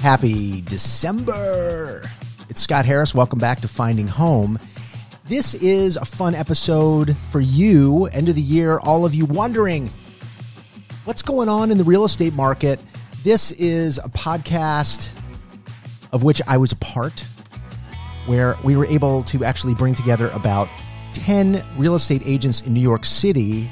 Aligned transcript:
Happy 0.00 0.62
December. 0.62 2.02
It's 2.48 2.62
Scott 2.62 2.86
Harris. 2.86 3.14
Welcome 3.14 3.38
back 3.38 3.60
to 3.60 3.68
Finding 3.68 4.08
Home. 4.08 4.58
This 5.26 5.54
is 5.56 5.98
a 5.98 6.06
fun 6.06 6.34
episode 6.34 7.14
for 7.30 7.40
you, 7.40 8.06
end 8.06 8.30
of 8.30 8.34
the 8.34 8.40
year, 8.40 8.78
all 8.78 9.04
of 9.04 9.14
you 9.14 9.26
wondering 9.26 9.90
what's 11.04 11.20
going 11.20 11.50
on 11.50 11.70
in 11.70 11.76
the 11.76 11.84
real 11.84 12.06
estate 12.06 12.32
market. 12.32 12.80
This 13.22 13.50
is 13.52 13.98
a 13.98 14.08
podcast 14.08 15.12
of 16.12 16.22
which 16.22 16.40
I 16.46 16.56
was 16.56 16.72
a 16.72 16.76
part, 16.76 17.26
where 18.28 18.56
we 18.62 18.76
were 18.76 18.86
able 18.86 19.22
to 19.24 19.42
actually 19.42 19.74
bring 19.74 19.94
together 19.94 20.28
about 20.28 20.68
10 21.14 21.64
real 21.76 21.94
estate 21.94 22.22
agents 22.26 22.60
in 22.60 22.74
New 22.74 22.80
York 22.80 23.04
City, 23.04 23.68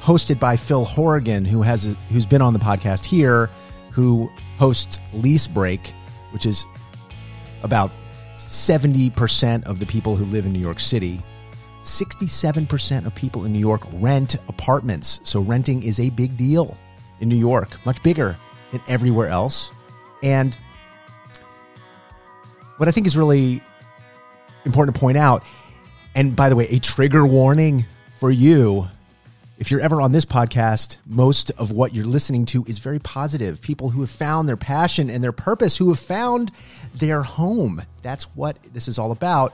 hosted 0.00 0.40
by 0.40 0.56
Phil 0.56 0.86
Horigan, 0.86 1.46
who 1.46 1.62
has 1.62 1.86
a, 1.86 1.90
who's 2.10 2.26
been 2.26 2.42
on 2.42 2.54
the 2.54 2.58
podcast 2.58 3.04
here, 3.04 3.50
who 3.90 4.30
hosts 4.58 4.98
Leasebreak, 5.12 5.92
which 6.32 6.46
is 6.46 6.64
about 7.62 7.92
70% 8.34 9.64
of 9.64 9.80
the 9.80 9.86
people 9.86 10.16
who 10.16 10.24
live 10.24 10.46
in 10.46 10.52
New 10.52 10.58
York 10.58 10.80
City. 10.80 11.20
67% 11.82 13.06
of 13.06 13.14
people 13.14 13.44
in 13.44 13.52
New 13.52 13.58
York 13.58 13.82
rent 13.94 14.34
apartments. 14.48 15.20
So 15.24 15.40
renting 15.40 15.82
is 15.82 16.00
a 16.00 16.10
big 16.10 16.36
deal 16.36 16.76
in 17.20 17.28
New 17.28 17.36
York, 17.36 17.84
much 17.84 18.02
bigger 18.02 18.36
than 18.72 18.80
everywhere 18.88 19.28
else. 19.28 19.70
And 20.22 20.56
what 22.78 22.88
I 22.88 22.92
think 22.92 23.06
is 23.06 23.16
really 23.16 23.62
important 24.64 24.96
to 24.96 25.00
point 25.00 25.18
out, 25.18 25.44
and 26.14 26.34
by 26.34 26.48
the 26.48 26.56
way, 26.56 26.66
a 26.68 26.78
trigger 26.78 27.26
warning 27.26 27.84
for 28.18 28.30
you 28.30 28.88
if 29.58 29.72
you're 29.72 29.80
ever 29.80 30.00
on 30.00 30.12
this 30.12 30.24
podcast, 30.24 30.98
most 31.04 31.50
of 31.58 31.72
what 31.72 31.92
you're 31.92 32.06
listening 32.06 32.46
to 32.46 32.64
is 32.66 32.78
very 32.78 33.00
positive. 33.00 33.60
People 33.60 33.90
who 33.90 34.00
have 34.00 34.10
found 34.10 34.48
their 34.48 34.56
passion 34.56 35.10
and 35.10 35.22
their 35.22 35.32
purpose, 35.32 35.76
who 35.76 35.88
have 35.88 35.98
found 35.98 36.52
their 36.94 37.22
home. 37.22 37.82
That's 38.02 38.24
what 38.36 38.56
this 38.72 38.86
is 38.86 39.00
all 39.00 39.10
about. 39.10 39.52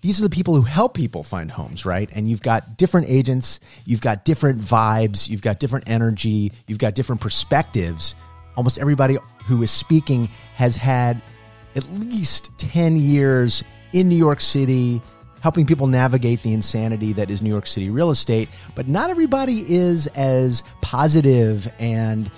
These 0.00 0.20
are 0.20 0.22
the 0.22 0.30
people 0.30 0.54
who 0.54 0.62
help 0.62 0.94
people 0.94 1.24
find 1.24 1.50
homes, 1.50 1.84
right? 1.84 2.08
And 2.14 2.30
you've 2.30 2.40
got 2.40 2.76
different 2.76 3.08
agents, 3.08 3.58
you've 3.84 4.00
got 4.00 4.24
different 4.24 4.60
vibes, 4.60 5.28
you've 5.28 5.42
got 5.42 5.58
different 5.58 5.90
energy, 5.90 6.52
you've 6.68 6.78
got 6.78 6.94
different 6.94 7.20
perspectives. 7.20 8.14
Almost 8.56 8.78
everybody 8.78 9.18
who 9.44 9.60
is 9.62 9.72
speaking 9.72 10.26
has 10.54 10.76
had 10.76 11.20
at 11.76 11.88
least 11.90 12.50
10 12.58 12.96
years 12.96 13.64
in 13.92 14.08
New 14.08 14.16
York 14.16 14.40
City, 14.40 15.00
helping 15.40 15.66
people 15.66 15.86
navigate 15.86 16.42
the 16.42 16.52
insanity 16.52 17.12
that 17.14 17.30
is 17.30 17.42
New 17.42 17.50
York 17.50 17.66
City 17.66 17.90
real 17.90 18.10
estate. 18.10 18.48
But 18.74 18.88
not 18.88 19.10
everybody 19.10 19.64
is 19.68 20.06
as 20.08 20.62
positive, 20.80 21.72
and 21.78 22.30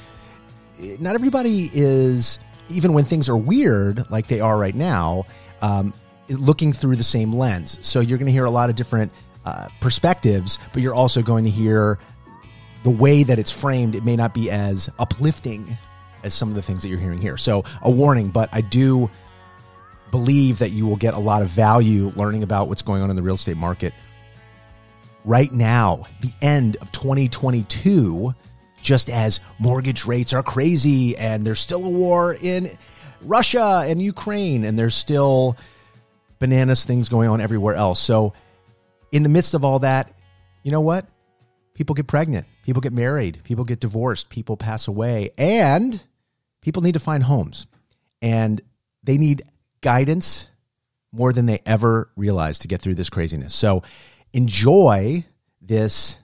not 1.00 1.14
everybody 1.14 1.70
is, 1.72 2.38
even 2.68 2.92
when 2.92 3.04
things 3.04 3.28
are 3.28 3.36
weird 3.36 4.10
like 4.10 4.28
they 4.28 4.40
are 4.40 4.58
right 4.58 4.74
now, 4.74 5.26
um, 5.60 5.92
looking 6.28 6.72
through 6.72 6.96
the 6.96 7.04
same 7.04 7.32
lens. 7.32 7.78
So 7.80 8.00
you're 8.00 8.18
going 8.18 8.26
to 8.26 8.32
hear 8.32 8.44
a 8.44 8.50
lot 8.50 8.70
of 8.70 8.76
different 8.76 9.12
uh, 9.44 9.66
perspectives, 9.80 10.58
but 10.72 10.82
you're 10.82 10.94
also 10.94 11.22
going 11.22 11.44
to 11.44 11.50
hear 11.50 11.98
the 12.84 12.90
way 12.90 13.22
that 13.22 13.38
it's 13.38 13.50
framed. 13.50 13.94
It 13.94 14.04
may 14.04 14.16
not 14.16 14.34
be 14.34 14.50
as 14.50 14.90
uplifting 14.98 15.76
as 16.22 16.34
some 16.34 16.48
of 16.48 16.54
the 16.54 16.62
things 16.62 16.82
that 16.82 16.88
you're 16.88 16.98
hearing 16.98 17.20
here. 17.20 17.36
So 17.36 17.64
a 17.82 17.90
warning, 17.90 18.28
but 18.28 18.48
I 18.52 18.60
do 18.60 19.10
believe 20.12 20.60
that 20.60 20.70
you 20.70 20.86
will 20.86 20.96
get 20.96 21.14
a 21.14 21.18
lot 21.18 21.42
of 21.42 21.48
value 21.48 22.12
learning 22.14 22.44
about 22.44 22.68
what's 22.68 22.82
going 22.82 23.02
on 23.02 23.10
in 23.10 23.16
the 23.16 23.22
real 23.22 23.34
estate 23.34 23.56
market 23.56 23.92
right 25.24 25.52
now, 25.52 26.06
the 26.20 26.32
end 26.40 26.76
of 26.80 26.90
2022, 26.92 28.34
just 28.80 29.08
as 29.08 29.40
mortgage 29.58 30.06
rates 30.06 30.32
are 30.32 30.42
crazy 30.42 31.16
and 31.16 31.44
there's 31.44 31.60
still 31.60 31.84
a 31.84 31.90
war 31.90 32.36
in 32.40 32.70
Russia 33.20 33.84
and 33.86 34.02
Ukraine 34.02 34.64
and 34.64 34.78
there's 34.78 34.94
still 34.94 35.56
bananas 36.38 36.84
things 36.84 37.08
going 37.08 37.28
on 37.28 37.40
everywhere 37.40 37.74
else. 37.74 38.00
So, 38.00 38.32
in 39.12 39.22
the 39.22 39.28
midst 39.28 39.54
of 39.54 39.64
all 39.64 39.80
that, 39.80 40.12
you 40.62 40.72
know 40.72 40.80
what? 40.80 41.06
People 41.74 41.94
get 41.94 42.06
pregnant, 42.06 42.46
people 42.64 42.80
get 42.80 42.92
married, 42.92 43.40
people 43.44 43.64
get 43.64 43.78
divorced, 43.78 44.30
people 44.30 44.56
pass 44.56 44.88
away, 44.88 45.30
and 45.38 46.02
people 46.62 46.82
need 46.82 46.94
to 46.94 47.00
find 47.00 47.22
homes. 47.22 47.66
And 48.20 48.60
they 49.04 49.18
need 49.18 49.42
guidance 49.82 50.48
more 51.12 51.32
than 51.32 51.46
they 51.46 51.60
ever 51.66 52.10
realized 52.16 52.62
to 52.62 52.68
get 52.68 52.80
through 52.80 52.94
this 52.94 53.10
craziness. 53.10 53.54
So 53.54 53.82
enjoy 54.32 55.26
this 55.60 56.18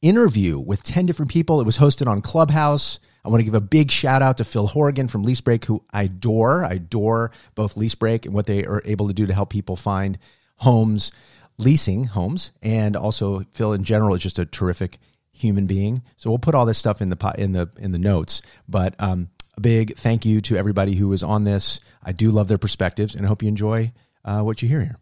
interview 0.00 0.58
with 0.58 0.82
10 0.82 1.06
different 1.06 1.30
people. 1.30 1.60
It 1.60 1.66
was 1.66 1.78
hosted 1.78 2.06
on 2.06 2.22
Clubhouse. 2.22 3.00
I 3.24 3.28
want 3.28 3.40
to 3.40 3.44
give 3.44 3.54
a 3.54 3.60
big 3.60 3.90
shout 3.90 4.22
out 4.22 4.38
to 4.38 4.44
Phil 4.44 4.68
Horigan 4.68 5.10
from 5.10 5.24
Leasebreak, 5.24 5.64
who 5.64 5.84
I 5.92 6.04
adore. 6.04 6.64
I 6.64 6.74
adore 6.74 7.30
both 7.54 7.74
Leasebreak 7.74 8.24
and 8.24 8.32
what 8.32 8.46
they 8.46 8.64
are 8.64 8.82
able 8.84 9.08
to 9.08 9.14
do 9.14 9.26
to 9.26 9.34
help 9.34 9.50
people 9.50 9.76
find 9.76 10.18
homes, 10.56 11.12
leasing 11.58 12.04
homes, 12.04 12.52
and 12.62 12.96
also 12.96 13.44
Phil 13.52 13.72
in 13.72 13.84
general 13.84 14.14
is 14.14 14.22
just 14.22 14.38
a 14.38 14.46
terrific 14.46 14.98
human 15.32 15.66
being. 15.66 16.02
So 16.16 16.30
we'll 16.30 16.38
put 16.38 16.54
all 16.54 16.64
this 16.64 16.78
stuff 16.78 17.02
in 17.02 17.10
the 17.10 17.34
in 17.36 17.52
the 17.52 17.68
in 17.78 17.92
the 17.92 17.98
notes. 17.98 18.40
But 18.68 18.94
um, 18.98 19.28
a 19.58 19.60
big 19.60 19.96
thank 19.96 20.24
you 20.24 20.40
to 20.40 20.56
everybody 20.56 20.94
who 20.94 21.08
was 21.08 21.24
on 21.24 21.42
this. 21.42 21.80
I 22.00 22.12
do 22.12 22.30
love 22.30 22.46
their 22.46 22.58
perspectives, 22.58 23.16
and 23.16 23.26
I 23.26 23.28
hope 23.28 23.42
you 23.42 23.48
enjoy 23.48 23.92
uh, 24.24 24.40
what 24.42 24.62
you 24.62 24.68
hear 24.68 24.80
here. 24.80 24.98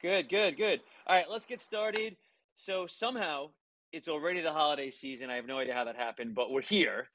Good, 0.00 0.28
good, 0.28 0.56
good. 0.56 0.80
All 1.08 1.16
right, 1.16 1.26
let's 1.28 1.46
get 1.46 1.60
started. 1.60 2.16
So 2.54 2.86
somehow 2.86 3.48
it's 3.92 4.06
already 4.06 4.40
the 4.40 4.52
holiday 4.52 4.92
season. 4.92 5.30
I 5.30 5.34
have 5.34 5.46
no 5.46 5.58
idea 5.58 5.74
how 5.74 5.82
that 5.82 5.96
happened, 5.96 6.36
but 6.36 6.52
we're 6.52 6.62
here. 6.62 7.08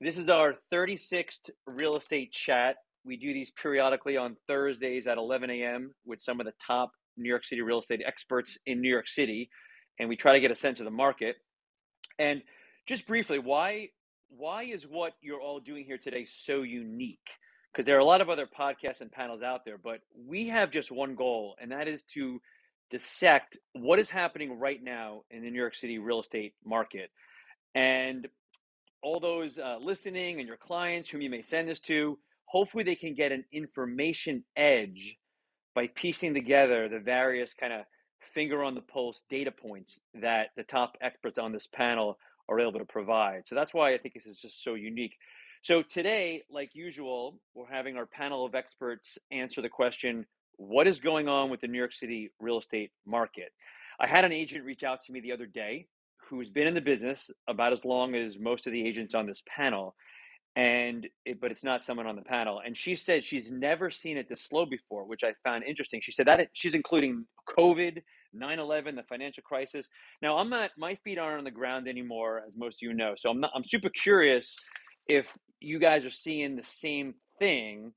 This 0.00 0.16
is 0.16 0.30
our 0.30 0.54
36th 0.72 1.50
real 1.74 1.96
estate 1.96 2.32
chat. 2.32 2.76
We 3.04 3.18
do 3.18 3.34
these 3.34 3.50
periodically 3.50 4.16
on 4.16 4.38
Thursdays 4.48 5.06
at 5.06 5.18
11 5.18 5.50
a.m. 5.50 5.94
with 6.06 6.22
some 6.22 6.40
of 6.40 6.46
the 6.46 6.54
top 6.66 6.92
New 7.18 7.28
York 7.28 7.44
City 7.44 7.60
real 7.60 7.80
estate 7.80 8.00
experts 8.06 8.56
in 8.64 8.80
New 8.80 8.90
York 8.90 9.06
City, 9.06 9.50
and 10.00 10.08
we 10.08 10.16
try 10.16 10.32
to 10.32 10.40
get 10.40 10.50
a 10.50 10.56
sense 10.56 10.80
of 10.80 10.86
the 10.86 10.90
market. 10.90 11.36
And 12.18 12.42
just 12.86 13.06
briefly, 13.06 13.38
why 13.38 13.90
why 14.36 14.64
is 14.64 14.86
what 14.86 15.14
you're 15.20 15.40
all 15.40 15.60
doing 15.60 15.84
here 15.84 15.98
today 15.98 16.24
so 16.24 16.62
unique? 16.62 17.28
Because 17.72 17.86
there 17.86 17.96
are 17.96 18.00
a 18.00 18.04
lot 18.04 18.20
of 18.20 18.30
other 18.30 18.46
podcasts 18.46 19.00
and 19.00 19.10
panels 19.10 19.42
out 19.42 19.64
there, 19.64 19.78
but 19.78 20.00
we 20.26 20.48
have 20.48 20.70
just 20.70 20.92
one 20.92 21.14
goal, 21.14 21.56
and 21.60 21.72
that 21.72 21.88
is 21.88 22.02
to 22.14 22.40
dissect 22.90 23.58
what 23.72 23.98
is 23.98 24.08
happening 24.08 24.58
right 24.58 24.82
now 24.82 25.22
in 25.30 25.42
the 25.42 25.50
New 25.50 25.58
York 25.58 25.74
City 25.74 25.98
real 25.98 26.20
estate 26.20 26.54
market. 26.64 27.10
And 27.74 28.28
all 29.02 29.20
those 29.20 29.58
uh, 29.58 29.78
listening 29.80 30.38
and 30.38 30.46
your 30.46 30.56
clients 30.56 31.08
whom 31.08 31.20
you 31.20 31.30
may 31.30 31.42
send 31.42 31.68
this 31.68 31.80
to, 31.80 32.18
hopefully 32.46 32.84
they 32.84 32.94
can 32.94 33.14
get 33.14 33.32
an 33.32 33.44
information 33.52 34.44
edge 34.56 35.16
by 35.74 35.88
piecing 35.88 36.34
together 36.34 36.88
the 36.88 37.00
various 37.00 37.52
kind 37.54 37.72
of 37.72 37.84
finger 38.32 38.62
on 38.62 38.74
the 38.74 38.80
pulse 38.80 39.22
data 39.28 39.50
points 39.50 40.00
that 40.14 40.48
the 40.56 40.62
top 40.62 40.96
experts 41.00 41.38
on 41.38 41.52
this 41.52 41.66
panel 41.66 42.16
are 42.48 42.60
able 42.60 42.78
to 42.78 42.84
provide. 42.84 43.42
So 43.46 43.54
that's 43.54 43.72
why 43.74 43.94
I 43.94 43.98
think 43.98 44.14
this 44.14 44.26
is 44.26 44.38
just 44.38 44.62
so 44.62 44.74
unique. 44.74 45.16
So 45.62 45.82
today, 45.82 46.42
like 46.50 46.74
usual, 46.74 47.40
we're 47.54 47.66
having 47.70 47.96
our 47.96 48.06
panel 48.06 48.44
of 48.44 48.54
experts 48.54 49.18
answer 49.30 49.62
the 49.62 49.68
question 49.68 50.26
what 50.56 50.86
is 50.86 51.00
going 51.00 51.26
on 51.26 51.50
with 51.50 51.60
the 51.60 51.66
New 51.66 51.78
York 51.78 51.92
City 51.92 52.30
real 52.38 52.58
estate 52.58 52.92
market? 53.06 53.50
I 53.98 54.06
had 54.06 54.24
an 54.24 54.32
agent 54.32 54.64
reach 54.64 54.84
out 54.84 55.00
to 55.04 55.12
me 55.12 55.20
the 55.20 55.32
other 55.32 55.46
day 55.46 55.86
who's 56.28 56.48
been 56.48 56.66
in 56.66 56.74
the 56.74 56.80
business 56.80 57.30
about 57.48 57.72
as 57.72 57.84
long 57.84 58.14
as 58.14 58.38
most 58.38 58.66
of 58.66 58.72
the 58.72 58.86
agents 58.86 59.14
on 59.14 59.26
this 59.26 59.42
panel 59.48 59.94
and 60.56 61.08
it, 61.24 61.40
but 61.40 61.50
it's 61.50 61.64
not 61.64 61.82
someone 61.82 62.06
on 62.06 62.16
the 62.16 62.22
panel 62.22 62.60
and 62.64 62.76
she 62.76 62.94
said 62.94 63.24
she's 63.24 63.50
never 63.50 63.90
seen 63.90 64.16
it 64.16 64.28
this 64.28 64.44
slow 64.44 64.64
before 64.64 65.04
which 65.04 65.24
i 65.24 65.32
found 65.42 65.64
interesting 65.64 66.00
she 66.00 66.12
said 66.12 66.26
that 66.26 66.40
it, 66.40 66.48
she's 66.52 66.74
including 66.74 67.24
covid 67.48 68.02
9-11 68.34 68.96
the 68.96 69.02
financial 69.04 69.42
crisis. 69.42 69.88
Now 70.22 70.38
i'm 70.38 70.50
not 70.50 70.70
my 70.76 70.96
feet 70.96 71.18
aren't 71.18 71.38
on 71.38 71.44
the 71.44 71.50
ground 71.50 71.88
anymore 71.88 72.42
as 72.46 72.56
most 72.56 72.78
of 72.78 72.82
you 72.82 72.94
know 72.94 73.14
so 73.16 73.30
i'm 73.30 73.40
not 73.40 73.50
i'm 73.54 73.64
super 73.64 73.90
curious 73.90 74.56
if 75.08 75.36
you 75.60 75.78
guys 75.78 76.04
are 76.04 76.10
seeing 76.10 76.56
the 76.56 76.64
same 76.64 77.14
thing. 77.38 77.92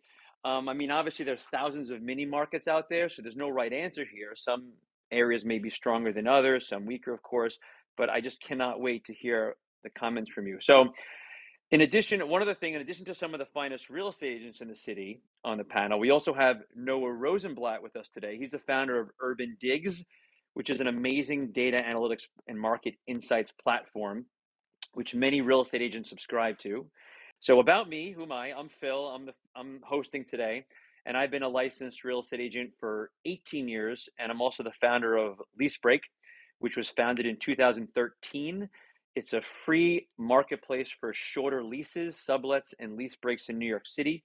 Um, 0.45 0.69
i 0.69 0.73
mean 0.73 0.91
obviously 0.91 1.25
there's 1.25 1.43
thousands 1.43 1.89
of 1.89 2.01
mini 2.01 2.25
markets 2.25 2.67
out 2.67 2.89
there 2.89 3.09
so 3.09 3.21
there's 3.21 3.35
no 3.35 3.49
right 3.49 3.73
answer 3.73 4.05
here. 4.11 4.33
Some 4.35 4.73
areas 5.11 5.45
may 5.45 5.59
be 5.59 5.69
stronger 5.69 6.11
than 6.11 6.27
others 6.27 6.67
some 6.67 6.85
weaker 6.85 7.13
of 7.13 7.23
course 7.23 7.57
but 7.95 8.09
i 8.09 8.19
just 8.19 8.41
cannot 8.41 8.81
wait 8.81 9.05
to 9.05 9.13
hear 9.13 9.55
the 9.83 9.99
comments 9.99 10.31
from 10.31 10.47
you. 10.47 10.57
So 10.61 10.93
in 11.71 11.81
addition, 11.81 12.27
one 12.29 12.41
other 12.41 12.53
thing, 12.53 12.73
in 12.73 12.81
addition 12.81 13.05
to 13.05 13.13
some 13.13 13.33
of 13.33 13.39
the 13.39 13.45
finest 13.45 13.89
real 13.89 14.09
estate 14.09 14.37
agents 14.37 14.61
in 14.61 14.67
the 14.67 14.75
city 14.75 15.21
on 15.43 15.57
the 15.57 15.63
panel, 15.63 15.99
we 15.99 16.11
also 16.11 16.33
have 16.33 16.57
Noah 16.75 17.11
Rosenblatt 17.11 17.83
with 17.83 17.95
us 17.95 18.09
today. 18.09 18.37
He's 18.37 18.51
the 18.51 18.59
founder 18.59 18.99
of 18.99 19.09
UrbanDigs, 19.21 20.03
which 20.57 20.71
is 20.71 20.81
an 20.81 20.87
amazing 20.87 21.51
data 21.51 21.77
analytics 21.77 22.23
and 22.47 22.59
market 22.59 22.95
insights 23.05 23.53
platform, 23.61 24.25
which 24.95 25.13
many 25.13 25.39
real 25.39 25.61
estate 25.61 25.83
agents 25.83 26.09
subscribe 26.09 26.57
to. 26.57 26.83
So 27.39 27.59
about 27.59 27.87
me, 27.87 28.11
who 28.11 28.23
am 28.23 28.31
I? 28.31 28.53
I'm 28.57 28.67
Phil. 28.67 29.05
I'm 29.05 29.27
the 29.27 29.33
I'm 29.55 29.81
hosting 29.83 30.25
today, 30.25 30.65
and 31.05 31.15
I've 31.15 31.29
been 31.29 31.43
a 31.43 31.47
licensed 31.47 32.03
real 32.03 32.21
estate 32.21 32.39
agent 32.39 32.71
for 32.79 33.11
18 33.25 33.67
years, 33.67 34.09
and 34.17 34.31
I'm 34.31 34.41
also 34.41 34.63
the 34.63 34.71
founder 34.81 35.15
of 35.15 35.39
Leasebreak, 35.61 35.99
which 36.57 36.75
was 36.75 36.89
founded 36.89 37.27
in 37.27 37.37
2013. 37.37 38.67
It's 39.15 39.33
a 39.33 39.41
free 39.41 40.07
marketplace 40.17 40.89
for 40.89 41.13
shorter 41.13 41.63
leases, 41.63 42.15
sublets, 42.15 42.73
and 42.79 42.97
lease 42.97 43.15
breaks 43.15 43.49
in 43.49 43.59
New 43.59 43.69
York 43.69 43.85
City. 43.85 44.23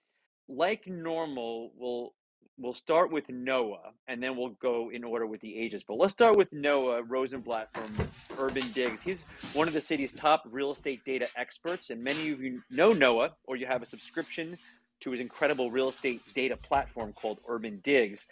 Like 0.49 0.87
normal, 0.87 1.73
we'll 1.76 2.14
we'll 2.59 2.75
start 2.75 3.11
with 3.11 3.29
Noah, 3.29 3.93
and 4.09 4.23
then 4.23 4.37
we'll 4.37 4.56
go 4.61 4.91
in 4.91 5.05
order 5.05 5.27
with 5.27 5.41
the 5.41 5.59
ages. 5.59 5.83
But 5.87 5.99
let's 5.99 6.12
start 6.12 6.37
with 6.37 6.53
Noah 6.53 7.03
Rosenblatt 7.03 7.73
from 7.73 8.09
UrbanDigs. 8.37 9.00
He's 9.00 9.23
one 9.53 9.69
of 9.69 9.75
the 9.75 9.81
city's 9.81 10.12
top 10.12 10.44
real 10.50 10.73
estate 10.73 11.05
data 11.05 11.29
experts, 11.37 11.91
and 11.91 12.03
many 12.03 12.31
of 12.31 12.41
you 12.41 12.62
know 12.71 12.93
Noah, 12.93 13.33
or 13.44 13.56
you 13.56 13.67
have 13.67 13.83
a 13.83 13.87
subscription 13.87 14.56
to 15.00 15.11
his 15.11 15.21
incredible 15.21 15.71
real 15.71 15.89
estate 15.89 16.23
data 16.35 16.56
platform 16.56 17.12
called 17.12 17.39
UrbanDigs. 17.49 18.27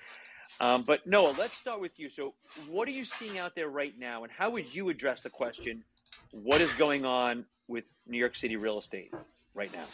Um, 0.61 0.85
but 0.87 1.07
Noah, 1.07 1.35
let's 1.39 1.55
start 1.55 1.81
with 1.81 1.99
you. 1.99 2.09
So, 2.09 2.35
what 2.69 2.89
are 2.89 2.93
you 2.93 3.05
seeing 3.05 3.39
out 3.39 3.55
there 3.55 3.69
right 3.69 3.95
now, 3.99 4.25
and 4.25 4.33
how 4.33 4.51
would 4.51 4.75
you 4.75 4.89
address 4.89 5.23
the 5.23 5.31
question, 5.31 5.85
what 6.33 6.61
is 6.61 6.73
going 6.75 7.05
on 7.05 7.45
with 7.69 7.85
New 8.07 8.19
York 8.19 8.37
City 8.37 8.57
real 8.57 8.79
estate? 8.79 9.13
Right 9.55 9.73
now. 9.73 9.85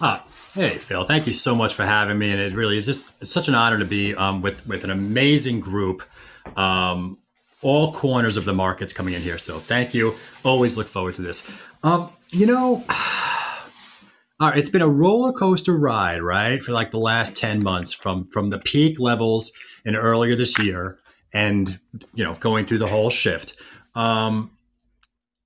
Ah, 0.00 0.24
hey 0.54 0.78
Phil, 0.78 1.04
thank 1.04 1.26
you 1.26 1.32
so 1.32 1.54
much 1.54 1.74
for 1.74 1.84
having 1.84 2.18
me, 2.18 2.30
and 2.30 2.40
it 2.40 2.52
really 2.52 2.76
is 2.76 2.86
just 2.86 3.26
such 3.26 3.48
an 3.48 3.54
honor 3.54 3.78
to 3.78 3.84
be 3.84 4.14
um, 4.14 4.42
with 4.42 4.66
with 4.66 4.84
an 4.84 4.90
amazing 4.90 5.60
group. 5.60 6.02
Um, 6.56 7.18
all 7.62 7.92
corners 7.92 8.36
of 8.36 8.44
the 8.44 8.52
markets 8.52 8.92
coming 8.92 9.14
in 9.14 9.22
here, 9.22 9.38
so 9.38 9.58
thank 9.58 9.94
you. 9.94 10.14
Always 10.44 10.76
look 10.76 10.86
forward 10.86 11.14
to 11.16 11.22
this. 11.22 11.48
Um, 11.82 12.10
you 12.30 12.46
know, 12.46 12.84
all 14.40 14.50
right, 14.50 14.58
it's 14.58 14.68
been 14.68 14.82
a 14.82 14.88
roller 14.88 15.32
coaster 15.32 15.76
ride, 15.76 16.22
right, 16.22 16.62
for 16.62 16.72
like 16.72 16.90
the 16.90 16.98
last 16.98 17.36
ten 17.36 17.62
months 17.62 17.92
from 17.92 18.26
from 18.26 18.50
the 18.50 18.58
peak 18.58 19.00
levels 19.00 19.52
in 19.84 19.96
earlier 19.96 20.36
this 20.36 20.58
year, 20.58 20.98
and 21.32 21.78
you 22.14 22.24
know, 22.24 22.34
going 22.34 22.66
through 22.66 22.78
the 22.78 22.86
whole 22.86 23.10
shift. 23.10 23.56
Um, 23.94 24.50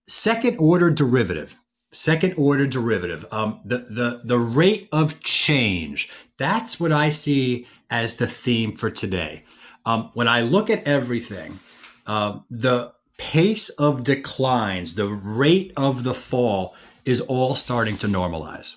second 0.09 0.57
order 0.59 0.91
derivative 0.91 1.60
second 1.93 2.35
order 2.37 2.67
derivative. 2.67 3.27
Um, 3.33 3.61
the, 3.65 3.79
the 3.79 4.21
the 4.25 4.39
rate 4.39 4.89
of 4.93 5.21
change. 5.21 6.11
That's 6.39 6.81
what 6.81 6.93
i 6.93 7.11
see 7.11 7.67
as 7.91 8.17
the 8.17 8.27
theme 8.27 8.75
for 8.77 8.91
today. 8.91 9.45
Um, 9.87 10.11
when 10.15 10.29
i 10.29 10.43
look 10.43 10.71
at 10.71 10.87
everything 10.87 11.59
uh, 12.07 12.41
the 12.51 12.93
pace 13.19 13.69
of 13.71 14.05
declines 14.05 14.95
the 14.95 15.07
rate 15.07 15.73
of 15.77 16.05
the 16.05 16.15
fall 16.15 16.75
is 17.05 17.21
all 17.21 17.55
starting 17.55 17.97
to 17.99 18.07
normalize. 18.07 18.77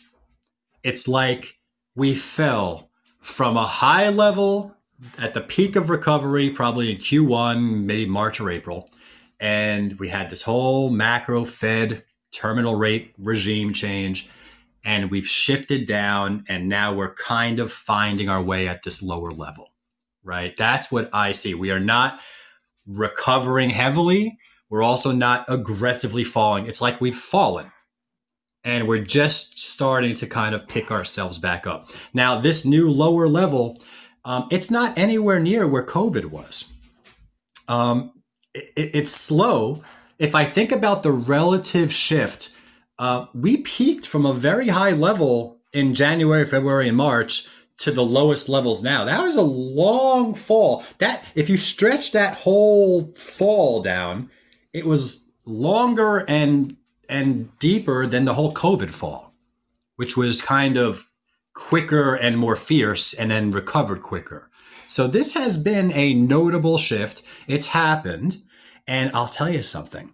It's 0.83 1.07
like 1.07 1.57
we 1.95 2.15
fell 2.15 2.89
from 3.19 3.55
a 3.55 3.65
high 3.65 4.09
level 4.09 4.75
at 5.17 5.33
the 5.33 5.41
peak 5.41 5.75
of 5.75 5.89
recovery 5.89 6.49
probably 6.49 6.91
in 6.91 6.97
q1 6.97 7.83
maybe 7.83 8.05
march 8.05 8.39
or 8.39 8.49
april 8.49 8.89
and 9.39 9.97
we 9.99 10.09
had 10.09 10.29
this 10.29 10.41
whole 10.41 10.89
macro 10.89 11.43
fed 11.43 12.03
terminal 12.33 12.75
rate 12.75 13.13
regime 13.17 13.73
change 13.73 14.29
and 14.85 15.09
we've 15.09 15.27
shifted 15.27 15.85
down 15.85 16.43
and 16.49 16.67
now 16.67 16.93
we're 16.93 17.13
kind 17.15 17.59
of 17.59 17.71
finding 17.71 18.27
our 18.29 18.41
way 18.41 18.67
at 18.67 18.83
this 18.83 19.01
lower 19.03 19.31
level 19.31 19.69
right? 20.23 20.55
That's 20.57 20.91
what 20.91 21.09
i 21.13 21.31
see. 21.31 21.53
We 21.53 21.71
are 21.71 21.79
not 21.79 22.19
recovering 22.87 23.69
heavily. 23.69 24.37
We're 24.69 24.83
also 24.83 25.11
not 25.11 25.45
aggressively 25.49 26.23
falling. 26.23 26.65
It's 26.65 26.81
like 26.81 26.99
we've 26.99 27.15
fallen 27.15 27.71
and 28.63 28.87
we're 28.87 29.03
just 29.03 29.59
starting 29.59 30.15
to 30.15 30.27
kind 30.27 30.55
of 30.55 30.67
pick 30.67 30.89
ourselves 30.89 31.37
back 31.37 31.67
up. 31.67 31.89
Now 32.13 32.39
this 32.39 32.65
new 32.65 32.89
lower 32.89 33.27
level 33.27 33.79
um, 34.25 34.47
it's 34.51 34.71
not 34.71 34.97
anywhere 34.97 35.39
near 35.39 35.67
where 35.67 35.85
covid 35.85 36.25
was. 36.25 36.71
Um, 37.67 38.13
it, 38.53 38.71
it's 38.77 39.11
slow 39.11 39.83
if 40.19 40.35
I 40.35 40.45
think 40.45 40.71
about 40.71 41.03
the 41.03 41.11
relative 41.11 41.91
shift, 41.91 42.55
uh, 42.99 43.25
we 43.33 43.57
peaked 43.57 44.07
from 44.07 44.25
a 44.25 44.33
very 44.33 44.69
high 44.69 44.91
level 44.91 45.59
in 45.73 45.95
January, 45.95 46.45
February, 46.45 46.87
and 46.87 46.97
March 46.97 47.47
to 47.77 47.91
the 47.91 48.05
lowest 48.05 48.49
levels 48.49 48.83
now. 48.83 49.03
That 49.03 49.23
was 49.23 49.35
a 49.35 49.41
long 49.41 50.35
fall. 50.35 50.83
That 50.99 51.23
if 51.35 51.49
you 51.49 51.57
stretch 51.57 52.11
that 52.11 52.35
whole 52.35 53.13
fall 53.15 53.81
down, 53.81 54.29
it 54.73 54.85
was 54.85 55.27
longer 55.45 56.19
and 56.27 56.77
and 57.09 57.57
deeper 57.59 58.07
than 58.07 58.25
the 58.25 58.33
whole 58.33 58.53
COVID 58.53 58.91
fall, 58.91 59.33
which 59.97 60.15
was 60.15 60.41
kind 60.41 60.77
of 60.77 61.09
quicker 61.53 62.15
and 62.15 62.37
more 62.37 62.55
fierce 62.55 63.13
and 63.13 63.29
then 63.31 63.51
recovered 63.51 64.01
quicker. 64.01 64.49
So 64.87 65.07
this 65.07 65.33
has 65.33 65.57
been 65.57 65.91
a 65.93 66.13
notable 66.13 66.77
shift. 66.77 67.23
It's 67.47 67.67
happened. 67.67 68.41
And 68.87 69.11
I'll 69.13 69.27
tell 69.27 69.49
you 69.49 69.61
something. 69.61 70.13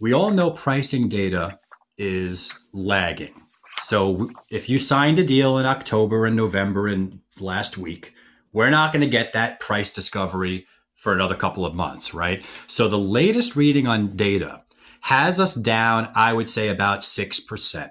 We 0.00 0.12
all 0.12 0.30
know 0.30 0.50
pricing 0.50 1.08
data 1.08 1.58
is 1.98 2.66
lagging. 2.72 3.34
So 3.80 4.30
if 4.50 4.68
you 4.68 4.78
signed 4.78 5.18
a 5.18 5.24
deal 5.24 5.58
in 5.58 5.66
October 5.66 6.26
and 6.26 6.36
November 6.36 6.88
and 6.88 7.20
last 7.38 7.78
week, 7.78 8.14
we're 8.52 8.70
not 8.70 8.92
going 8.92 9.02
to 9.02 9.08
get 9.08 9.32
that 9.32 9.60
price 9.60 9.92
discovery 9.92 10.66
for 10.96 11.14
another 11.14 11.34
couple 11.34 11.64
of 11.64 11.74
months, 11.74 12.12
right? 12.12 12.44
So 12.66 12.88
the 12.88 12.98
latest 12.98 13.56
reading 13.56 13.86
on 13.86 14.16
data 14.16 14.62
has 15.02 15.40
us 15.40 15.54
down, 15.54 16.10
I 16.14 16.32
would 16.32 16.50
say 16.50 16.68
about 16.68 17.00
6%. 17.00 17.90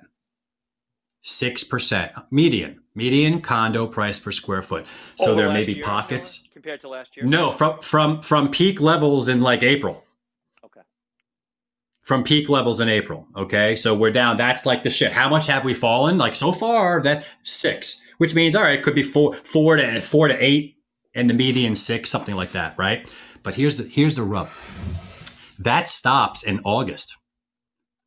6% 1.25 2.25
median, 2.31 2.81
median 2.95 3.41
condo 3.41 3.87
price 3.87 4.19
per 4.19 4.31
square 4.31 4.61
foot. 4.61 4.85
So 5.17 5.31
Over 5.31 5.41
there 5.41 5.51
may 5.51 5.65
be 5.65 5.73
year, 5.73 5.83
pockets 5.83 6.48
compared 6.59 6.81
to 6.81 6.89
last 6.89 7.15
year. 7.15 7.25
no, 7.25 7.51
from 7.51 7.79
from 7.79 8.21
from 8.21 8.51
peak 8.51 8.81
levels 8.81 9.29
in 9.29 9.39
like 9.39 9.63
April. 9.63 10.03
Okay. 10.65 10.81
From 12.01 12.21
peak 12.21 12.49
levels 12.49 12.81
in 12.81 12.89
April. 12.89 13.25
Okay. 13.33 13.77
So 13.77 13.95
we're 13.95 14.11
down. 14.11 14.35
That's 14.35 14.65
like 14.65 14.83
the 14.83 14.89
shit. 14.89 15.13
How 15.13 15.29
much 15.29 15.47
have 15.47 15.63
we 15.63 15.73
fallen? 15.73 16.17
Like 16.17 16.35
so 16.35 16.51
far, 16.51 17.01
that 17.03 17.25
six, 17.43 18.03
which 18.17 18.35
means 18.35 18.57
all 18.57 18.63
right, 18.63 18.77
it 18.77 18.83
could 18.83 18.95
be 18.95 19.03
four 19.03 19.33
four 19.35 19.77
to 19.77 20.01
four 20.01 20.27
to 20.27 20.43
eight 20.43 20.75
and 21.15 21.29
the 21.29 21.33
median 21.33 21.75
six, 21.75 22.09
something 22.09 22.35
like 22.35 22.51
that, 22.51 22.77
right? 22.77 23.09
But 23.41 23.55
here's 23.55 23.77
the 23.77 23.83
here's 23.83 24.15
the 24.15 24.23
rub. 24.23 24.49
That 25.59 25.87
stops 25.87 26.43
in 26.43 26.59
August. 26.65 27.15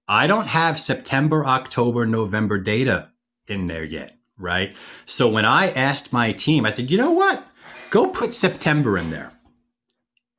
I 0.09 0.27
don't 0.27 0.49
have 0.49 0.79
September, 0.79 1.47
October, 1.47 2.07
November 2.07 2.59
data 2.59 3.09
in 3.47 3.65
there 3.65 3.85
yet, 3.85 4.13
right? 4.37 4.77
So 5.07 5.31
when 5.31 5.47
I 5.47 5.71
asked 5.71 6.13
my 6.13 6.33
team, 6.33 6.67
I 6.67 6.71
said, 6.71 6.91
you 6.91 6.99
know 6.99 7.13
what? 7.13 7.47
Go 7.93 8.07
put 8.07 8.33
September 8.33 8.97
in 8.97 9.11
there. 9.11 9.31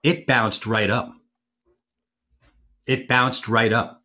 It 0.02 0.26
bounced 0.26 0.66
right 0.66 0.90
up. 0.90 1.14
It 2.88 3.08
bounced 3.08 3.48
right 3.48 3.72
up. 3.72 4.02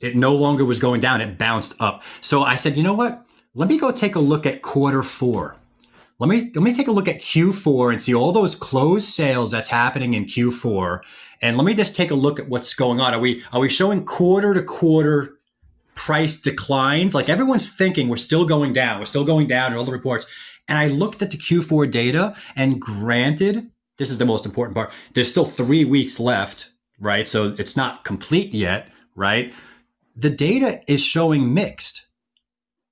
It 0.00 0.14
no 0.14 0.36
longer 0.36 0.64
was 0.64 0.78
going 0.78 1.00
down, 1.00 1.20
it 1.20 1.36
bounced 1.36 1.74
up. 1.80 2.04
So 2.20 2.44
I 2.44 2.54
said, 2.54 2.76
you 2.76 2.84
know 2.84 2.94
what? 2.94 3.26
Let 3.52 3.68
me 3.68 3.78
go 3.78 3.90
take 3.90 4.14
a 4.14 4.20
look 4.20 4.46
at 4.46 4.62
quarter 4.62 5.02
four. 5.02 5.56
Let 6.20 6.28
me 6.28 6.52
let 6.54 6.62
me 6.62 6.72
take 6.72 6.86
a 6.86 6.92
look 6.92 7.08
at 7.08 7.20
Q4 7.20 7.90
and 7.90 8.00
see 8.00 8.14
all 8.14 8.30
those 8.30 8.54
closed 8.54 9.08
sales 9.08 9.50
that's 9.50 9.68
happening 9.68 10.14
in 10.14 10.26
Q4. 10.26 11.00
And 11.42 11.56
let 11.56 11.66
me 11.66 11.74
just 11.74 11.96
take 11.96 12.12
a 12.12 12.14
look 12.14 12.38
at 12.38 12.48
what's 12.48 12.74
going 12.74 13.00
on. 13.00 13.12
Are 13.12 13.18
we 13.18 13.42
are 13.52 13.60
we 13.60 13.68
showing 13.68 14.04
quarter 14.04 14.54
to 14.54 14.62
quarter 14.62 15.40
price 15.96 16.40
declines? 16.40 17.12
Like 17.12 17.28
everyone's 17.28 17.68
thinking 17.68 18.08
we're 18.08 18.18
still 18.18 18.46
going 18.46 18.72
down. 18.72 19.00
We're 19.00 19.06
still 19.06 19.24
going 19.24 19.48
down 19.48 19.72
in 19.72 19.78
all 19.78 19.84
the 19.84 19.90
reports. 19.90 20.30
And 20.68 20.78
I 20.78 20.88
looked 20.88 21.22
at 21.22 21.30
the 21.30 21.36
Q4 21.36 21.90
data, 21.90 22.36
and 22.56 22.80
granted, 22.80 23.70
this 23.98 24.10
is 24.10 24.18
the 24.18 24.24
most 24.24 24.46
important 24.46 24.74
part. 24.74 24.90
There's 25.12 25.30
still 25.30 25.44
three 25.44 25.84
weeks 25.84 26.18
left, 26.18 26.70
right? 26.98 27.28
So 27.28 27.54
it's 27.58 27.76
not 27.76 28.04
complete 28.04 28.52
yet, 28.54 28.88
right? 29.14 29.52
The 30.16 30.30
data 30.30 30.80
is 30.86 31.02
showing 31.02 31.52
mixed. 31.52 32.08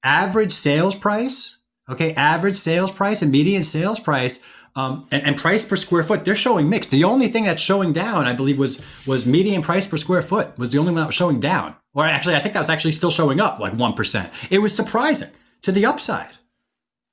Average 0.05 0.52
sales 0.52 0.97
price, 0.97 1.62
okay, 1.88 2.12
average 2.14 2.57
sales 2.57 2.91
price 2.91 3.23
and 3.23 3.31
median 3.31 3.62
sales 3.62 4.00
price 4.00 4.45
um, 4.75 5.05
and, 5.11 5.26
and, 5.26 5.37
price 5.37 5.67
per 5.67 5.76
square 5.76 6.02
foot, 6.02 6.25
they're 6.25 6.35
showing 6.35 6.71
mixed. 6.71 6.91
The 6.91 7.05
only 7.05 7.29
thing 7.29 7.45
that's 7.45 7.62
showing 7.62 7.93
down, 7.93 8.26
I 8.26 8.33
believe, 8.33 8.59
was 8.59 8.83
was 9.07 9.26
median 9.26 9.61
price 9.61 9.87
per 9.87 9.99
square 9.99 10.23
foot 10.23 10.57
was 10.59 10.73
the 10.73 10.79
only 10.79 10.93
one 10.93 11.02
that 11.02 11.09
was 11.09 11.14
showing 11.14 11.41
down. 11.41 11.76
Or 11.95 12.07
actually, 12.07 12.37
I 12.37 12.41
think 12.41 12.55
that 12.55 12.61
was 12.61 12.71
actually 12.71 12.93
still 12.93 13.11
showing 13.11 13.38
up 13.38 13.59
like 13.59 13.75
one 13.75 13.93
percent. 13.93 14.33
It 14.50 14.61
was 14.61 14.75
surprising 14.75 15.29
to 15.61 15.73
the 15.73 15.85
upside. 15.85 16.38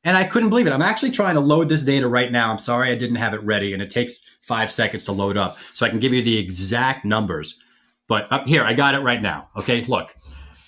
And 0.03 0.15
I 0.15 0.23
couldn't 0.23 0.49
believe 0.49 0.65
it. 0.65 0.71
I'm 0.71 0.81
actually 0.81 1.11
trying 1.11 1.35
to 1.35 1.41
load 1.41 1.67
this 1.67 1.83
data 1.83 2.07
right 2.07 2.31
now. 2.31 2.51
I'm 2.51 2.59
sorry 2.59 2.91
I 2.91 2.95
didn't 2.95 3.17
have 3.17 3.33
it 3.33 3.43
ready, 3.43 3.73
and 3.73 3.81
it 3.81 3.89
takes 3.89 4.23
five 4.41 4.71
seconds 4.71 5.03
to 5.05 5.11
load 5.11 5.35
up. 5.35 5.57
So 5.73 5.85
I 5.85 5.89
can 5.89 5.99
give 5.99 6.13
you 6.13 6.21
the 6.21 6.37
exact 6.37 7.03
numbers. 7.03 7.61
But 8.07 8.31
up 8.31 8.47
here, 8.47 8.63
I 8.63 8.73
got 8.73 8.95
it 8.95 8.99
right 8.99 9.21
now. 9.21 9.49
Okay, 9.57 9.83
look. 9.85 10.15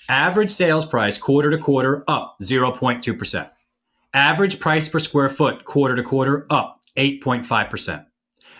Average 0.09 0.51
sales 0.51 0.85
price 0.85 1.17
quarter 1.17 1.49
to 1.49 1.57
quarter 1.57 2.03
up 2.07 2.35
0.2%. 2.43 3.49
Average 4.13 4.59
price 4.59 4.89
per 4.89 4.99
square 4.99 5.29
foot 5.29 5.63
quarter 5.63 5.95
to 5.95 6.03
quarter 6.03 6.45
up 6.49 6.81
8.5%. 6.97 8.05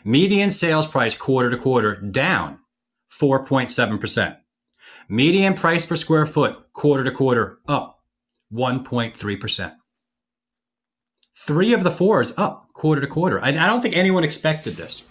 Median 0.06 0.50
sales 0.50 0.88
price 0.88 1.16
quarter 1.16 1.50
to 1.50 1.58
quarter 1.58 1.98
down 1.98 2.60
4.7%. 3.12 4.38
Median 5.10 5.54
price 5.54 5.86
per 5.86 5.98
square 5.98 6.26
foot 6.26 6.58
quarter 6.72 7.04
to 7.04 7.12
quarter 7.12 7.60
up 7.68 8.00
1.3%. 8.54 9.76
Three 11.36 11.74
of 11.74 11.84
the 11.84 11.92
fours 11.92 12.38
up 12.38 12.74
quarter 12.74 13.02
to 13.02 13.08
quarter. 13.08 13.42
I, 13.42 13.50
I 13.50 13.68
don't 13.68 13.82
think 13.82 13.96
anyone 13.96 14.24
expected 14.24 14.74
this. 14.74 15.08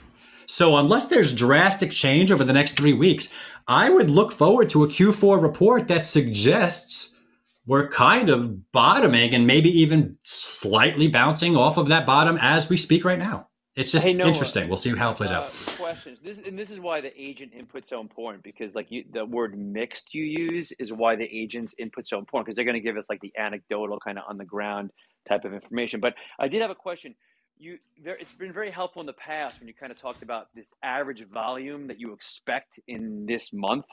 So, 0.47 0.77
unless 0.77 1.07
there's 1.07 1.35
drastic 1.35 1.93
change 1.93 2.33
over 2.33 2.43
the 2.43 2.53
next 2.53 2.77
three 2.77 2.93
weeks, 2.93 3.33
I 3.69 3.89
would 3.89 4.11
look 4.11 4.33
forward 4.33 4.69
to 4.71 4.83
a 4.83 4.89
Q4 4.89 5.41
report 5.41 5.87
that 5.89 6.05
suggests 6.05 7.21
we're 7.67 7.89
kind 7.89 8.29
of 8.31 8.73
bottoming 8.73 9.33
and 9.33 9.47
maybe 9.47 9.71
even 9.81 10.17
slightly 10.23 11.07
bouncing 11.07 11.57
off 11.57 11.77
of 11.77 11.89
that 11.89 12.05
bottom 12.05 12.37
as 12.41 12.69
we 12.69 12.77
speak 12.77 13.05
right 13.05 13.19
now. 13.19 13.49
It's 13.77 13.93
just 13.93 14.05
hey, 14.05 14.12
Noah, 14.12 14.29
interesting. 14.29 14.69
We'll 14.69 14.77
see 14.77 14.95
how 14.97 15.12
it 15.12 15.17
plays 15.17 15.31
uh, 15.31 15.35
out. 15.35 15.77
Questions. 15.79 16.19
This 16.21 16.41
and 16.45 16.59
this 16.59 16.71
is 16.71 16.81
why 16.81 17.00
the 17.00 17.12
agent 17.21 17.53
input 17.55 17.85
so 17.85 18.00
important 18.00 18.43
because 18.43 18.75
like 18.75 18.91
you, 18.91 19.05
the 19.12 19.25
word 19.25 19.57
mixed 19.57 20.12
you 20.12 20.25
use 20.25 20.73
is 20.81 20.93
why 20.93 21.15
the 21.15 21.25
agent's 21.25 21.75
input 21.79 22.07
so 22.09 22.19
important 22.19 22.47
because 22.47 22.57
they're 22.57 22.65
going 22.65 22.75
to 22.75 22.81
give 22.81 22.97
us 22.97 23.07
like 23.09 23.21
the 23.21 23.33
anecdotal 23.39 23.99
kind 24.00 24.19
of 24.19 24.25
on 24.29 24.37
the 24.37 24.45
ground 24.45 24.91
type 25.31 25.45
of 25.45 25.55
information. 25.55 26.01
But 26.01 26.15
I 26.39 26.49
did 26.49 26.61
have 26.61 26.71
a 26.71 26.75
question. 26.75 27.15
You, 27.57 27.79
there, 28.03 28.17
it's 28.17 28.33
been 28.33 28.53
very 28.53 28.71
helpful 28.71 29.01
in 29.01 29.07
the 29.07 29.13
past 29.13 29.61
when 29.61 29.69
you 29.69 29.75
kind 29.75 29.93
of 29.93 29.99
talked 29.99 30.23
about 30.23 30.49
this 30.55 30.73
average 30.83 31.23
volume 31.29 31.87
that 31.89 32.01
you 32.01 32.13
expect 32.13 32.81
in 32.89 33.27
this 33.27 33.53
month. 33.53 33.87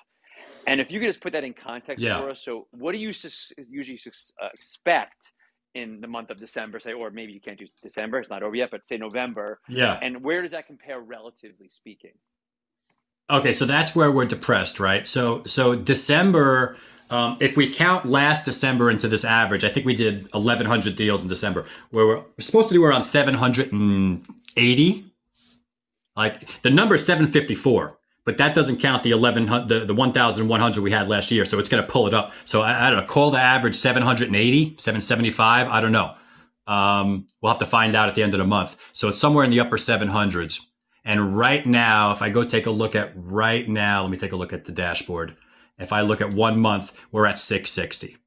And 0.67 0.79
if 0.79 0.91
you 0.91 0.99
could 0.99 1.09
just 1.09 1.21
put 1.21 1.33
that 1.33 1.43
in 1.43 1.53
context 1.53 2.03
yeah. 2.03 2.19
for 2.19 2.29
us, 2.29 2.41
so 2.41 2.67
what 2.71 2.91
do 2.93 2.97
you 2.99 3.11
usually 3.69 3.99
uh, 4.41 4.49
expect 4.53 5.33
in 5.73 6.01
the 6.01 6.07
month 6.07 6.31
of 6.31 6.37
December, 6.37 6.79
say, 6.79 6.93
or 6.93 7.11
maybe 7.11 7.33
you 7.33 7.41
can't 7.41 7.59
do 7.59 7.67
December, 7.83 8.19
it's 8.19 8.29
not 8.29 8.41
over 8.43 8.55
yet, 8.55 8.69
but 8.71 8.87
say 8.87 8.97
November. 8.97 9.59
Yeah. 9.67 9.99
And 10.01 10.23
where 10.23 10.41
does 10.41 10.51
that 10.51 10.65
compare 10.65 10.99
relatively 10.99 11.69
speaking? 11.69 12.13
Okay, 13.29 13.51
so 13.51 13.65
that's 13.65 13.93
where 13.93 14.09
we're 14.11 14.25
depressed, 14.25 14.79
right? 14.79 15.05
So 15.05 15.43
so 15.45 15.75
December, 15.75 16.77
um, 17.09 17.35
if 17.41 17.57
we 17.57 17.69
count 17.71 18.05
last 18.05 18.45
December 18.45 18.89
into 18.89 19.09
this 19.09 19.25
average, 19.25 19.65
I 19.65 19.69
think 19.69 19.85
we 19.85 19.95
did 19.95 20.33
1,100 20.33 20.95
deals 20.95 21.23
in 21.23 21.29
December. 21.29 21.65
Where 21.91 22.07
we're, 22.07 22.23
supposed 22.39 22.69
to 22.69 22.73
do 22.73 22.85
around 22.85 23.03
780. 23.03 25.05
Like 26.15 26.61
the 26.61 26.71
number 26.71 26.95
is 26.95 27.05
754 27.05 27.97
but 28.27 28.37
that 28.39 28.53
doesn't 28.53 28.81
count 28.81 29.03
the 29.03 29.11
11 29.11 29.45
the, 29.67 29.85
the 29.85 29.93
1100 29.93 30.83
we 30.83 30.91
had 30.91 31.07
last 31.07 31.31
year 31.31 31.45
so 31.45 31.57
it's 31.59 31.69
going 31.69 31.81
to 31.81 31.89
pull 31.89 32.07
it 32.07 32.13
up 32.13 32.33
so 32.43 32.61
I, 32.61 32.87
I, 32.87 32.89
don't 32.89 32.99
know 32.99 33.05
call 33.05 33.31
the 33.31 33.39
average 33.39 33.75
780 33.75 34.75
775 34.77 35.67
i 35.67 35.79
don't 35.79 35.91
know 35.91 36.13
um, 36.67 37.25
we'll 37.41 37.51
have 37.51 37.59
to 37.59 37.65
find 37.65 37.95
out 37.95 38.09
at 38.09 38.15
the 38.15 38.23
end 38.23 38.33
of 38.33 38.39
the 38.39 38.45
month 38.45 38.77
so 38.91 39.07
it's 39.07 39.19
somewhere 39.19 39.45
in 39.45 39.51
the 39.51 39.59
upper 39.59 39.77
700s 39.77 40.59
and 41.07 41.35
right 41.35 41.65
now 41.65 42.11
if 42.11 42.21
i 42.21 42.29
go 42.29 42.43
take 42.43 42.67
a 42.67 42.71
look 42.71 42.93
at 42.93 43.11
right 43.15 43.67
now 43.67 44.03
let 44.03 44.11
me 44.11 44.17
take 44.17 44.33
a 44.33 44.37
look 44.37 44.53
at 44.53 44.65
the 44.65 44.71
dashboard. 44.71 45.35
If 45.79 45.91
i 45.91 46.01
look 46.01 46.21
at 46.21 46.33
one 46.33 46.59
month 46.59 46.95
we're 47.11 47.25
at 47.25 47.39
660 47.39 48.17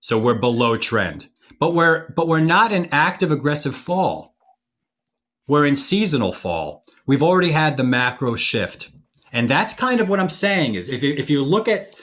so 0.00 0.18
we're 0.18 0.34
below 0.34 0.76
trend. 0.76 1.28
But 1.58 1.74
we're 1.74 2.10
but 2.10 2.28
we're 2.28 2.40
not 2.40 2.72
in 2.72 2.88
active 2.92 3.30
aggressive 3.30 3.74
fall. 3.74 4.34
We're 5.46 5.66
in 5.66 5.76
seasonal 5.76 6.32
fall. 6.32 6.84
We've 7.06 7.22
already 7.22 7.52
had 7.52 7.76
the 7.76 7.84
macro 7.84 8.36
shift. 8.36 8.90
And 9.32 9.48
that's 9.48 9.74
kind 9.74 10.00
of 10.00 10.08
what 10.08 10.20
I'm 10.20 10.28
saying 10.28 10.74
is 10.74 10.88
if 10.88 11.02
you, 11.02 11.14
if 11.16 11.28
you 11.28 11.42
look 11.42 11.68
at 11.68 11.94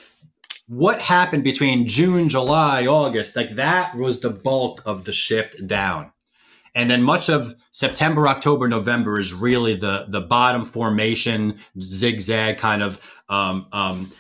what 0.68 1.00
happened 1.00 1.44
between 1.44 1.88
June, 1.88 2.28
July, 2.28 2.86
August, 2.86 3.36
like 3.36 3.56
that 3.56 3.96
was 3.96 4.20
the 4.20 4.30
bulk 4.30 4.82
of 4.86 5.06
the 5.06 5.14
shift 5.14 5.68
down. 5.68 6.12
And 6.76 6.92
then 6.92 7.02
much 7.02 7.30
of 7.30 7.56
September, 7.72 8.28
October, 8.28 8.68
November 8.68 9.20
is 9.20 9.34
really 9.34 9.76
the 9.76 10.06
the 10.10 10.22
bottom 10.22 10.66
formation, 10.66 11.58
zigzag 11.80 12.58
kind 12.58 12.84
of. 12.84 13.02
Um, 13.28 13.68
um, 13.72 14.12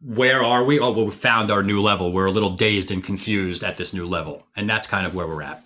where 0.00 0.42
are 0.42 0.64
we? 0.64 0.78
Oh, 0.78 0.92
well, 0.92 1.04
we 1.06 1.10
found 1.10 1.50
our 1.50 1.62
new 1.62 1.82
level. 1.82 2.12
We're 2.12 2.26
a 2.26 2.30
little 2.30 2.56
dazed 2.56 2.90
and 2.90 3.04
confused 3.04 3.62
at 3.62 3.76
this 3.76 3.92
new 3.92 4.06
level, 4.06 4.46
and 4.56 4.70
that's 4.70 4.86
kind 4.86 5.06
of 5.06 5.14
where 5.14 5.26
we're 5.26 5.42
at. 5.42 5.62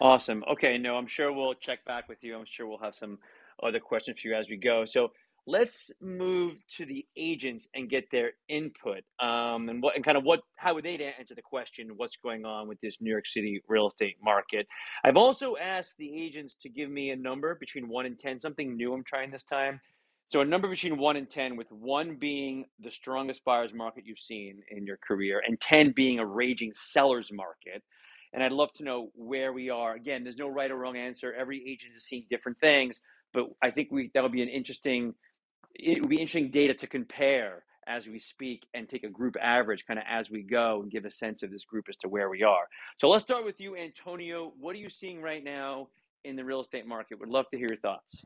Awesome. 0.00 0.42
Okay, 0.50 0.76
no, 0.78 0.96
I'm 0.96 1.06
sure 1.06 1.32
we'll 1.32 1.54
check 1.54 1.84
back 1.84 2.08
with 2.08 2.24
you. 2.24 2.36
I'm 2.36 2.44
sure 2.44 2.66
we'll 2.66 2.78
have 2.78 2.94
some 2.94 3.18
other 3.62 3.80
questions 3.80 4.20
for 4.20 4.28
you 4.28 4.34
as 4.34 4.48
we 4.48 4.56
go. 4.56 4.84
So 4.84 5.12
let's 5.46 5.90
move 6.00 6.56
to 6.76 6.84
the 6.84 7.04
agents 7.16 7.68
and 7.74 7.88
get 7.88 8.10
their 8.10 8.32
input 8.48 9.02
um, 9.20 9.68
and 9.68 9.82
what 9.82 9.96
and 9.96 10.04
kind 10.04 10.16
of 10.16 10.24
what 10.24 10.40
how 10.56 10.74
would 10.74 10.84
they 10.84 11.12
answer 11.18 11.34
the 11.34 11.42
question 11.42 11.90
what's 11.96 12.16
going 12.16 12.44
on 12.44 12.68
with 12.68 12.80
this 12.80 13.00
new 13.00 13.10
york 13.10 13.26
city 13.26 13.60
real 13.68 13.88
estate 13.88 14.16
market? 14.22 14.66
I've 15.04 15.16
also 15.16 15.56
asked 15.56 15.96
the 15.98 16.14
agents 16.14 16.56
to 16.62 16.68
give 16.68 16.90
me 16.90 17.10
a 17.10 17.16
number 17.16 17.54
between 17.54 17.88
1 17.88 18.06
and 18.06 18.18
10 18.18 18.38
something 18.40 18.76
new 18.76 18.92
i'm 18.92 19.04
trying 19.04 19.30
this 19.30 19.42
time. 19.42 19.80
So 20.28 20.42
a 20.42 20.44
number 20.44 20.68
between 20.68 20.96
1 20.96 21.16
and 21.16 21.28
10 21.28 21.56
with 21.56 21.72
1 21.72 22.16
being 22.16 22.66
the 22.78 22.90
strongest 22.90 23.44
buyers 23.44 23.72
market 23.74 24.04
you've 24.06 24.18
seen 24.18 24.60
in 24.70 24.86
your 24.86 24.98
career 24.98 25.42
and 25.46 25.60
10 25.60 25.92
being 25.92 26.18
a 26.18 26.26
raging 26.26 26.72
sellers 26.74 27.32
market. 27.32 27.82
And 28.32 28.42
i'd 28.42 28.52
love 28.52 28.72
to 28.74 28.84
know 28.84 29.10
where 29.14 29.52
we 29.52 29.70
are. 29.70 29.94
Again 29.94 30.22
there's 30.22 30.38
no 30.38 30.48
right 30.48 30.70
or 30.70 30.76
wrong 30.76 30.96
answer. 30.96 31.34
Every 31.34 31.58
agent 31.68 31.96
is 31.96 32.04
seeing 32.04 32.26
different 32.30 32.58
things 32.60 33.00
but 33.32 33.46
i 33.62 33.70
think 33.70 33.88
we 33.90 34.10
that'll 34.14 34.28
be 34.28 34.42
an 34.42 34.48
interesting 34.48 35.14
it 35.74 36.00
would 36.00 36.10
be 36.10 36.16
interesting 36.16 36.50
data 36.50 36.74
to 36.74 36.86
compare 36.86 37.64
as 37.86 38.06
we 38.06 38.18
speak 38.18 38.66
and 38.74 38.88
take 38.88 39.04
a 39.04 39.08
group 39.08 39.36
average 39.40 39.84
kind 39.86 39.98
of 39.98 40.04
as 40.08 40.30
we 40.30 40.42
go 40.42 40.80
and 40.82 40.90
give 40.90 41.04
a 41.04 41.10
sense 41.10 41.42
of 41.42 41.50
this 41.50 41.64
group 41.64 41.86
as 41.88 41.96
to 41.96 42.08
where 42.08 42.30
we 42.30 42.42
are. 42.42 42.68
So 42.98 43.08
let's 43.08 43.24
start 43.24 43.44
with 43.44 43.60
you, 43.60 43.76
Antonio. 43.76 44.52
What 44.60 44.76
are 44.76 44.78
you 44.78 44.88
seeing 44.88 45.20
right 45.20 45.42
now 45.42 45.88
in 46.24 46.36
the 46.36 46.44
real 46.44 46.60
estate 46.60 46.86
market? 46.86 47.18
Would 47.18 47.28
love 47.28 47.46
to 47.50 47.58
hear 47.58 47.68
your 47.68 47.78
thoughts. 47.78 48.24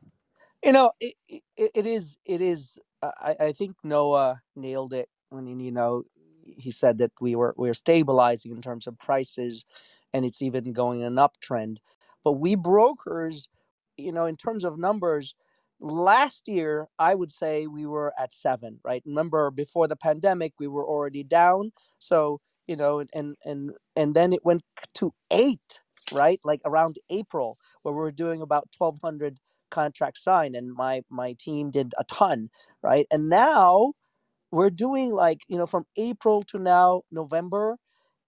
You 0.63 0.73
know, 0.73 0.91
it, 0.99 1.15
it, 1.27 1.43
it 1.57 1.87
is, 1.87 2.17
it 2.25 2.41
is, 2.41 2.79
I, 3.01 3.35
I 3.39 3.51
think 3.53 3.75
Noah 3.83 4.41
nailed 4.55 4.93
it 4.93 5.09
when, 5.29 5.59
you 5.59 5.71
know, 5.71 6.03
he 6.43 6.71
said 6.71 6.99
that 6.99 7.11
we 7.19 7.35
were, 7.35 7.55
we 7.57 7.69
are 7.69 7.73
stabilizing 7.75 8.51
in 8.51 8.61
terms 8.61 8.87
of 8.87 8.97
prices 8.99 9.65
and 10.13 10.25
it's 10.25 10.41
even 10.41 10.73
going 10.73 11.03
an 11.03 11.15
uptrend. 11.15 11.77
But 12.23 12.33
we 12.33 12.55
brokers, 12.55 13.49
you 13.97 14.11
know, 14.11 14.25
in 14.25 14.37
terms 14.37 14.63
of 14.63 14.77
numbers, 14.77 15.35
last 15.79 16.43
year 16.47 16.87
i 16.99 17.13
would 17.13 17.31
say 17.31 17.67
we 17.67 17.85
were 17.85 18.13
at 18.19 18.33
seven 18.33 18.79
right? 18.83 19.03
Remember 19.05 19.51
before 19.51 19.87
the 19.87 19.95
pandemic 19.95 20.53
we 20.59 20.67
were 20.67 20.85
already 20.85 21.23
down 21.23 21.71
so 21.99 22.39
you 22.67 22.75
know 22.75 23.03
and 23.13 23.35
and 23.45 23.71
and 23.95 24.15
then 24.15 24.33
it 24.33 24.45
went 24.45 24.63
to 24.95 25.13
eight 25.31 25.81
right? 26.13 26.39
Like 26.43 26.61
around 26.65 26.97
april 27.09 27.57
where 27.83 27.93
we 27.93 27.99
were 27.99 28.11
doing 28.11 28.41
about 28.41 28.69
1200 28.77 29.39
contracts 29.71 30.23
signed 30.23 30.55
and 30.55 30.73
my 30.73 31.01
my 31.09 31.33
team 31.39 31.71
did 31.71 31.93
a 31.97 32.03
ton 32.05 32.49
right? 32.83 33.07
And 33.11 33.29
now 33.29 33.93
we're 34.51 34.69
doing 34.69 35.11
like 35.13 35.41
you 35.47 35.57
know 35.57 35.67
from 35.67 35.85
april 35.97 36.43
to 36.43 36.59
now 36.59 37.01
november 37.11 37.77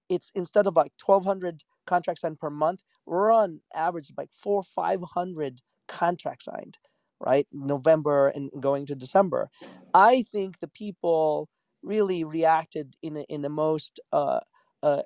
it's 0.10 0.32
instead 0.36 0.68
of 0.68 0.76
like 0.76 0.92
1200 1.06 1.64
contracts 1.86 2.22
signed 2.22 2.40
per 2.40 2.50
month 2.50 2.82
we're 3.06 3.32
on 3.32 3.60
average 3.76 4.12
like 4.18 4.30
four 4.34 4.64
500 4.64 5.62
contracts 5.88 6.46
signed 6.46 6.78
right? 7.20 7.48
November 7.54 8.30
and 8.30 8.52
going 8.60 8.86
to 8.88 8.96
December. 8.96 9.50
I 9.94 10.26
think 10.32 10.60
the 10.60 10.68
people 10.70 11.50
really 11.84 12.24
reacted 12.24 12.96
in 13.04 13.18
in 13.30 13.42
the 13.44 13.50
most 13.50 14.00
uh, 14.14 14.42
uh, 14.84 15.04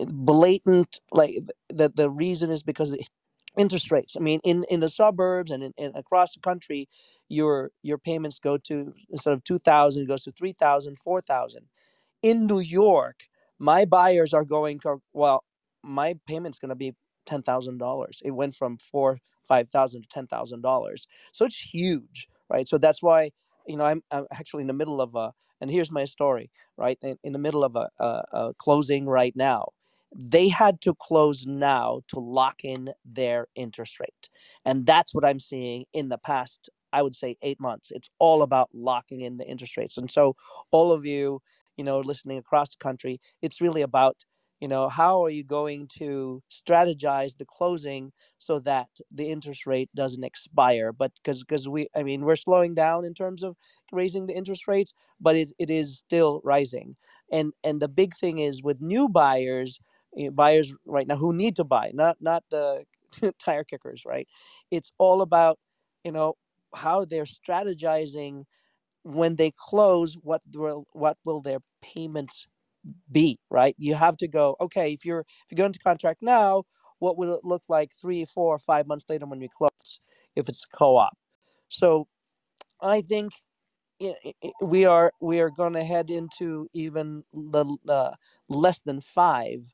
blatant 0.00 1.00
like 1.12 1.36
that 1.70 1.96
the 1.96 2.10
reason 2.10 2.50
is 2.50 2.62
because 2.62 2.96
interest 3.58 3.92
rates. 3.92 4.16
I 4.16 4.20
mean, 4.20 4.40
in 4.44 4.64
in 4.70 4.80
the 4.80 4.90
suburbs 4.90 5.52
and 5.52 5.64
in, 5.64 5.74
in 5.78 5.96
across 5.96 6.34
the 6.34 6.40
country, 6.40 6.88
your 7.30 7.72
your 7.82 7.98
payments 7.98 8.40
go 8.40 8.58
to 8.58 8.94
instead 9.10 9.34
of 9.34 9.44
two 9.44 9.60
thousand, 9.60 10.08
goes 10.08 10.24
to 10.24 10.32
three 10.32 10.54
thousand, 10.54 10.98
four 11.00 11.22
thousand. 11.22 11.66
In 12.22 12.46
New 12.46 12.60
York, 12.60 13.24
my 13.58 13.84
buyers 13.86 14.34
are 14.34 14.44
going 14.44 14.80
well, 15.14 15.44
my 15.82 16.16
payment's 16.26 16.58
going 16.60 16.70
to 16.70 16.74
be 16.76 16.94
ten 17.26 17.42
thousand 17.42 17.78
dollars. 17.78 18.22
It 18.24 18.32
went 18.32 18.56
from 18.56 18.78
four 18.78 19.18
five 19.48 19.68
thousand 19.70 20.02
to 20.02 20.08
ten 20.08 20.26
thousand 20.26 20.62
dollars. 20.62 21.06
So 21.32 21.44
it's 21.44 21.58
huge, 21.58 22.28
right? 22.50 22.68
So 22.68 22.78
that's 22.78 23.02
why 23.02 23.30
you 23.66 23.76
know 23.76 23.84
I'm, 23.84 24.02
I'm 24.10 24.26
actually 24.32 24.62
in 24.62 24.68
the 24.68 24.72
middle 24.74 25.00
of 25.00 25.14
a 25.14 25.32
and 25.60 25.70
here's 25.70 25.92
my 25.92 26.04
story, 26.04 26.50
right? 26.76 26.98
In, 27.02 27.18
in 27.24 27.32
the 27.32 27.38
middle 27.38 27.64
of 27.64 27.76
a, 27.76 27.88
a, 28.00 28.22
a 28.32 28.54
closing 28.58 29.06
right 29.06 29.34
now. 29.36 29.68
They 30.14 30.48
had 30.48 30.80
to 30.82 30.94
close 30.94 31.46
now 31.46 32.02
to 32.08 32.20
lock 32.20 32.64
in 32.64 32.90
their 33.04 33.46
interest 33.54 34.00
rate. 34.00 34.28
And 34.64 34.84
that's 34.86 35.14
what 35.14 35.24
I'm 35.24 35.40
seeing 35.40 35.84
in 35.94 36.08
the 36.10 36.18
past, 36.18 36.68
I 36.92 37.02
would 37.02 37.14
say, 37.14 37.36
eight 37.42 37.60
months. 37.60 37.90
It's 37.92 38.10
all 38.18 38.42
about 38.42 38.68
locking 38.74 39.22
in 39.22 39.38
the 39.38 39.48
interest 39.48 39.76
rates. 39.76 39.96
And 39.96 40.10
so, 40.10 40.36
all 40.70 40.92
of 40.92 41.06
you, 41.06 41.40
you 41.76 41.84
know, 41.84 42.00
listening 42.00 42.38
across 42.38 42.70
the 42.70 42.82
country, 42.82 43.20
it's 43.40 43.60
really 43.60 43.82
about 43.82 44.24
you 44.62 44.68
know 44.68 44.88
how 44.88 45.24
are 45.24 45.30
you 45.30 45.44
going 45.44 45.88
to 45.98 46.42
strategize 46.50 47.36
the 47.38 47.46
closing 47.46 48.12
so 48.38 48.60
that 48.60 48.88
the 49.12 49.28
interest 49.28 49.66
rate 49.66 49.90
doesn't 49.94 50.24
expire? 50.24 50.92
But 50.92 51.12
because 51.16 51.40
because 51.44 51.68
we 51.68 51.88
i 51.96 52.02
mean 52.04 52.22
we're 52.24 52.36
slowing 52.36 52.74
down 52.74 53.04
in 53.04 53.14
terms 53.14 53.42
of 53.44 53.56
raising 53.92 54.26
the 54.26 54.34
interest 54.36 54.68
rates 54.68 54.94
but 55.20 55.36
it, 55.36 55.52
it 55.58 55.70
is 55.70 55.98
still 55.98 56.40
rising. 56.44 56.96
And 57.32 57.52
and 57.64 57.80
the 57.82 57.88
big 57.88 58.14
thing 58.16 58.38
is 58.38 58.62
with 58.62 58.80
new 58.80 59.08
buyers 59.08 59.80
know, 60.26 60.30
buyers 60.32 60.74
right 60.86 61.06
now 61.08 61.16
who 61.16 61.32
need 61.32 61.56
to 61.56 61.64
buy 61.64 61.90
not 61.94 62.16
not 62.20 62.44
the 62.50 62.84
tire 63.44 63.64
kickers 63.64 64.04
right? 64.06 64.28
It's 64.70 64.92
all 64.98 65.22
about 65.22 65.58
you 66.04 66.12
know 66.12 66.34
how 66.74 67.04
they're 67.04 67.24
strategizing 67.24 68.44
when 69.04 69.36
they 69.36 69.52
close 69.56 70.14
what 70.22 70.42
will 70.54 70.86
what 70.92 71.18
will 71.24 71.40
their 71.42 71.60
payments 71.82 72.46
be 73.12 73.38
right? 73.50 73.74
You 73.78 73.94
have 73.94 74.16
to 74.18 74.28
go 74.28 74.56
okay 74.60 74.92
if 74.92 75.04
you're 75.04 75.20
if 75.20 75.46
you 75.50 75.56
go 75.56 75.66
into 75.66 75.78
contract 75.80 76.22
now 76.22 76.64
what 76.98 77.18
will 77.18 77.34
it 77.34 77.44
look 77.44 77.62
like 77.68 77.90
three 78.00 78.24
four 78.24 78.58
five 78.58 78.86
months 78.86 79.04
later 79.08 79.26
when 79.26 79.40
we 79.40 79.48
close 79.48 80.00
if 80.36 80.48
it's 80.48 80.64
a 80.72 80.76
co-op? 80.76 81.16
So 81.68 82.08
i 82.82 83.02
think 83.02 83.32
we 84.62 84.84
are 84.84 85.12
we 85.20 85.40
are 85.40 85.50
going 85.50 85.74
to 85.74 85.84
head 85.84 86.10
into 86.10 86.68
even 86.74 87.22
the 87.32 87.64
uh, 87.88 88.12
less 88.48 88.80
than 88.80 89.00
five. 89.00 89.64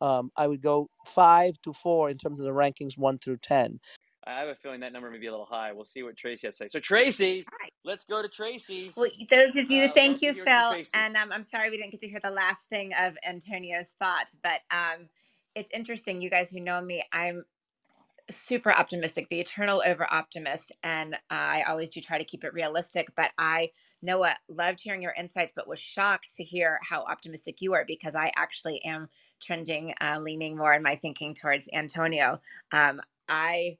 Um, 0.00 0.30
i 0.36 0.46
would 0.48 0.62
go 0.62 0.88
five 1.06 1.54
to 1.62 1.72
four 1.72 2.10
in 2.10 2.18
terms 2.18 2.40
of 2.40 2.46
the 2.46 2.52
rankings 2.52 2.98
one 2.98 3.18
through 3.18 3.38
ten 3.38 3.78
I 4.24 4.38
have 4.38 4.48
a 4.48 4.54
feeling 4.54 4.80
that 4.80 4.92
number 4.92 5.10
may 5.10 5.18
be 5.18 5.26
a 5.26 5.30
little 5.30 5.46
high. 5.46 5.72
We'll 5.72 5.84
see 5.84 6.02
what 6.02 6.16
Tracie 6.16 6.46
has 6.46 6.56
to 6.56 6.64
say. 6.64 6.68
So, 6.68 6.78
Tracie, 6.78 7.44
Hi. 7.60 7.68
let's 7.84 8.04
go 8.04 8.22
to 8.22 8.28
Tracie. 8.28 8.92
Well, 8.96 9.10
those 9.30 9.56
of 9.56 9.70
you, 9.70 9.84
uh, 9.84 9.92
thank 9.92 10.22
you, 10.22 10.32
Phil. 10.32 10.76
And 10.94 11.16
um, 11.16 11.32
I'm 11.32 11.42
sorry 11.42 11.70
we 11.70 11.76
didn't 11.76 11.90
get 11.90 12.00
to 12.00 12.08
hear 12.08 12.20
the 12.22 12.30
last 12.30 12.68
thing 12.68 12.92
of 12.98 13.16
Antonio's 13.26 13.88
thought, 13.98 14.28
but 14.42 14.60
um, 14.70 15.08
it's 15.54 15.70
interesting. 15.72 16.22
You 16.22 16.30
guys 16.30 16.50
who 16.50 16.60
know 16.60 16.80
me, 16.80 17.04
I'm 17.12 17.44
super 18.30 18.72
optimistic, 18.72 19.28
the 19.28 19.40
eternal 19.40 19.82
over 19.84 20.06
optimist. 20.12 20.72
And 20.82 21.14
uh, 21.14 21.18
I 21.30 21.64
always 21.68 21.90
do 21.90 22.00
try 22.00 22.18
to 22.18 22.24
keep 22.24 22.44
it 22.44 22.54
realistic. 22.54 23.08
But 23.16 23.30
I, 23.38 23.70
Noah, 24.02 24.36
loved 24.48 24.80
hearing 24.80 25.02
your 25.02 25.14
insights, 25.18 25.52
but 25.54 25.68
was 25.68 25.80
shocked 25.80 26.36
to 26.36 26.44
hear 26.44 26.78
how 26.82 27.02
optimistic 27.02 27.60
you 27.60 27.74
are 27.74 27.84
because 27.86 28.14
I 28.14 28.32
actually 28.36 28.84
am 28.84 29.08
trending, 29.40 29.94
uh, 30.00 30.18
leaning 30.20 30.56
more 30.56 30.74
in 30.74 30.82
my 30.82 30.96
thinking 30.96 31.34
towards 31.34 31.68
Antonio. 31.72 32.38
Um, 32.70 33.00
I 33.28 33.78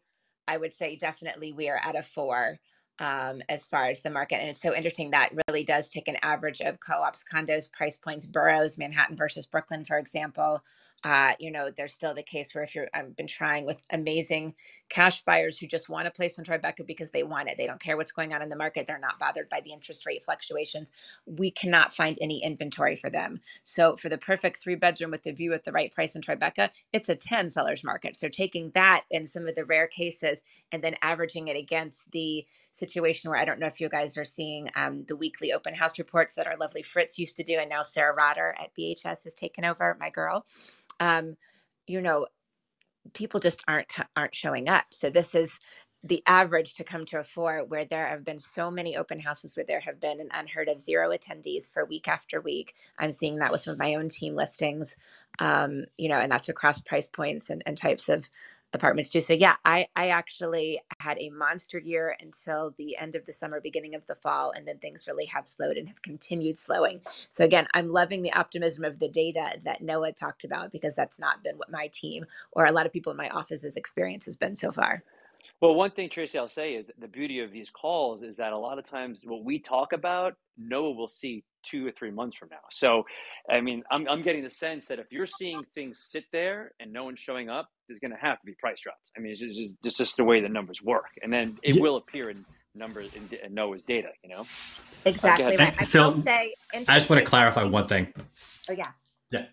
I 0.48 0.56
would 0.56 0.72
say 0.72 0.96
definitely 0.96 1.52
we 1.52 1.68
are 1.68 1.80
at 1.82 1.96
a 1.96 2.02
four 2.02 2.58
um, 2.98 3.42
as 3.48 3.66
far 3.66 3.86
as 3.86 4.02
the 4.02 4.10
market. 4.10 4.36
And 4.36 4.50
it's 4.50 4.62
so 4.62 4.74
interesting 4.74 5.10
that 5.10 5.32
really 5.48 5.64
does 5.64 5.90
take 5.90 6.08
an 6.08 6.18
average 6.22 6.60
of 6.60 6.78
co 6.80 6.94
ops, 6.94 7.24
condos, 7.32 7.70
price 7.72 7.96
points, 7.96 8.26
boroughs, 8.26 8.78
Manhattan 8.78 9.16
versus 9.16 9.46
Brooklyn, 9.46 9.84
for 9.84 9.98
example, 9.98 10.62
uh, 11.04 11.32
you 11.40 11.50
know, 11.50 11.70
there's 11.76 11.94
still 11.94 12.14
the 12.14 12.22
case 12.22 12.54
where 12.54 12.64
if 12.64 12.74
you're, 12.74 12.88
I've 12.94 13.16
been 13.16 13.26
trying 13.26 13.66
with 13.66 13.82
amazing 13.90 14.54
cash 14.88 15.24
buyers 15.24 15.58
who 15.58 15.66
just 15.66 15.88
want 15.88 16.06
to 16.06 16.10
place 16.10 16.38
in 16.38 16.44
Tribeca 16.44 16.86
because 16.86 17.10
they 17.10 17.24
want 17.24 17.48
it. 17.48 17.56
They 17.58 17.66
don't 17.66 17.80
care 17.80 17.96
what's 17.96 18.12
going 18.12 18.32
on 18.32 18.42
in 18.42 18.48
the 18.48 18.56
market. 18.56 18.86
They're 18.86 18.98
not 18.98 19.18
bothered 19.18 19.48
by 19.48 19.60
the 19.62 19.72
interest 19.72 20.06
rate 20.06 20.22
fluctuations. 20.22 20.92
We 21.26 21.50
cannot 21.50 21.92
find 21.92 22.18
any 22.20 22.44
inventory 22.44 22.96
for 22.96 23.10
them. 23.10 23.40
So 23.64 23.96
for 23.96 24.08
the 24.08 24.18
perfect 24.18 24.62
three 24.62 24.76
bedroom 24.76 25.10
with 25.10 25.22
the 25.22 25.32
view 25.32 25.54
at 25.54 25.64
the 25.64 25.72
right 25.72 25.92
price 25.92 26.14
in 26.14 26.22
Tribeca, 26.22 26.70
it's 26.92 27.08
a 27.08 27.16
10 27.16 27.48
sellers 27.48 27.82
market. 27.84 28.16
So 28.16 28.28
taking 28.28 28.70
that 28.74 29.04
in 29.10 29.26
some 29.26 29.48
of 29.48 29.54
the 29.54 29.64
rare 29.64 29.88
cases 29.88 30.40
and 30.70 30.82
then 30.84 30.96
averaging 31.02 31.48
it 31.48 31.56
against 31.56 32.10
the 32.12 32.46
situation 32.72 33.30
where 33.30 33.40
I 33.40 33.44
don't 33.44 33.58
know 33.58 33.66
if 33.66 33.80
you 33.80 33.88
guys 33.88 34.16
are 34.16 34.24
seeing 34.24 34.70
um, 34.76 35.04
the 35.08 35.16
weekly 35.16 35.52
open 35.52 35.74
house 35.74 35.98
reports 35.98 36.34
that 36.34 36.46
our 36.46 36.56
lovely 36.56 36.82
Fritz 36.82 37.18
used 37.18 37.36
to 37.36 37.44
do, 37.44 37.58
and 37.58 37.70
now 37.70 37.82
Sarah 37.82 38.14
Rotter 38.14 38.54
at 38.60 38.74
BHS 38.74 39.24
has 39.24 39.34
taken 39.34 39.64
over, 39.64 39.96
my 40.00 40.10
girl 40.10 40.46
um, 41.00 41.36
you 41.86 42.00
know, 42.00 42.26
people 43.14 43.40
just 43.40 43.62
aren't 43.68 43.88
aren't 44.16 44.34
showing 44.34 44.68
up. 44.68 44.86
So 44.92 45.10
this 45.10 45.34
is 45.34 45.58
the 46.04 46.22
average 46.26 46.74
to 46.74 46.84
come 46.84 47.04
to 47.06 47.20
a 47.20 47.24
four 47.24 47.64
where 47.68 47.84
there 47.84 48.06
have 48.08 48.24
been 48.24 48.38
so 48.38 48.70
many 48.70 48.96
open 48.96 49.20
houses 49.20 49.56
where 49.56 49.66
there 49.66 49.80
have 49.80 50.00
been 50.00 50.20
an 50.20 50.28
unheard 50.32 50.68
of 50.68 50.80
zero 50.80 51.10
attendees 51.10 51.70
for 51.70 51.84
week 51.84 52.08
after 52.08 52.40
week 52.40 52.74
i'm 52.98 53.12
seeing 53.12 53.36
that 53.38 53.52
with 53.52 53.60
some 53.60 53.74
of 53.74 53.78
my 53.78 53.94
own 53.94 54.08
team 54.08 54.34
listings 54.34 54.96
um, 55.40 55.84
you 55.98 56.08
know 56.08 56.16
and 56.18 56.32
that's 56.32 56.48
across 56.48 56.80
price 56.80 57.06
points 57.06 57.50
and, 57.50 57.62
and 57.66 57.76
types 57.76 58.08
of 58.08 58.28
apartments 58.74 59.10
too. 59.10 59.20
So 59.20 59.32
yeah, 59.32 59.56
I 59.64 59.86
I 59.96 60.08
actually 60.08 60.80
had 60.98 61.18
a 61.20 61.30
monster 61.30 61.78
year 61.78 62.16
until 62.20 62.74
the 62.78 62.96
end 62.96 63.14
of 63.14 63.24
the 63.26 63.32
summer, 63.32 63.60
beginning 63.60 63.94
of 63.94 64.06
the 64.06 64.14
fall, 64.14 64.52
and 64.52 64.66
then 64.66 64.78
things 64.78 65.06
really 65.06 65.26
have 65.26 65.46
slowed 65.46 65.76
and 65.76 65.88
have 65.88 66.02
continued 66.02 66.58
slowing. 66.58 67.00
So 67.30 67.44
again, 67.44 67.66
I'm 67.74 67.90
loving 67.90 68.22
the 68.22 68.32
optimism 68.32 68.84
of 68.84 68.98
the 68.98 69.08
data 69.08 69.60
that 69.64 69.82
Noah 69.82 70.12
talked 70.12 70.44
about 70.44 70.72
because 70.72 70.94
that's 70.94 71.18
not 71.18 71.42
been 71.42 71.56
what 71.56 71.70
my 71.70 71.88
team 71.92 72.24
or 72.52 72.66
a 72.66 72.72
lot 72.72 72.86
of 72.86 72.92
people 72.92 73.10
in 73.10 73.16
my 73.16 73.28
office's 73.30 73.76
experience 73.76 74.24
has 74.26 74.36
been 74.36 74.54
so 74.54 74.72
far. 74.72 75.02
Well, 75.62 75.76
one 75.76 75.92
thing, 75.92 76.10
Tracie, 76.10 76.38
I'll 76.38 76.48
say 76.48 76.74
is 76.74 76.90
the 76.98 77.06
beauty 77.06 77.38
of 77.38 77.52
these 77.52 77.70
calls 77.70 78.24
is 78.24 78.36
that 78.38 78.52
a 78.52 78.58
lot 78.58 78.80
of 78.80 78.84
times 78.84 79.20
what 79.22 79.44
we 79.44 79.60
talk 79.60 79.92
about, 79.92 80.34
Noah 80.58 80.90
will 80.90 81.06
see 81.06 81.44
two 81.62 81.86
or 81.86 81.92
three 81.92 82.10
months 82.10 82.36
from 82.36 82.48
now. 82.50 82.64
So, 82.72 83.04
I 83.48 83.60
mean, 83.60 83.84
I'm, 83.88 84.08
I'm 84.08 84.22
getting 84.22 84.42
the 84.42 84.50
sense 84.50 84.86
that 84.86 84.98
if 84.98 85.06
you're 85.12 85.24
seeing 85.24 85.62
things 85.72 86.04
sit 86.10 86.24
there 86.32 86.72
and 86.80 86.92
no 86.92 87.04
one's 87.04 87.20
showing 87.20 87.48
up, 87.48 87.68
there's 87.92 88.00
going 88.00 88.18
to 88.18 88.26
have 88.26 88.40
to 88.40 88.46
be 88.46 88.54
price 88.54 88.80
drops. 88.80 89.12
I 89.16 89.20
mean, 89.20 89.32
it's 89.32 89.40
just, 89.40 89.60
it's 89.84 89.96
just 89.98 90.16
the 90.16 90.24
way 90.24 90.40
the 90.40 90.48
numbers 90.48 90.82
work. 90.82 91.10
And 91.22 91.30
then 91.32 91.58
it 91.62 91.76
yeah. 91.76 91.82
will 91.82 91.96
appear 91.96 92.30
in 92.30 92.44
numbers 92.74 93.10
in, 93.14 93.28
in, 93.44 93.52
Noah's 93.52 93.82
data, 93.82 94.08
you 94.24 94.30
know? 94.30 94.46
Exactly. 95.04 95.56
Right. 95.56 95.74
I 95.78 95.84
Phil, 95.84 96.12
say, 96.22 96.54
I 96.72 96.94
just 96.94 97.10
want 97.10 97.22
to 97.22 97.28
clarify 97.28 97.64
one 97.64 97.86
thing. 97.86 98.12
Oh, 98.70 98.72
yeah. 98.72 98.88
Yeah. 99.30 99.44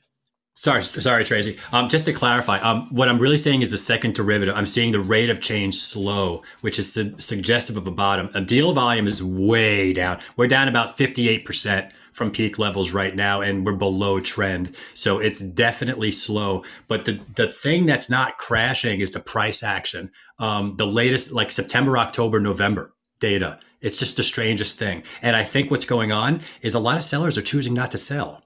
Sorry, 0.53 0.83
sorry, 0.83 1.25
Tracie. 1.25 1.57
Um, 1.73 1.89
just 1.89 2.05
to 2.05 2.13
clarify, 2.13 2.59
um, 2.59 2.87
what 2.91 3.09
I'm 3.09 3.19
really 3.19 3.37
saying 3.37 3.61
is 3.61 3.71
the 3.71 3.77
second 3.77 4.15
derivative. 4.15 4.55
I'm 4.55 4.65
seeing 4.65 4.91
the 4.91 4.99
rate 4.99 5.29
of 5.29 5.41
change 5.41 5.75
slow, 5.75 6.43
which 6.61 6.79
is 6.79 6.93
su- 6.93 7.15
suggestive 7.19 7.75
of 7.75 7.87
a 7.87 7.91
bottom. 7.91 8.29
A 8.35 8.41
deal 8.41 8.73
volume 8.73 9.07
is 9.07 9.21
way 9.21 9.91
down. 9.91 10.19
We're 10.37 10.47
down 10.47 10.69
about 10.69 10.97
58% 10.97 11.91
from 12.13 12.31
peak 12.31 12.59
levels 12.59 12.91
right 12.91 13.15
now, 13.15 13.41
and 13.41 13.65
we're 13.65 13.73
below 13.73 14.19
trend. 14.19 14.75
So 14.93 15.19
it's 15.19 15.39
definitely 15.39 16.11
slow. 16.11 16.63
But 16.87 17.05
the 17.05 17.19
the 17.35 17.47
thing 17.47 17.85
that's 17.85 18.09
not 18.09 18.37
crashing 18.37 19.01
is 19.01 19.11
the 19.11 19.19
price 19.19 19.63
action. 19.63 20.11
Um, 20.39 20.75
the 20.77 20.87
latest, 20.87 21.31
like 21.31 21.51
September, 21.51 21.97
October, 21.97 22.39
November 22.39 22.93
data. 23.19 23.59
It's 23.81 23.99
just 23.99 24.17
the 24.17 24.23
strangest 24.23 24.77
thing. 24.77 25.03
And 25.21 25.35
I 25.35 25.43
think 25.43 25.71
what's 25.71 25.85
going 25.85 26.11
on 26.11 26.41
is 26.61 26.73
a 26.73 26.79
lot 26.79 26.97
of 26.97 27.03
sellers 27.03 27.37
are 27.37 27.41
choosing 27.41 27.73
not 27.73 27.91
to 27.91 27.97
sell 27.97 28.43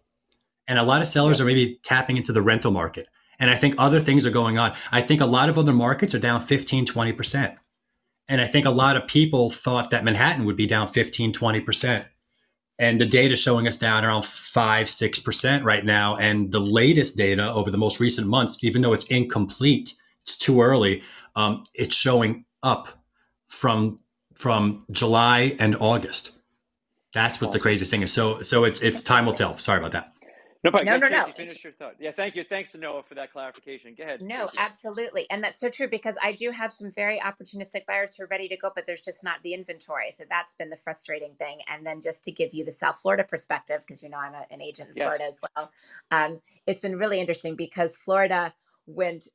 and 0.67 0.79
a 0.79 0.83
lot 0.83 1.01
of 1.01 1.07
sellers 1.07 1.39
yeah. 1.39 1.43
are 1.43 1.47
maybe 1.47 1.79
tapping 1.83 2.17
into 2.17 2.31
the 2.31 2.41
rental 2.41 2.71
market. 2.71 3.07
And 3.39 3.49
I 3.49 3.55
think 3.55 3.75
other 3.77 3.99
things 3.99 4.25
are 4.25 4.31
going 4.31 4.57
on. 4.57 4.73
I 4.91 5.01
think 5.01 5.19
a 5.19 5.25
lot 5.25 5.49
of 5.49 5.57
other 5.57 5.73
markets 5.73 6.13
are 6.15 6.19
down 6.19 6.45
15, 6.45 6.85
20%. 6.85 7.55
And 8.29 8.39
I 8.39 8.45
think 8.45 8.65
a 8.65 8.71
lot 8.71 8.95
of 8.95 9.07
people 9.07 9.49
thought 9.49 9.89
that 9.89 10.03
Manhattan 10.03 10.45
would 10.45 10.55
be 10.55 10.67
down 10.67 10.87
15, 10.87 11.33
20%. 11.33 12.05
And 12.83 12.99
the 12.99 13.05
data 13.05 13.37
showing 13.37 13.65
us 13.65 13.77
down 13.77 14.03
around 14.03 14.25
5, 14.25 14.87
6% 14.87 15.63
right 15.63 15.85
now. 15.85 16.17
And 16.17 16.51
the 16.51 16.59
latest 16.59 17.15
data 17.15 17.49
over 17.53 17.71
the 17.71 17.77
most 17.77 18.01
recent 18.01 18.27
months, 18.27 18.61
even 18.61 18.81
though 18.81 18.91
it's 18.91 19.05
incomplete, 19.05 19.93
it's 20.23 20.37
too 20.37 20.61
early, 20.61 21.01
um, 21.37 21.63
it's 21.73 21.95
showing 21.95 22.45
up 22.61 22.89
from 23.47 23.99
from 24.33 24.83
July 24.91 25.55
and 25.59 25.75
August. 25.79 26.31
That's 27.13 27.39
what 27.39 27.51
the 27.53 27.59
craziest 27.59 27.91
thing 27.91 28.01
is. 28.01 28.11
So 28.11 28.41
so 28.41 28.65
it's 28.65 28.81
it's 28.81 29.01
time 29.01 29.25
will 29.25 29.33
tell. 29.33 29.57
Sorry 29.59 29.79
about 29.79 29.91
that. 29.93 30.12
No, 30.63 30.71
but 30.71 30.85
no, 30.85 30.97
no, 30.97 31.09
no. 31.09 31.25
Finish 31.25 31.63
your 31.63 31.73
thought. 31.73 31.95
Yeah, 31.99 32.11
thank 32.11 32.35
you. 32.35 32.43
Thanks 32.43 32.71
to 32.71 32.77
Noah 32.77 33.03
for 33.03 33.15
that 33.15 33.33
clarification. 33.33 33.95
Go 33.97 34.03
ahead. 34.03 34.21
No, 34.21 34.49
absolutely, 34.57 35.29
and 35.29 35.43
that's 35.43 35.59
so 35.59 35.69
true 35.69 35.89
because 35.89 36.15
I 36.23 36.31
do 36.31 36.51
have 36.51 36.71
some 36.71 36.91
very 36.91 37.19
opportunistic 37.19 37.85
buyers 37.85 38.15
who 38.15 38.23
are 38.23 38.27
ready 38.27 38.47
to 38.47 38.55
go, 38.57 38.71
but 38.73 38.85
there's 38.85 39.01
just 39.01 39.23
not 39.23 39.41
the 39.43 39.53
inventory. 39.53 40.11
So 40.11 40.23
that's 40.29 40.53
been 40.53 40.69
the 40.69 40.77
frustrating 40.77 41.35
thing. 41.35 41.59
And 41.67 41.85
then 41.85 41.99
just 41.99 42.23
to 42.25 42.31
give 42.31 42.53
you 42.53 42.63
the 42.63 42.71
South 42.71 43.01
Florida 43.01 43.25
perspective, 43.25 43.81
because 43.85 44.01
you 44.01 44.09
know 44.09 44.17
I'm 44.17 44.33
a, 44.33 44.45
an 44.51 44.61
agent 44.61 44.89
in 44.89 44.95
yes. 44.95 45.03
Florida 45.03 45.25
as 45.25 45.41
well, 45.55 45.71
um, 46.11 46.39
it's 46.65 46.79
been 46.79 46.97
really 46.97 47.19
interesting 47.19 47.55
because 47.55 47.97
Florida 47.97 48.53
went 48.85 49.27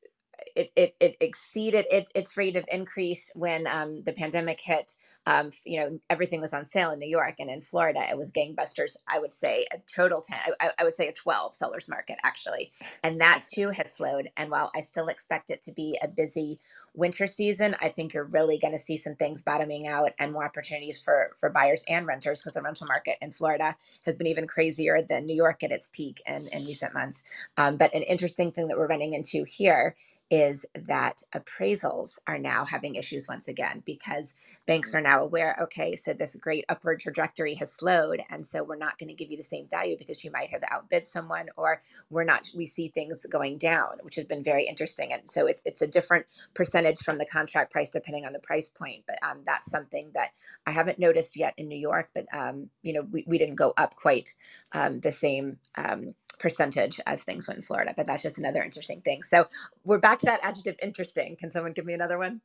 it, 0.56 0.72
it, 0.76 0.96
it 1.00 1.16
exceeded 1.20 1.86
its, 1.90 2.10
its 2.14 2.36
rate 2.36 2.56
of 2.56 2.64
increase 2.70 3.30
when 3.34 3.66
um, 3.66 4.02
the 4.04 4.12
pandemic 4.12 4.60
hit 4.60 4.92
um, 5.28 5.50
you 5.66 5.78
know, 5.78 6.00
everything 6.08 6.40
was 6.40 6.54
on 6.54 6.64
sale 6.64 6.90
in 6.90 6.98
New 6.98 7.08
York 7.08 7.34
and 7.38 7.50
in 7.50 7.60
Florida, 7.60 8.00
it 8.10 8.16
was 8.16 8.32
gangbusters. 8.32 8.96
I 9.06 9.18
would 9.18 9.32
say 9.32 9.66
a 9.70 9.76
total 9.86 10.22
10, 10.22 10.38
I, 10.58 10.70
I 10.78 10.84
would 10.84 10.94
say 10.94 11.06
a 11.06 11.12
12 11.12 11.54
sellers 11.54 11.86
market 11.86 12.16
actually. 12.22 12.72
And 13.02 13.20
that 13.20 13.42
too 13.42 13.68
has 13.68 13.92
slowed. 13.92 14.30
And 14.38 14.50
while 14.50 14.70
I 14.74 14.80
still 14.80 15.08
expect 15.08 15.50
it 15.50 15.60
to 15.64 15.72
be 15.72 15.98
a 16.00 16.08
busy 16.08 16.58
winter 16.94 17.26
season, 17.26 17.76
I 17.82 17.90
think 17.90 18.14
you're 18.14 18.24
really 18.24 18.58
going 18.58 18.72
to 18.72 18.78
see 18.78 18.96
some 18.96 19.16
things 19.16 19.42
bottoming 19.42 19.86
out 19.86 20.12
and 20.18 20.32
more 20.32 20.46
opportunities 20.46 20.98
for, 20.98 21.36
for 21.38 21.50
buyers 21.50 21.84
and 21.88 22.06
renters 22.06 22.40
because 22.40 22.54
the 22.54 22.62
rental 22.62 22.86
market 22.86 23.18
in 23.20 23.30
Florida 23.30 23.76
has 24.06 24.16
been 24.16 24.28
even 24.28 24.46
crazier 24.46 25.02
than 25.02 25.26
New 25.26 25.36
York 25.36 25.62
at 25.62 25.72
its 25.72 25.88
peak 25.92 26.22
in, 26.26 26.36
in 26.36 26.64
recent 26.64 26.94
months. 26.94 27.22
Um, 27.58 27.76
but 27.76 27.94
an 27.94 28.02
interesting 28.02 28.50
thing 28.50 28.68
that 28.68 28.78
we're 28.78 28.86
running 28.86 29.12
into 29.12 29.44
here 29.44 29.94
is 30.30 30.66
that 30.74 31.22
appraisals 31.34 32.18
are 32.26 32.38
now 32.38 32.64
having 32.64 32.96
issues 32.96 33.28
once 33.28 33.48
again 33.48 33.82
because 33.86 34.34
banks 34.66 34.94
are 34.94 35.00
now 35.00 35.22
aware 35.22 35.56
okay 35.60 35.96
so 35.96 36.12
this 36.12 36.36
great 36.36 36.64
upward 36.68 37.00
trajectory 37.00 37.54
has 37.54 37.72
slowed 37.72 38.20
and 38.30 38.46
so 38.46 38.62
we're 38.62 38.76
not 38.76 38.98
going 38.98 39.08
to 39.08 39.14
give 39.14 39.30
you 39.30 39.36
the 39.36 39.42
same 39.42 39.66
value 39.68 39.96
because 39.98 40.22
you 40.24 40.30
might 40.30 40.50
have 40.50 40.62
outbid 40.70 41.06
someone 41.06 41.46
or 41.56 41.82
we're 42.10 42.24
not 42.24 42.50
we 42.54 42.66
see 42.66 42.88
things 42.88 43.24
going 43.30 43.56
down 43.58 43.98
which 44.02 44.16
has 44.16 44.24
been 44.24 44.44
very 44.44 44.66
interesting 44.66 45.12
and 45.12 45.28
so 45.28 45.46
it's, 45.46 45.62
it's 45.64 45.82
a 45.82 45.86
different 45.86 46.26
percentage 46.54 46.98
from 46.98 47.18
the 47.18 47.26
contract 47.26 47.72
price 47.72 47.90
depending 47.90 48.26
on 48.26 48.32
the 48.32 48.38
price 48.40 48.68
point 48.68 49.02
but 49.06 49.18
um, 49.22 49.38
that's 49.46 49.70
something 49.70 50.10
that 50.14 50.30
i 50.66 50.70
haven't 50.70 50.98
noticed 50.98 51.36
yet 51.36 51.54
in 51.56 51.68
new 51.68 51.78
york 51.78 52.10
but 52.14 52.26
um, 52.34 52.68
you 52.82 52.92
know 52.92 53.02
we, 53.10 53.24
we 53.26 53.38
didn't 53.38 53.56
go 53.56 53.72
up 53.78 53.96
quite 53.96 54.34
um, 54.72 54.98
the 54.98 55.12
same 55.12 55.58
um, 55.76 56.14
percentage 56.40 57.00
as 57.06 57.24
things 57.24 57.48
went 57.48 57.58
in 57.58 57.62
Florida, 57.62 57.94
but 57.96 58.06
that's 58.06 58.22
just 58.22 58.38
another 58.38 58.62
interesting 58.62 59.02
thing. 59.02 59.22
So 59.22 59.48
we're 59.84 59.98
back 59.98 60.20
to 60.20 60.26
that 60.26 60.40
adjective 60.42 60.76
interesting. 60.82 61.36
Can 61.36 61.50
someone 61.50 61.72
give 61.72 61.86
me 61.86 61.94
another 61.94 62.18
one? 62.18 62.42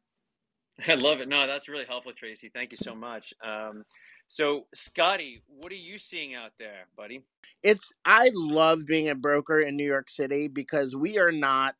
I 0.88 0.95
love 0.95 1.21
it. 1.21 1.29
No, 1.29 1.47
that's 1.47 1.69
really 1.69 1.86
helpful, 1.86 2.13
Tracie. 2.13 2.51
Thank 2.53 2.71
you 2.71 2.77
so 2.77 2.95
much. 2.95 3.34
Um, 3.45 3.86
So, 4.27 4.67
Scotty, 4.73 5.43
what 5.47 5.71
are 5.71 5.75
you 5.75 5.97
seeing 5.99 6.36
out 6.36 6.51
there, 6.60 6.88
buddy? 6.97 7.23
It's 7.63 7.93
I 8.06 8.32
love 8.34 8.79
being 8.88 9.10
a 9.10 9.15
broker 9.15 9.60
in 9.62 9.75
New 9.77 9.86
York 9.88 10.10
City 10.10 10.47
because 10.47 10.95
we 10.95 11.19
are 11.19 11.32
not 11.32 11.75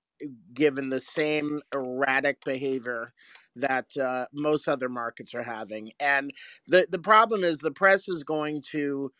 given 0.54 0.90
the 0.90 1.02
same 1.02 1.62
erratic 1.74 2.44
behavior 2.46 3.14
that 3.58 3.88
uh, 3.98 4.26
most 4.34 4.68
other 4.70 4.90
markets 4.90 5.36
are 5.36 5.44
having. 5.44 5.92
And 6.00 6.32
the 6.68 6.88
the 6.92 7.00
problem 7.00 7.44
is 7.44 7.60
the 7.60 7.72
press 7.72 8.10
is 8.10 8.24
going 8.24 8.64
to 8.72 9.12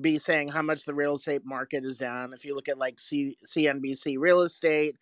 be 0.00 0.18
saying 0.18 0.48
how 0.48 0.62
much 0.62 0.84
the 0.84 0.94
real 0.94 1.14
estate 1.14 1.44
market 1.44 1.84
is 1.84 1.98
down. 1.98 2.32
If 2.32 2.44
you 2.44 2.54
look 2.54 2.68
at 2.68 2.78
like 2.78 2.98
C- 2.98 3.36
CNBC 3.44 4.16
real 4.18 4.42
estate, 4.42 4.96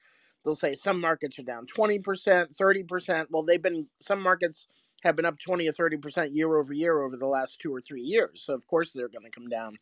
they'll 0.44 0.54
say 0.54 0.74
some 0.74 1.00
markets 1.00 1.38
are 1.38 1.44
down 1.44 1.66
20%, 1.66 2.02
30%. 2.02 3.26
Well, 3.30 3.44
they've 3.44 3.62
been 3.62 3.86
some 4.00 4.20
markets 4.20 4.66
have 5.02 5.16
been 5.16 5.24
up 5.24 5.38
20 5.38 5.66
or 5.68 5.72
30% 5.72 6.30
year 6.32 6.56
over 6.58 6.74
year 6.74 7.00
over 7.00 7.16
the 7.16 7.26
last 7.26 7.60
2 7.60 7.74
or 7.74 7.80
3 7.80 8.02
years. 8.02 8.42
So 8.42 8.54
of 8.54 8.66
course 8.66 8.92
they're 8.92 9.08
going 9.08 9.24
to 9.24 9.30
come 9.30 9.48
down. 9.48 9.78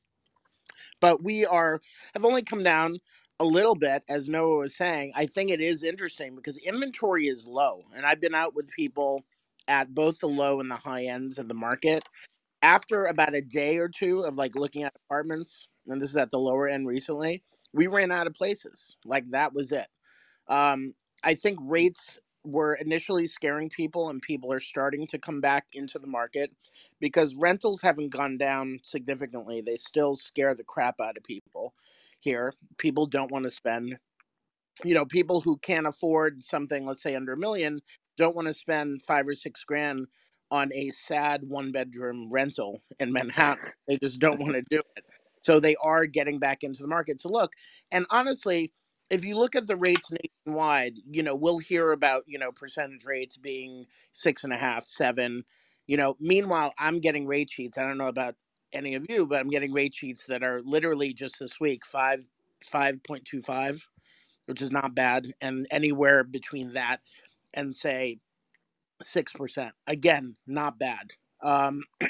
But 1.01 1.23
we 1.23 1.47
are 1.47 1.81
have 2.15 2.25
only 2.25 2.43
come 2.43 2.63
down 2.63 2.99
a 3.41 3.45
little 3.45 3.75
bit, 3.75 4.03
as 4.09 4.29
Noah 4.29 4.59
was 4.59 4.77
saying, 4.77 5.13
I 5.15 5.27
think 5.27 5.51
it 5.51 5.61
is 5.61 5.85
interesting 5.85 6.35
because 6.35 6.59
inventory 6.59 7.29
is 7.29 7.47
low. 7.47 7.85
And 7.95 8.05
I've 8.05 8.21
been 8.21 8.35
out 8.35 8.55
with 8.55 8.69
people 8.71 9.25
at 9.69 9.95
both 9.95 10.19
the 10.19 10.27
low 10.27 10.61
and 10.61 10.71
the 10.71 10.77
high 10.77 11.05
ends 11.05 11.39
of 11.39 11.47
the 11.47 11.55
market. 11.55 12.03
After 12.63 13.05
about 13.05 13.37
a 13.37 13.41
day 13.43 13.79
or 13.79 13.89
two 13.89 14.21
of 14.21 14.37
like 14.37 14.57
looking 14.57 14.83
at 14.83 14.95
apartments, 15.07 15.67
and 15.87 16.01
this 16.01 16.11
is 16.11 16.17
at 16.17 16.31
the 16.31 16.39
lower 16.41 16.69
end 16.69 16.87
recently, 16.87 17.43
we 17.73 17.87
ran 17.87 18.11
out 18.11 18.27
of 18.27 18.35
places. 18.35 18.97
Like 19.05 19.31
that 19.31 19.55
was 19.55 19.73
it. 19.73 19.87
Um, 20.49 20.95
I 21.23 21.35
think 21.35 21.59
rates 21.63 22.19
were 22.45 22.75
initially 22.75 23.27
scaring 23.27 23.69
people, 23.69 24.09
and 24.09 24.23
people 24.23 24.53
are 24.53 24.61
starting 24.61 25.07
to 25.09 25.19
come 25.19 25.41
back 25.41 25.67
into 25.73 25.99
the 25.99 26.07
market 26.07 26.51
because 27.01 27.37
rentals 27.37 27.83
haven't 27.83 28.11
gone 28.11 28.39
down 28.39 28.81
significantly. 28.83 29.61
They 29.61 29.77
still 29.77 30.15
scare 30.15 30.55
the 30.55 30.65
crap 30.65 30.97
out 31.01 31.17
of 31.17 31.25
people 31.25 31.75
here. 32.21 32.55
People 32.79 33.07
don't 33.07 33.31
want 33.31 33.45
to 33.45 33.51
spend, 33.51 33.99
you 34.85 34.95
know, 34.95 35.05
people 35.05 35.41
who 35.41 35.59
can't 35.59 35.87
afford 35.87 36.43
something, 36.43 36.87
let's 36.87 37.03
say 37.03 37.15
under 37.15 37.35
a 37.35 37.39
million, 37.39 37.81
don't 38.17 38.37
want 38.37 38.49
to 38.49 38.55
spend 38.55 39.03
five 39.03 39.29
or 39.29 39.35
six 39.35 39.65
grand 39.65 40.07
on 40.51 40.71
a 40.75 40.91
sad 40.91 41.43
one 41.45 41.73
bedroom 41.73 42.29
rental 42.31 42.81
in 42.99 43.13
Manhattan. 43.13 43.73
They 43.87 43.99
just 43.99 44.21
don't 44.21 44.41
want 44.41 44.55
to 44.55 44.63
do 44.71 44.83
it. 44.97 45.05
So 45.43 45.61
they 45.61 45.77
are 45.77 46.07
getting 46.07 46.39
back 46.39 46.63
into 46.63 46.83
the 46.83 46.89
market 46.89 47.21
to 47.21 47.29
look. 47.29 47.53
And 47.91 48.07
honestly, 48.11 48.73
if 49.11 49.25
you 49.25 49.37
look 49.37 49.55
at 49.57 49.67
the 49.67 49.77
rates 49.77 50.11
nationwide, 50.11 50.95
you 51.11 51.23
know, 51.23 51.35
we'll 51.35 51.59
hear 51.59 51.93
about, 51.93 52.25
you 52.27 52.39
know, 52.39 52.53
percentage 52.53 53.05
rates 53.07 53.39
being 53.39 53.87
six 54.13 54.45
and 54.45 54.53
a 54.53 54.59
half, 54.59 54.85
seven. 54.85 55.45
You 55.87 55.97
know, 55.97 56.17
meanwhile, 56.21 56.75
I'm 56.79 57.01
getting 57.01 57.27
rate 57.27 57.51
sheets. 57.51 57.79
I 57.79 57.83
don't 57.85 57.99
know 57.99 58.09
about 58.09 58.35
any 58.73 58.95
of 58.95 59.07
you, 59.09 59.27
but 59.27 59.41
I'm 59.41 59.49
getting 59.49 59.73
rate 59.73 59.95
sheets 59.95 60.27
that 60.27 60.43
are 60.43 60.61
literally 60.63 61.15
just 61.15 61.39
this 61.39 61.59
week 61.59 61.87
five 61.87 62.21
five 62.67 63.03
point 63.03 63.25
two 63.25 63.41
five, 63.41 63.87
which 64.47 64.61
is 64.61 64.71
not 64.71 64.95
bad, 64.95 65.33
and 65.41 65.67
anywhere 65.71 66.25
between 66.25 66.75
that 66.75 67.01
and 67.55 67.75
say 67.75 68.19
six 69.03 69.33
percent. 69.33 69.73
Again, 69.87 70.37
not 70.47 70.79
bad. 70.79 71.11
Um, 71.43 71.83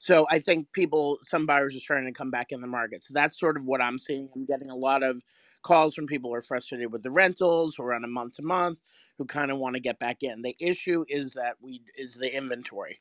so 0.00 0.26
I 0.30 0.38
think 0.38 0.72
people, 0.72 1.18
some 1.22 1.46
buyers 1.46 1.74
are 1.74 1.80
starting 1.80 2.06
to 2.06 2.16
come 2.16 2.30
back 2.30 2.48
in 2.52 2.60
the 2.60 2.66
market. 2.66 3.02
So 3.02 3.12
that's 3.14 3.38
sort 3.38 3.56
of 3.56 3.64
what 3.64 3.80
I'm 3.80 3.98
seeing. 3.98 4.28
I'm 4.34 4.46
getting 4.46 4.70
a 4.70 4.76
lot 4.76 5.02
of 5.02 5.20
calls 5.62 5.94
from 5.94 6.06
people 6.06 6.30
who 6.30 6.36
are 6.36 6.40
frustrated 6.40 6.92
with 6.92 7.02
the 7.02 7.10
rentals 7.10 7.74
who 7.76 7.82
are 7.84 7.94
on 7.94 8.04
a 8.04 8.08
month 8.08 8.34
to 8.34 8.42
month 8.42 8.78
who 9.18 9.26
kind 9.26 9.50
of 9.50 9.58
want 9.58 9.74
to 9.76 9.80
get 9.80 9.98
back 9.98 10.22
in. 10.22 10.42
The 10.42 10.56
issue 10.58 11.04
is 11.08 11.32
that 11.32 11.56
we 11.60 11.82
is 11.96 12.14
the 12.14 12.34
inventory. 12.34 13.00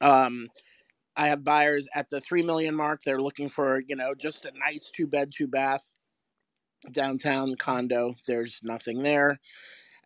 Um, 0.00 0.48
I 1.16 1.28
have 1.28 1.42
buyers 1.42 1.88
at 1.92 2.08
the 2.10 2.20
three 2.20 2.42
million 2.42 2.76
mark. 2.76 3.00
They're 3.02 3.20
looking 3.20 3.48
for 3.48 3.82
you 3.86 3.96
know 3.96 4.14
just 4.14 4.44
a 4.44 4.52
nice 4.56 4.92
two 4.94 5.06
bed, 5.06 5.30
two 5.34 5.48
bath 5.48 5.92
downtown 6.92 7.56
condo. 7.56 8.14
There's 8.26 8.60
nothing 8.62 9.02
there, 9.02 9.40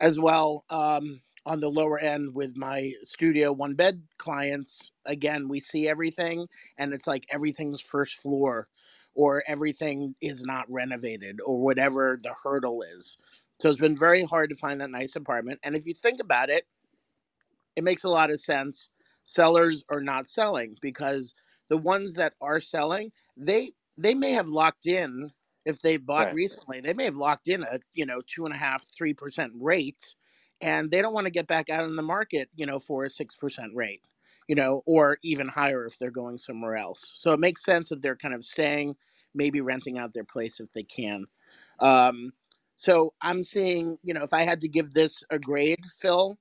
as 0.01 0.19
well. 0.19 0.65
Um, 0.71 1.21
on 1.45 1.61
the 1.61 1.69
lower 1.69 1.99
end 1.99 2.35
with 2.35 2.57
my 2.57 2.93
studio 3.03 3.53
one 3.53 3.75
bed 3.75 4.03
clients, 4.19 4.91
again 5.07 5.49
we 5.49 5.61
see 5.61 5.89
everything, 5.89 6.47
and 6.79 6.93
it's 6.93 7.07
like 7.07 7.27
everything's 7.31 7.81
first 7.81 8.21
floor, 8.21 8.69
or 9.15 9.43
everything 9.47 10.15
is 10.21 10.45
not 10.45 10.71
renovated, 10.71 11.41
or 11.45 11.59
whatever 11.59 12.19
the 12.23 12.35
hurdle 12.43 12.83
is. 12.83 13.19
So 13.61 13.69
it's 13.69 13.79
been 13.79 13.97
very 13.97 14.25
hard 14.25 14.51
to 14.51 14.57
find 14.57 14.81
that 14.81 14.91
nice 14.91 15.17
apartment. 15.17 15.61
And 15.63 15.77
if 15.77 15.87
you 15.87 15.95
think 15.95 16.21
about 16.21 16.51
it, 16.51 16.65
it 17.77 17.85
makes 17.85 18.05
a 18.05 18.09
lot 18.09 18.31
of 18.31 18.41
sense 18.41 18.89
sellers 19.25 19.85
are 19.89 20.01
not 20.01 20.29
selling 20.29 20.77
because 20.81 21.35
the 21.69 21.79
ones 21.79 22.17
that 22.17 22.35
are 22.41 22.61
selling, 22.61 23.13
they 23.37 23.71
they 23.99 24.15
may 24.15 24.33
have 24.33 24.49
locked 24.49 24.87
in 24.87 25.31
if 25.65 25.79
they 25.79 25.97
bought 25.97 26.27
right. 26.27 26.35
recently, 26.35 26.81
they 26.81 26.93
may 26.93 27.05
have 27.05 27.15
locked 27.15 27.49
in 27.49 27.63
a 27.63 27.79
you 27.95 28.07
know 28.07 28.21
two 28.27 28.45
and 28.47 28.55
a 28.55 28.59
half, 28.59 28.85
three 28.97 29.15
percent 29.15 29.53
rate, 29.55 30.15
and 30.63 30.91
they 30.91 31.03
don't 31.03 31.13
want 31.13 31.27
to 31.27 31.33
get 31.33 31.47
back 31.49 31.69
out 31.69 31.89
in 31.89 31.97
the 31.97 32.03
market, 32.03 32.49
you 32.55 32.67
know, 32.67 32.79
for 32.79 33.05
a 33.05 33.11
six 33.11 33.37
percent 33.37 33.73
rate, 33.75 34.03
you 34.49 34.55
know, 34.55 34.83
or 34.87 35.19
even 35.23 35.49
higher 35.49 35.85
if 35.85 35.99
they're 35.99 36.11
going 36.11 36.39
somewhere 36.39 36.77
else. 36.77 37.15
So 37.19 37.33
it 37.33 37.41
makes 37.41 37.65
sense 37.65 37.91
that 37.91 38.01
they're 38.01 38.17
kind 38.17 38.35
of 38.35 38.45
staying, 38.45 38.97
maybe 39.35 39.61
renting 39.61 39.99
out 39.99 40.13
their 40.13 40.25
place 40.25 40.61
if 40.61 40.73
they 40.73 40.85
can. 40.85 41.27
Um, 41.81 42.33
so 42.77 43.11
I'm 43.21 43.43
seeing, 43.43 43.99
you 44.03 44.15
know, 44.15 44.23
if 44.23 44.33
I 44.33 44.43
had 44.43 44.63
to 44.63 44.69
give 44.69 44.93
this 44.93 45.25
a 45.31 45.39
grade, 45.39 45.85
Phil, 46.01 46.39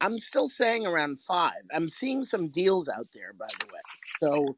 I'm 0.00 0.18
still 0.18 0.48
saying 0.48 0.86
around 0.86 1.18
five. 1.20 1.62
I'm 1.72 1.88
seeing 1.88 2.22
some 2.22 2.48
deals 2.48 2.88
out 2.88 3.06
there, 3.14 3.32
by 3.38 3.48
the 3.60 3.66
way. 3.66 3.80
So, 4.20 4.56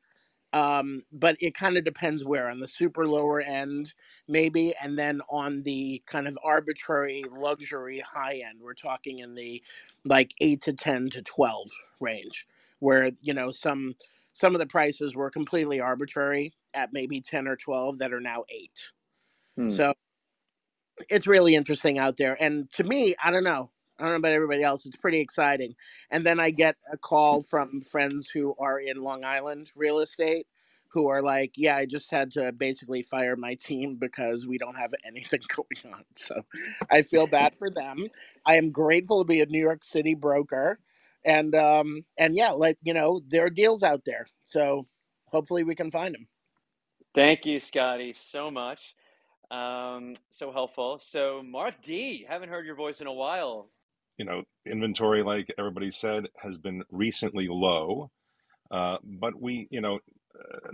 um, 0.53 1.03
but 1.13 1.37
it 1.41 1.55
kind 1.55 1.77
of 1.77 1.85
depends 1.85 2.25
where 2.25 2.49
on 2.51 2.61
the 2.61 2.69
super 2.69 3.07
lower 3.07 3.41
end, 3.41 3.93
maybe, 4.29 4.75
and 4.83 4.99
then 4.99 5.21
on 5.31 5.63
the 5.63 6.03
kind 6.07 6.27
of 6.27 6.39
arbitrary 6.43 7.25
luxury 7.31 8.01
high 8.01 8.43
end. 8.49 8.61
We're 8.61 8.75
talking 8.75 9.19
in 9.19 9.35
the 9.35 9.63
like 10.05 10.33
eight 10.41 10.63
to 10.63 10.73
ten 10.73 11.11
to 11.11 11.23
twelve 11.23 11.69
range, 12.01 12.47
where 12.79 13.11
you 13.21 13.35
know 13.35 13.51
some 13.51 13.95
some 14.33 14.55
of 14.55 14.61
the 14.61 14.67
prices 14.67 15.15
were 15.15 15.31
completely 15.31 15.81
arbitrary 15.81 16.53
at 16.75 16.93
maybe 16.93 17.21
ten 17.21 17.47
or 17.49 17.57
twelve 17.57 17.99
that 17.99 18.13
are 18.13 18.21
now 18.21 18.45
eight. 18.51 18.91
Hmm. 19.57 19.71
So 19.71 19.95
it's 21.09 21.27
really 21.27 21.55
interesting 21.55 21.99
out 21.99 22.17
there. 22.17 22.37
And 22.41 22.71
to 22.73 22.85
me, 22.85 23.15
I 23.23 23.31
don't 23.31 23.45
know. 23.45 23.71
I 23.99 24.03
don't 24.03 24.13
know 24.13 24.17
about 24.17 24.33
everybody 24.33 24.63
else. 24.63 24.87
It's 24.87 24.97
pretty 24.97 25.21
exciting. 25.21 25.77
And 26.11 26.27
then 26.27 26.41
I 26.41 26.51
get 26.51 26.77
a 26.93 26.97
call 26.97 27.43
from 27.43 27.83
friends 27.83 28.29
who 28.29 28.55
are 28.59 28.79
in 28.79 28.99
Long 28.99 29.25
Island 29.25 29.71
real 29.77 30.01
estate 30.01 30.47
who 30.95 31.09
are 31.09 31.23
like, 31.23 31.53
yeah, 31.57 31.77
I 31.77 31.87
just 31.87 32.11
had 32.11 32.31
to 32.33 32.53
basically 32.53 33.03
fire 33.03 33.37
my 33.37 33.57
team 33.57 33.97
because 33.97 34.47
we 34.47 34.59
don't 34.59 34.77
have 34.77 34.93
anything 35.07 35.43
going 35.55 35.95
on. 35.95 36.05
So 36.17 36.43
I 36.91 37.03
feel 37.03 37.27
bad 37.27 37.59
for 37.59 37.69
them. 37.71 38.09
I 38.47 38.57
am 38.57 38.71
grateful 38.71 39.23
to 39.23 39.29
be 39.29 39.43
a 39.43 39.47
New 39.47 39.61
York 39.61 39.85
City 39.85 40.15
broker. 40.15 40.79
And 41.27 41.55
um 41.55 42.05
and 42.19 42.37
yeah, 42.37 42.53
like 42.53 42.79
you 42.83 42.95
know, 42.95 43.21
there 43.29 43.47
are 43.47 43.51
deals 43.51 43.83
out 43.83 44.05
there. 44.07 44.27
So 44.45 44.87
hopefully 45.27 45.65
we 45.65 45.75
can 45.75 45.91
find 45.91 46.15
them. 46.15 46.29
Thank 47.15 47.47
you, 47.47 47.61
Scotty, 47.61 48.15
so 48.15 48.51
much. 48.51 48.95
Um, 49.51 50.15
so 50.33 50.53
helpful. 50.53 51.01
So 51.05 51.43
Mark 51.45 51.75
D, 51.83 52.27
haven't 52.29 52.49
heard 52.49 52.67
your 52.67 52.75
voice 52.75 53.01
in 53.01 53.07
a 53.07 53.13
while 53.13 53.69
you 54.19 54.25
know, 54.25 54.43
inventory, 54.67 55.23
like 55.23 55.53
everybody 55.59 55.91
said, 55.91 56.29
has 56.37 56.59
been 56.59 56.83
recently 56.91 57.49
low. 57.49 58.11
Uh, 58.71 58.97
but 59.03 59.41
we, 59.41 59.69
you 59.71 59.81
know, 59.81 59.99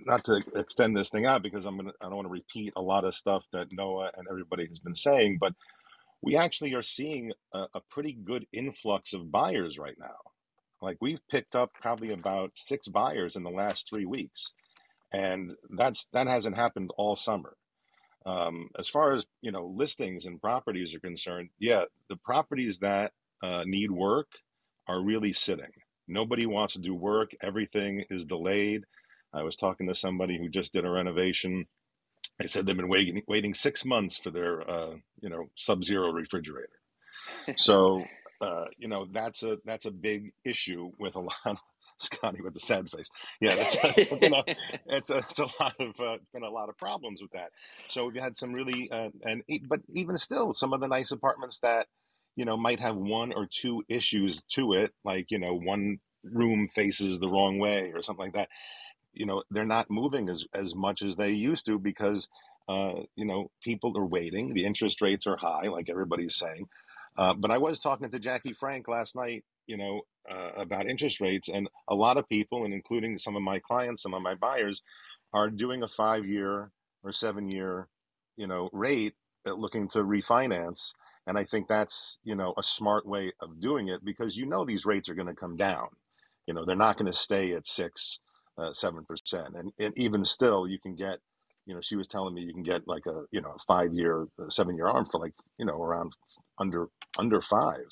not 0.06 0.24
to 0.24 0.42
extend 0.56 0.96
this 0.96 1.10
thing 1.10 1.26
out 1.26 1.42
because 1.42 1.66
I'm 1.66 1.76
gonna, 1.76 1.92
I 2.00 2.06
don't 2.06 2.16
want 2.16 2.26
to 2.26 2.32
repeat 2.32 2.72
a 2.76 2.82
lot 2.82 3.04
of 3.04 3.14
stuff 3.14 3.44
that 3.52 3.68
Noah 3.72 4.10
and 4.16 4.26
everybody 4.30 4.66
has 4.66 4.78
been 4.78 4.94
saying, 4.94 5.38
but 5.40 5.52
we 6.22 6.36
actually 6.36 6.74
are 6.74 6.82
seeing 6.82 7.32
a, 7.54 7.66
a 7.74 7.80
pretty 7.90 8.12
good 8.12 8.46
influx 8.52 9.14
of 9.14 9.30
buyers 9.30 9.78
right 9.78 9.96
now. 9.98 10.16
Like 10.82 10.98
we've 11.00 11.20
picked 11.30 11.54
up 11.54 11.70
probably 11.80 12.12
about 12.12 12.52
six 12.54 12.88
buyers 12.88 13.36
in 13.36 13.42
the 13.42 13.50
last 13.50 13.88
three 13.88 14.06
weeks, 14.06 14.52
and 15.12 15.52
that's 15.76 16.06
that 16.12 16.26
hasn't 16.26 16.56
happened 16.56 16.90
all 16.96 17.16
summer. 17.16 17.54
Um, 18.26 18.68
as 18.78 18.88
far 18.88 19.12
as 19.12 19.24
you 19.42 19.52
know, 19.52 19.66
listings 19.66 20.26
and 20.26 20.40
properties 20.40 20.94
are 20.94 21.00
concerned, 21.00 21.50
yeah, 21.58 21.84
the 22.08 22.16
properties 22.16 22.78
that 22.78 23.12
uh, 23.42 23.64
need 23.66 23.90
work 23.90 24.28
are 24.88 25.02
really 25.02 25.32
sitting. 25.32 25.72
Nobody 26.08 26.46
wants 26.46 26.74
to 26.74 26.80
do 26.80 26.94
work. 26.94 27.30
Everything 27.42 28.04
is 28.10 28.24
delayed. 28.24 28.84
I 29.32 29.42
was 29.42 29.56
talking 29.56 29.88
to 29.88 29.94
somebody 29.94 30.38
who 30.38 30.48
just 30.48 30.72
did 30.72 30.84
a 30.84 30.90
renovation. 30.90 31.66
They 32.38 32.46
said 32.46 32.66
they've 32.66 32.76
been 32.76 32.88
waiting 32.88 33.22
waiting 33.28 33.54
six 33.54 33.84
months 33.84 34.18
for 34.18 34.30
their 34.30 34.68
uh, 34.68 34.94
you 35.20 35.28
know 35.30 35.50
sub-zero 35.56 36.10
refrigerator. 36.12 36.68
So 37.56 38.04
uh, 38.40 38.64
you 38.78 38.88
know 38.88 39.06
that's 39.10 39.42
a 39.42 39.58
that's 39.64 39.86
a 39.86 39.90
big 39.90 40.32
issue 40.44 40.90
with 40.98 41.16
a 41.16 41.20
lot. 41.30 41.34
Of, 41.44 41.56
Scotty 41.98 42.40
with 42.40 42.54
the 42.54 42.60
sad 42.60 42.88
face. 42.88 43.10
Yeah, 43.42 43.56
that's, 43.56 43.76
that's 43.76 44.08
been 44.20 44.32
a, 44.32 44.42
it's, 44.86 45.10
a, 45.10 45.18
it's 45.18 45.38
a 45.38 45.48
lot 45.60 45.74
of 45.78 46.00
uh, 46.00 46.12
it's 46.14 46.30
been 46.30 46.44
a 46.44 46.48
lot 46.48 46.70
of 46.70 46.78
problems 46.78 47.20
with 47.20 47.30
that. 47.32 47.50
So 47.88 48.06
we've 48.06 48.22
had 48.22 48.38
some 48.38 48.54
really 48.54 48.90
uh, 48.90 49.10
and 49.22 49.42
but 49.68 49.80
even 49.94 50.16
still, 50.16 50.54
some 50.54 50.72
of 50.72 50.80
the 50.80 50.88
nice 50.88 51.12
apartments 51.12 51.58
that 51.58 51.88
you 52.36 52.44
know, 52.44 52.56
might 52.56 52.80
have 52.80 52.96
one 52.96 53.32
or 53.34 53.46
two 53.50 53.82
issues 53.88 54.42
to 54.54 54.72
it, 54.74 54.92
like, 55.04 55.30
you 55.30 55.38
know, 55.38 55.54
one 55.54 55.98
room 56.24 56.68
faces 56.74 57.18
the 57.18 57.28
wrong 57.28 57.58
way 57.58 57.92
or 57.94 58.02
something 58.02 58.26
like 58.26 58.34
that. 58.34 58.48
You 59.12 59.26
know 59.26 59.42
they're 59.50 59.64
not 59.64 59.90
moving 59.90 60.28
as 60.28 60.44
as 60.54 60.74
much 60.74 61.02
as 61.02 61.16
they 61.16 61.30
used 61.30 61.66
to 61.66 61.78
because 61.78 62.28
uh, 62.68 62.94
you 63.16 63.24
know 63.24 63.50
people 63.62 63.96
are 63.96 64.06
waiting. 64.06 64.54
The 64.54 64.64
interest 64.64 65.00
rates 65.02 65.26
are 65.26 65.36
high, 65.36 65.68
like 65.68 65.90
everybody's 65.90 66.36
saying. 66.36 66.66
Uh, 67.16 67.34
but 67.34 67.50
I 67.50 67.58
was 67.58 67.78
talking 67.78 68.10
to 68.10 68.18
Jackie 68.18 68.52
Frank 68.52 68.88
last 68.88 69.16
night, 69.16 69.44
you 69.66 69.76
know, 69.76 70.02
uh, 70.30 70.52
about 70.56 70.88
interest 70.88 71.20
rates, 71.20 71.48
and 71.48 71.68
a 71.88 71.94
lot 71.94 72.16
of 72.16 72.28
people, 72.28 72.64
and 72.64 72.72
including 72.72 73.18
some 73.18 73.36
of 73.36 73.42
my 73.42 73.58
clients, 73.58 74.02
some 74.02 74.14
of 74.14 74.22
my 74.22 74.34
buyers, 74.34 74.80
are 75.34 75.50
doing 75.50 75.82
a 75.82 75.88
five-year 75.88 76.70
or 77.02 77.12
seven-year, 77.12 77.88
you 78.36 78.46
know, 78.46 78.70
rate 78.72 79.14
uh, 79.46 79.52
looking 79.52 79.88
to 79.88 79.98
refinance. 80.00 80.92
And 81.26 81.38
I 81.38 81.44
think 81.44 81.68
that's 81.68 82.18
you 82.24 82.34
know 82.34 82.54
a 82.58 82.62
smart 82.62 83.06
way 83.06 83.32
of 83.40 83.60
doing 83.60 83.88
it 83.88 84.04
because 84.04 84.36
you 84.36 84.46
know 84.46 84.64
these 84.64 84.86
rates 84.86 85.08
are 85.08 85.14
going 85.14 85.28
to 85.28 85.34
come 85.34 85.56
down. 85.56 85.88
You 86.46 86.54
know 86.54 86.64
they're 86.64 86.76
not 86.76 86.96
going 86.96 87.10
to 87.10 87.16
stay 87.16 87.52
at 87.52 87.66
six, 87.66 88.20
uh, 88.60 88.72
seven 88.72 89.04
percent, 89.04 89.54
and, 89.54 89.72
and 89.78 89.96
even 89.96 90.24
still 90.24 90.68
you 90.68 90.78
can 90.80 90.96
get 90.96 91.18
you 91.66 91.74
know, 91.74 91.80
she 91.80 91.96
was 91.96 92.08
telling 92.08 92.34
me 92.34 92.42
you 92.42 92.52
can 92.52 92.64
get 92.64 92.86
like 92.88 93.06
a, 93.06 93.22
you 93.30 93.40
know, 93.40 93.54
five 93.66 93.92
year, 93.92 94.26
seven 94.48 94.76
year 94.76 94.88
arm 94.88 95.06
for 95.06 95.20
like, 95.20 95.34
you 95.58 95.64
know, 95.64 95.80
around 95.80 96.12
under, 96.58 96.88
under 97.18 97.40
five. 97.40 97.86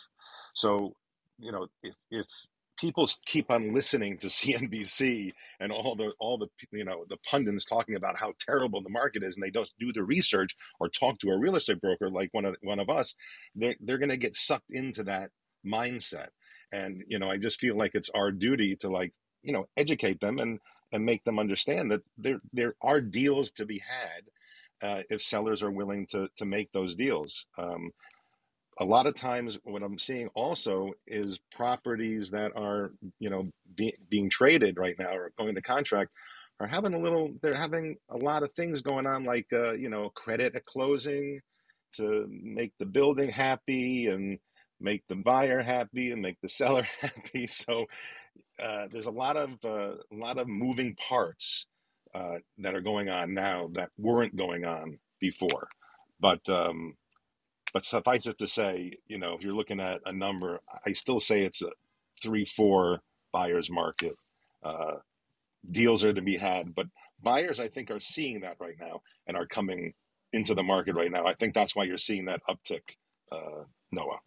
So, 0.55 0.95
you 1.39 1.53
know, 1.53 1.69
if, 1.85 1.95
if 2.11 2.27
people 2.79 3.09
keep 3.27 3.51
on 3.53 3.75
listening 3.75 4.19
to 4.19 4.27
CNBC 4.29 5.33
and 5.61 5.71
all 5.71 5.95
the, 5.95 6.13
all 6.19 6.39
the, 6.39 6.49
you 6.73 6.85
know, 6.85 7.05
the 7.09 7.19
pundits 7.31 7.65
talking 7.65 7.95
about 7.95 8.19
how 8.19 8.33
terrible 8.45 8.83
the 8.83 8.91
market 8.91 9.23
is 9.23 9.37
and 9.37 9.45
they 9.45 9.51
don't 9.51 9.71
do 9.79 9.93
the 9.93 10.03
research 10.03 10.57
or 10.81 10.89
talk 10.89 11.19
to 11.21 11.31
a 11.31 11.39
real 11.39 11.57
estate 11.57 11.81
broker 11.81 12.11
like 12.11 12.31
one 12.33 12.47
of, 12.47 12.57
one 12.63 12.81
of 12.81 12.91
us, 12.91 13.15
they're, 13.55 13.77
they're 13.81 13.99
going 13.99 14.09
to 14.09 14.17
get 14.17 14.35
sucked 14.37 14.71
into 14.71 15.05
that 15.05 15.31
mindset. 15.65 16.29
And, 16.73 17.05
you 17.07 17.19
know, 17.19 17.31
I 17.31 17.37
just 17.39 17.61
feel 17.61 17.77
like 17.77 17.95
it's 17.95 18.11
our 18.15 18.33
duty 18.33 18.77
to 18.81 18.91
like, 18.91 19.13
you 19.43 19.53
know, 19.53 19.67
educate 19.77 20.21
them 20.21 20.39
and, 20.39 20.59
and 20.93 21.05
make 21.05 21.25
them 21.25 21.39
understand 21.39 21.91
that 21.91 22.03
there 22.17 22.41
there 22.53 22.75
are 22.81 23.01
deals 23.01 23.51
to 23.53 23.67
be 23.67 23.79
had 23.79 24.23
uh, 24.83 25.03
if 25.11 25.23
sellers 25.23 25.63
are 25.63 25.71
willing 25.71 26.07
to 26.07 26.29
to 26.37 26.45
make 26.45 26.71
those 26.73 26.95
deals. 26.95 27.47
Um, 27.59 27.91
a 28.81 28.85
lot 28.85 29.07
of 29.07 29.15
times, 29.15 29.59
what 29.65 29.83
I'm 29.83 29.99
seeing 29.99 30.29
also 30.35 30.93
is 31.07 31.41
properties 31.51 32.31
that 32.31 32.53
are 32.57 32.93
you 33.19 33.31
know 33.31 33.51
be, 33.75 33.95
being 34.09 34.31
traded 34.31 34.79
right 34.79 34.99
now 34.99 35.13
or 35.13 35.33
going 35.39 35.55
to 35.55 35.63
contract 35.63 36.11
are 36.61 36.67
having 36.67 36.95
a 36.95 36.99
little. 36.99 37.33
They're 37.43 37.55
having 37.55 37.97
a 38.09 38.17
lot 38.17 38.43
of 38.43 38.53
things 38.53 38.83
going 38.83 39.07
on, 39.07 39.25
like 39.25 39.47
uh, 39.53 39.73
you 39.73 39.89
know 39.89 40.11
credit 40.11 40.55
at 40.55 40.67
closing 40.67 41.41
to 41.97 42.27
make 42.31 42.73
the 42.79 42.87
building 42.87 43.31
happy 43.31 44.07
and 44.09 44.39
make 44.81 45.03
the 45.09 45.17
buyer 45.17 45.63
happy 45.63 46.13
and 46.13 46.23
make 46.23 46.41
the 46.43 46.49
seller 46.51 46.87
happy. 47.01 47.47
So 47.49 47.87
uh, 48.63 48.89
there's 48.93 49.07
a 49.07 49.11
lot 49.13 49.37
of 49.37 49.53
uh, 49.65 49.97
a 50.13 50.17
lot 50.17 50.39
of 50.39 50.49
moving 50.49 50.97
parts 50.97 51.67
uh, 52.15 52.37
that 52.59 52.75
are 52.75 52.83
going 52.83 53.09
on 53.11 53.35
now 53.35 53.71
that 53.75 53.91
weren't 53.99 54.37
going 54.37 54.65
on 54.65 54.99
before. 55.21 55.69
But 56.21 56.49
um, 56.49 56.95
but 57.73 57.85
suffice 57.85 58.27
it 58.27 58.39
to 58.39 58.49
say, 58.49 58.93
you 59.09 59.19
know, 59.19 59.35
if 59.35 59.43
you're 59.43 59.55
looking 59.55 59.81
at 59.81 60.01
a 60.07 60.13
number, 60.13 60.61
I 60.87 60.93
still 60.93 61.21
say 61.21 61.43
it's 61.45 61.63
a 61.63 61.71
three 62.23 62.45
four 62.45 63.01
buyers 63.33 63.71
market. 63.71 64.15
Uh, 64.65 64.97
deals 65.71 66.05
are 66.05 66.15
to 66.15 66.23
be 66.23 66.37
had, 66.37 66.75
but 66.75 66.87
buyers 67.23 67.61
I 67.61 67.69
think 67.69 67.91
are 67.91 68.01
seeing 68.01 68.41
that 68.41 68.57
right 68.61 68.77
now 68.81 69.01
and 69.27 69.37
are 69.37 69.47
coming 69.47 69.95
into 70.33 70.55
the 70.55 70.63
market 70.65 70.95
right 70.97 71.13
now. 71.13 71.27
I 71.27 71.35
think 71.35 71.55
that's 71.55 71.77
why 71.77 71.85
you're 71.85 71.99
seeing 71.99 72.27
that 72.27 72.43
uptick, 72.49 72.83
uh, 73.33 73.65
Noah. 73.93 74.19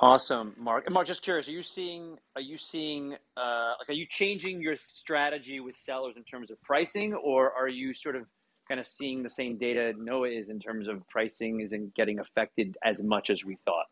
Awesome, 0.00 0.54
Mark. 0.58 0.86
And 0.86 0.94
Mark, 0.94 1.06
just 1.06 1.22
curious, 1.22 1.48
are 1.48 1.52
you 1.52 1.62
seeing 1.62 2.18
are 2.34 2.42
you 2.42 2.58
seeing 2.58 3.14
uh, 3.36 3.72
like 3.78 3.88
are 3.88 3.94
you 3.94 4.06
changing 4.08 4.60
your 4.60 4.76
strategy 4.88 5.60
with 5.60 5.76
sellers 5.76 6.14
in 6.16 6.24
terms 6.24 6.50
of 6.50 6.60
pricing, 6.62 7.14
or 7.14 7.52
are 7.52 7.68
you 7.68 7.94
sort 7.94 8.16
of 8.16 8.24
kind 8.66 8.80
of 8.80 8.86
seeing 8.86 9.22
the 9.22 9.30
same 9.30 9.56
data 9.56 9.92
Noah 9.96 10.28
is 10.28 10.48
in 10.48 10.58
terms 10.58 10.88
of 10.88 11.06
pricing 11.08 11.60
isn't 11.60 11.94
getting 11.94 12.18
affected 12.18 12.76
as 12.84 13.02
much 13.02 13.30
as 13.30 13.44
we 13.44 13.56
thought? 13.64 13.86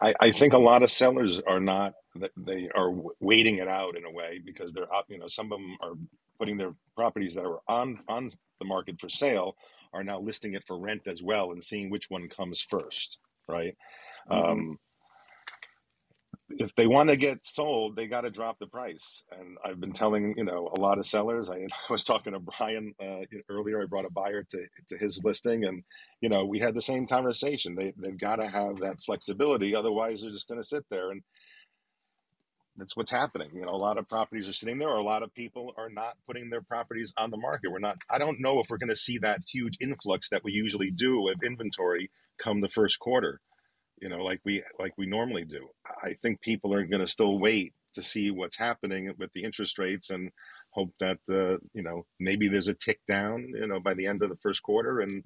I, 0.00 0.14
I 0.20 0.30
think 0.30 0.52
a 0.52 0.58
lot 0.58 0.82
of 0.82 0.90
sellers 0.90 1.40
are 1.46 1.60
not 1.60 1.94
they 2.36 2.68
are 2.74 2.92
waiting 3.20 3.56
it 3.56 3.68
out 3.68 3.96
in 3.96 4.04
a 4.04 4.10
way 4.10 4.40
because 4.44 4.72
they're. 4.72 4.88
You 5.08 5.18
know, 5.18 5.28
some 5.28 5.52
of 5.52 5.58
them 5.58 5.76
are 5.80 5.94
putting 6.38 6.58
their 6.58 6.74
properties 6.96 7.34
that 7.34 7.46
are 7.46 7.60
on 7.66 7.98
on 8.08 8.30
the 8.58 8.66
market 8.66 9.00
for 9.00 9.08
sale 9.08 9.56
are 9.92 10.02
now 10.02 10.20
listing 10.20 10.54
it 10.54 10.64
for 10.66 10.78
rent 10.78 11.02
as 11.06 11.22
well 11.22 11.52
and 11.52 11.64
seeing 11.64 11.90
which 11.90 12.10
one 12.10 12.28
comes 12.28 12.60
first, 12.60 13.18
right? 13.48 13.76
Mm-hmm. 14.30 14.50
Um, 14.50 14.78
if 16.58 16.74
they 16.74 16.86
want 16.86 17.10
to 17.10 17.16
get 17.16 17.44
sold, 17.46 17.96
they 17.96 18.06
got 18.06 18.22
to 18.22 18.30
drop 18.30 18.58
the 18.58 18.66
price. 18.66 19.22
And 19.38 19.58
I've 19.64 19.80
been 19.80 19.92
telling 19.92 20.34
you 20.36 20.44
know 20.44 20.70
a 20.76 20.80
lot 20.80 20.98
of 20.98 21.06
sellers. 21.06 21.50
I, 21.50 21.66
was 21.90 22.04
talking 22.04 22.32
to 22.32 22.40
Brian 22.40 22.94
uh, 23.02 23.22
earlier. 23.48 23.82
I 23.82 23.86
brought 23.86 24.06
a 24.06 24.10
buyer 24.12 24.42
to 24.44 24.66
to 24.90 24.98
his 24.98 25.20
listing, 25.24 25.64
and 25.64 25.82
you 26.20 26.28
know 26.28 26.46
we 26.46 26.58
had 26.60 26.74
the 26.74 26.82
same 26.82 27.06
conversation. 27.06 27.74
They 27.74 27.92
they've 27.96 28.18
got 28.18 28.36
to 28.36 28.48
have 28.48 28.78
that 28.80 29.00
flexibility, 29.04 29.74
otherwise 29.74 30.22
they're 30.22 30.32
just 30.32 30.48
going 30.48 30.60
to 30.60 30.66
sit 30.68 30.84
there 30.90 31.10
and. 31.10 31.22
That's 32.76 32.96
what's 32.96 33.10
happening. 33.10 33.50
You 33.54 33.62
know, 33.66 33.72
a 33.72 33.76
lot 33.76 33.98
of 33.98 34.08
properties 34.08 34.48
are 34.48 34.54
sitting 34.54 34.78
there, 34.78 34.88
or 34.88 34.96
a 34.98 35.04
lot 35.04 35.22
of 35.22 35.34
people 35.34 35.74
are 35.76 35.90
not 35.90 36.14
putting 36.26 36.50
their 36.50 36.62
properties 36.62 37.12
on 37.18 37.30
the 37.30 37.36
market. 37.36 37.70
We're 37.70 37.80
not. 37.80 37.98
I 38.10 38.18
don't 38.18 38.40
know 38.40 38.60
if 38.60 38.68
we're 38.70 38.78
going 38.78 38.88
to 38.90 38.96
see 38.96 39.18
that 39.18 39.42
huge 39.52 39.76
influx 39.80 40.30
that 40.30 40.44
we 40.44 40.52
usually 40.52 40.90
do 40.90 41.28
of 41.28 41.36
inventory 41.44 42.10
come 42.38 42.62
the 42.62 42.68
first 42.70 42.98
quarter 42.98 43.40
you 44.00 44.08
know, 44.08 44.22
like 44.24 44.40
we 44.44 44.62
like 44.78 44.92
we 44.96 45.06
normally 45.06 45.44
do. 45.44 45.68
I 46.02 46.14
think 46.22 46.40
people 46.40 46.74
are 46.74 46.84
going 46.84 47.00
to 47.00 47.06
still 47.06 47.38
wait 47.38 47.74
to 47.94 48.02
see 48.02 48.30
what's 48.30 48.56
happening 48.56 49.12
with 49.18 49.30
the 49.34 49.42
interest 49.42 49.78
rates 49.78 50.10
and 50.10 50.30
hope 50.70 50.92
that 51.00 51.18
uh, 51.30 51.58
you 51.72 51.82
know 51.82 52.06
maybe 52.18 52.48
there's 52.48 52.68
a 52.68 52.74
tick 52.74 53.00
down, 53.06 53.48
you 53.54 53.66
know, 53.66 53.80
by 53.80 53.94
the 53.94 54.06
end 54.06 54.22
of 54.22 54.30
the 54.30 54.36
first 54.36 54.62
quarter 54.62 55.00
and 55.00 55.22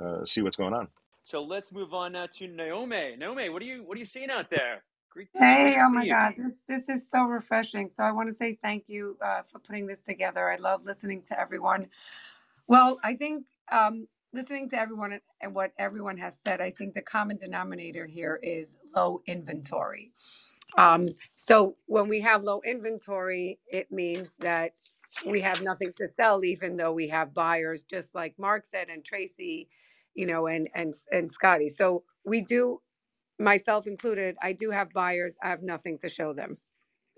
uh, 0.00 0.24
see 0.24 0.42
what's 0.42 0.56
going 0.56 0.74
on. 0.74 0.88
So 1.22 1.42
let's 1.42 1.72
move 1.72 1.92
on 1.92 2.12
now 2.12 2.26
to 2.38 2.46
Noemi. 2.46 3.16
Noemi, 3.16 3.48
what 3.48 3.62
are 3.62 3.66
you 3.66 3.82
what 3.84 3.96
are 3.96 3.98
you 3.98 4.04
seeing 4.04 4.30
out 4.30 4.50
there? 4.50 4.82
Great 5.10 5.28
hey, 5.34 5.76
oh 5.80 5.90
my 5.90 6.04
you. 6.04 6.12
God, 6.12 6.34
this 6.36 6.62
this 6.62 6.88
is 6.88 7.10
so 7.10 7.24
refreshing. 7.24 7.88
So 7.88 8.02
I 8.02 8.12
want 8.12 8.28
to 8.28 8.34
say 8.34 8.52
thank 8.52 8.84
you 8.88 9.16
uh, 9.22 9.42
for 9.42 9.58
putting 9.58 9.86
this 9.86 10.00
together. 10.00 10.50
I 10.50 10.56
love 10.56 10.84
listening 10.84 11.22
to 11.22 11.40
everyone. 11.40 11.88
Well, 12.66 12.98
I 13.02 13.14
think 13.14 13.46
um, 13.72 14.06
listening 14.32 14.68
to 14.70 14.78
everyone 14.78 15.20
and 15.42 15.54
what 15.54 15.72
everyone 15.78 16.18
has 16.18 16.38
said, 16.38 16.60
I 16.60 16.70
think 16.70 16.94
the 16.94 17.02
common 17.02 17.36
denominator 17.38 18.06
here 18.06 18.40
is 18.42 18.78
low 18.96 19.22
inventory. 19.26 20.12
Um, 20.76 21.08
so 21.36 21.76
when 21.86 22.08
we 22.08 22.20
have 22.20 22.44
low 22.44 22.60
inventory, 22.64 23.60
it 23.70 23.92
means 23.92 24.28
that 24.40 24.72
we 25.26 25.40
have 25.42 25.62
nothing 25.62 25.92
to 25.98 26.08
sell, 26.08 26.44
even 26.44 26.76
though 26.76 26.92
we 26.92 27.08
have 27.08 27.34
buyers, 27.34 27.82
just 27.90 28.14
like 28.14 28.34
Mark 28.38 28.66
said 28.66 28.88
and 28.90 29.04
Tracie, 29.04 29.68
you 30.14 30.26
know, 30.26 30.46
and 30.48 30.68
and 30.74 30.94
and 31.12 31.32
Scotty. 31.32 31.68
So 31.68 32.04
we 32.24 32.42
do, 32.42 32.80
myself 33.38 33.86
included, 33.86 34.36
I 34.42 34.52
do 34.54 34.70
have 34.70 34.92
buyers. 34.92 35.34
I 35.42 35.50
have 35.50 35.62
nothing 35.62 35.98
to 36.00 36.08
show 36.08 36.32
them. 36.34 36.58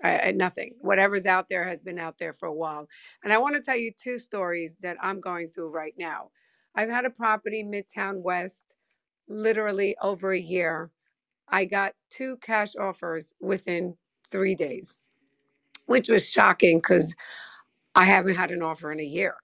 I, 0.03 0.33
nothing. 0.33 0.75
Whatever's 0.81 1.27
out 1.27 1.49
there 1.51 1.65
has 1.69 1.81
been 1.81 1.99
out 1.99 2.17
there 2.19 2.33
for 2.33 2.47
a 2.47 2.55
while. 2.55 2.89
And 3.25 3.33
I 3.33 3.39
want 3.39 3.57
to 3.57 3.63
tell 3.63 3.77
you 3.77 3.93
two 4.03 4.19
stories 4.19 4.73
that 4.83 4.97
I'm 5.03 5.21
going 5.21 5.51
through 5.51 5.71
right 5.71 5.95
now. 5.99 6.31
I've 6.77 6.91
had 6.91 7.07
a 7.07 7.11
property 7.11 7.65
Midtown 7.65 8.23
West 8.23 8.63
literally 9.29 9.97
over 10.03 10.33
a 10.33 10.41
year. 10.41 10.91
I 11.49 11.67
got 11.67 11.95
two 12.11 12.39
cash 12.43 12.77
offers 12.77 13.35
within 13.41 13.97
three 14.31 14.55
days, 14.57 14.97
which 15.87 16.09
was 16.09 16.29
shocking 16.29 16.79
because 16.79 17.15
I 17.95 18.07
haven't 18.07 18.37
had 18.37 18.51
an 18.53 18.63
offer 18.63 18.93
in 18.93 19.01
a 19.01 19.05
year. 19.05 19.37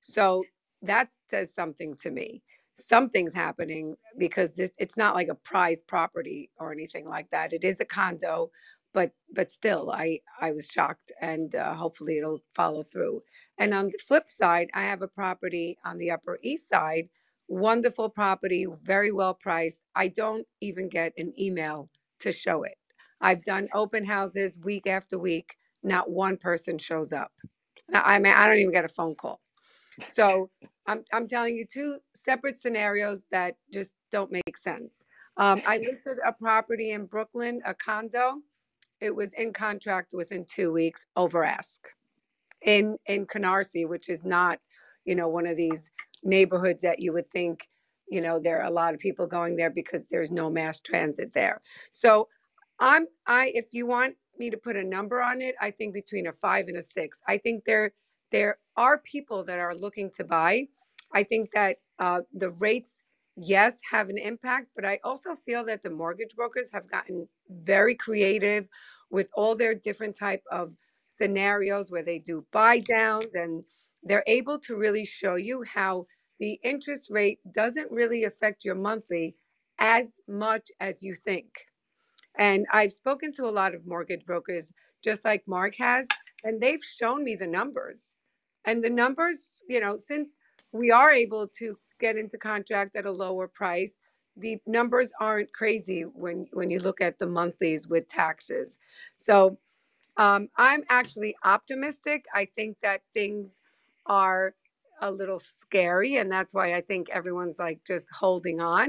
So 0.00 0.44
that 0.82 1.10
says 1.30 1.52
something 1.54 1.96
to 2.02 2.10
me. 2.10 2.42
Something's 2.80 3.34
happening 3.34 3.96
because 4.18 4.54
this, 4.56 4.72
it's 4.78 4.96
not 4.96 5.14
like 5.14 5.28
a 5.28 5.34
prize 5.34 5.82
property 5.86 6.50
or 6.58 6.72
anything 6.72 7.08
like 7.08 7.30
that. 7.30 7.52
It 7.54 7.64
is 7.64 7.80
a 7.80 7.84
condo, 7.86 8.50
but 8.94 9.12
but 9.34 9.52
still 9.52 9.92
i 9.92 10.20
i 10.42 10.52
was 10.52 10.68
shocked 10.68 11.12
and 11.22 11.56
uh, 11.56 11.74
hopefully 11.74 12.18
it'll 12.18 12.42
follow 12.56 12.84
through. 12.84 13.22
And 13.58 13.74
on 13.74 13.86
the 13.88 14.00
flip 14.08 14.30
side 14.30 14.70
i 14.74 14.82
have 14.84 15.02
a 15.02 15.08
property 15.08 15.78
on 15.86 15.98
the 15.98 16.12
upper 16.12 16.40
east 16.44 16.70
side 16.70 17.10
wonderful 17.48 18.10
property 18.10 18.66
very 18.84 19.12
well 19.12 19.34
priced. 19.34 19.80
I 19.96 20.08
don't 20.08 20.46
even 20.62 20.88
get 20.90 21.14
an 21.18 21.34
email 21.40 21.90
to 22.20 22.32
show 22.32 22.64
it. 22.64 22.76
I've 23.22 23.44
done 23.44 23.68
open 23.74 24.06
houses 24.06 24.58
week 24.64 24.88
after 24.88 25.18
week 25.18 25.56
not 25.84 26.10
one 26.10 26.38
person 26.38 26.78
shows 26.78 27.12
up. 27.14 27.32
I 27.94 28.18
mean 28.20 28.34
i 28.34 28.46
don't 28.48 28.58
even 28.58 28.72
get 28.72 28.86
a 28.86 28.90
phone 28.90 29.16
call. 29.16 29.40
So 30.12 30.50
i'm, 30.88 31.04
I'm 31.12 31.28
telling 31.28 31.56
you 31.56 31.66
two 31.66 31.98
separate 32.16 32.60
scenarios 32.60 33.26
that 33.32 33.56
just 33.72 33.94
don't 34.12 34.32
make 34.32 34.56
sense. 34.58 35.04
Um, 35.38 35.62
i 35.66 35.78
listed 35.78 36.18
a 36.26 36.32
property 36.32 36.92
in 36.92 37.06
brooklyn 37.06 37.62
a 37.66 37.74
condo 37.74 38.36
it 39.04 39.14
was 39.14 39.32
in 39.34 39.52
contract 39.52 40.14
within 40.14 40.46
two 40.46 40.72
weeks 40.72 41.04
over 41.14 41.44
ask 41.44 41.88
in 42.62 42.96
in 43.06 43.26
Canarsie, 43.26 43.86
which 43.86 44.08
is 44.08 44.24
not, 44.24 44.58
you 45.04 45.14
know, 45.14 45.28
one 45.28 45.46
of 45.46 45.56
these 45.56 45.90
neighborhoods 46.22 46.80
that 46.82 47.00
you 47.02 47.12
would 47.12 47.30
think, 47.30 47.68
you 48.08 48.22
know, 48.22 48.40
there 48.40 48.60
are 48.60 48.66
a 48.66 48.70
lot 48.70 48.94
of 48.94 49.00
people 49.00 49.26
going 49.26 49.56
there 49.56 49.70
because 49.70 50.06
there's 50.06 50.30
no 50.30 50.48
mass 50.48 50.80
transit 50.80 51.32
there. 51.34 51.60
So 51.92 52.28
I'm 52.80 53.06
I 53.26 53.52
if 53.54 53.66
you 53.72 53.86
want 53.86 54.16
me 54.38 54.48
to 54.50 54.56
put 54.56 54.74
a 54.74 54.82
number 54.82 55.20
on 55.20 55.42
it, 55.42 55.54
I 55.60 55.70
think 55.70 55.92
between 55.92 56.26
a 56.26 56.32
five 56.32 56.66
and 56.68 56.78
a 56.78 56.82
six. 56.82 57.20
I 57.28 57.36
think 57.36 57.64
there 57.66 57.92
there 58.32 58.58
are 58.76 58.98
people 58.98 59.44
that 59.44 59.58
are 59.58 59.76
looking 59.76 60.10
to 60.16 60.24
buy. 60.24 60.66
I 61.12 61.22
think 61.22 61.50
that 61.52 61.76
uh, 61.98 62.22
the 62.32 62.50
rates, 62.50 62.90
yes, 63.36 63.74
have 63.90 64.08
an 64.08 64.18
impact, 64.18 64.68
but 64.76 64.84
I 64.84 65.00
also 65.04 65.34
feel 65.34 65.64
that 65.66 65.82
the 65.82 65.90
mortgage 65.90 66.34
brokers 66.36 66.68
have 66.72 66.90
gotten 66.90 67.28
very 67.50 67.94
creative 67.94 68.66
with 69.10 69.28
all 69.34 69.54
their 69.54 69.74
different 69.74 70.18
type 70.18 70.42
of 70.50 70.74
scenarios 71.08 71.90
where 71.90 72.02
they 72.02 72.18
do 72.18 72.44
buy 72.52 72.80
downs 72.80 73.34
and 73.34 73.62
they're 74.02 74.24
able 74.26 74.58
to 74.58 74.76
really 74.76 75.04
show 75.04 75.36
you 75.36 75.62
how 75.62 76.06
the 76.40 76.58
interest 76.62 77.08
rate 77.10 77.38
doesn't 77.52 77.90
really 77.90 78.24
affect 78.24 78.64
your 78.64 78.74
monthly 78.74 79.36
as 79.78 80.06
much 80.28 80.70
as 80.80 81.02
you 81.02 81.14
think. 81.14 81.46
And 82.38 82.66
I've 82.72 82.92
spoken 82.92 83.32
to 83.34 83.46
a 83.46 83.50
lot 83.50 83.74
of 83.74 83.86
mortgage 83.86 84.24
brokers, 84.26 84.72
just 85.02 85.24
like 85.24 85.44
Mark 85.46 85.74
has, 85.76 86.06
and 86.42 86.60
they've 86.60 86.82
shown 86.98 87.24
me 87.24 87.36
the 87.36 87.46
numbers. 87.46 87.98
And 88.64 88.82
the 88.82 88.90
numbers, 88.90 89.38
you 89.68 89.80
know, 89.80 89.98
since 89.98 90.30
we 90.72 90.90
are 90.90 91.12
able 91.12 91.48
to 91.58 91.78
get 92.06 92.16
into 92.22 92.36
contract 92.36 92.96
at 92.96 93.06
a 93.06 93.10
lower 93.24 93.48
price, 93.48 93.94
the 94.36 94.58
numbers 94.66 95.10
aren't 95.26 95.50
crazy 95.60 96.02
when 96.24 96.46
when 96.58 96.68
you 96.70 96.80
look 96.88 97.00
at 97.00 97.18
the 97.18 97.30
monthlies 97.38 97.82
with 97.92 98.04
taxes. 98.08 98.78
So 99.16 99.36
um, 100.16 100.42
I'm 100.68 100.82
actually 101.00 101.32
optimistic. 101.56 102.20
I 102.34 102.44
think 102.56 102.76
that 102.82 103.00
things 103.18 103.48
are 104.22 104.54
a 105.00 105.10
little 105.10 105.42
scary, 105.60 106.12
and 106.20 106.28
that's 106.30 106.52
why 106.52 106.66
I 106.78 106.82
think 106.90 107.08
everyone's 107.10 107.58
like 107.58 107.80
just 107.92 108.06
holding 108.22 108.60
on. 108.60 108.88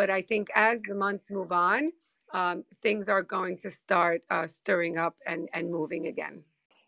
But 0.00 0.08
I 0.10 0.22
think 0.30 0.48
as 0.54 0.76
the 0.88 0.94
months 0.94 1.26
move 1.38 1.52
on, 1.52 1.92
um, 2.40 2.64
things 2.82 3.08
are 3.08 3.22
going 3.36 3.56
to 3.64 3.70
start 3.70 4.22
uh, 4.30 4.46
stirring 4.46 4.96
up 4.98 5.14
and, 5.30 5.48
and 5.52 5.70
moving 5.70 6.06
again. 6.06 6.42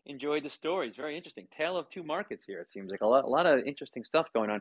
Enjoyed 0.07 0.43
the 0.43 0.51
stories. 0.51 0.95
Very 0.97 1.17
interesting. 1.17 1.47
Tale 1.57 1.77
of 1.77 1.89
two 1.89 2.03
markets 2.03 2.45
here. 2.45 2.61
It 2.61 2.69
seems 2.69 2.91
like 2.91 3.03
a 3.03 3.07
lot, 3.07 3.25
a 3.25 3.33
lot 3.39 3.47
of 3.47 3.65
interesting 3.65 4.05
stuff 4.05 4.27
going 4.33 4.51
on. 4.51 4.61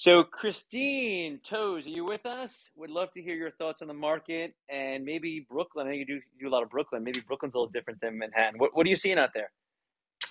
So, 0.00 0.24
Christine 0.24 1.40
Toes, 1.44 1.86
are 1.86 1.90
you 1.90 2.06
with 2.06 2.24
us? 2.24 2.70
Would 2.74 2.88
love 2.88 3.12
to 3.12 3.20
hear 3.20 3.34
your 3.34 3.50
thoughts 3.50 3.82
on 3.82 3.88
the 3.88 3.92
market 3.92 4.54
and 4.70 5.04
maybe 5.04 5.46
Brooklyn. 5.46 5.86
I 5.86 5.90
know 5.90 5.96
you 5.96 6.06
do, 6.06 6.20
do 6.40 6.48
a 6.48 6.50
lot 6.50 6.62
of 6.62 6.70
Brooklyn. 6.70 7.04
Maybe 7.04 7.20
Brooklyn's 7.20 7.54
a 7.54 7.58
little 7.58 7.70
different 7.70 8.00
than 8.00 8.16
Manhattan. 8.16 8.58
What, 8.58 8.74
what 8.74 8.86
are 8.86 8.88
you 8.88 8.96
seeing 8.96 9.18
out 9.18 9.34
there? 9.34 9.50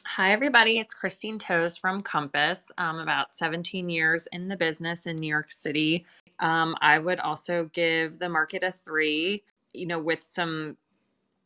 Hi, 0.07 0.31
everybody. 0.31 0.79
It's 0.79 0.95
Christine 0.95 1.37
Toes 1.37 1.77
from 1.77 2.01
Compass. 2.01 2.71
I'm 2.79 2.97
about 2.97 3.35
17 3.35 3.91
years 3.91 4.27
in 4.31 4.47
the 4.47 4.57
business 4.57 5.05
in 5.05 5.17
New 5.17 5.27
York 5.27 5.51
City. 5.51 6.03
Um, 6.39 6.75
I 6.81 6.97
would 6.97 7.19
also 7.19 7.69
give 7.71 8.17
the 8.17 8.27
market 8.27 8.63
a 8.63 8.71
three 8.71 9.43
you 9.75 9.85
know, 9.85 9.99
with 9.99 10.23
some 10.23 10.77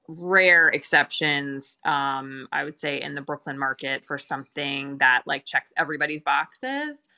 rare 0.07 0.69
exceptions, 0.69 1.77
um, 1.83 2.47
I 2.53 2.63
would 2.63 2.77
say 2.77 3.01
in 3.01 3.15
the 3.15 3.21
Brooklyn 3.21 3.59
market 3.59 4.05
for 4.05 4.17
something 4.17 4.97
that 4.99 5.23
like 5.25 5.43
checks 5.43 5.73
everybody's 5.75 6.23
boxes. 6.23 7.09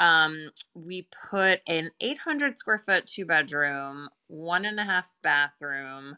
Um, 0.00 0.50
we 0.74 1.08
put 1.30 1.60
an 1.68 1.92
800 2.00 2.58
square 2.58 2.80
foot 2.80 3.06
two 3.06 3.26
bedroom, 3.26 4.10
one 4.28 4.66
and 4.66 4.80
a 4.80 4.84
half 4.84 5.12
bathroom 5.22 6.16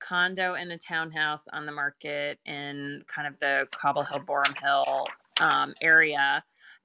condo 0.00 0.54
in 0.54 0.70
a 0.72 0.78
townhouse 0.78 1.48
on 1.52 1.66
the 1.66 1.72
market 1.72 2.40
in 2.46 3.02
kind 3.08 3.28
of 3.28 3.38
the 3.40 3.68
Cobble 3.72 4.04
Hill, 4.04 4.20
Boerum 4.20 4.58
Hill 4.60 5.06
um, 5.40 5.74
area. 5.82 6.44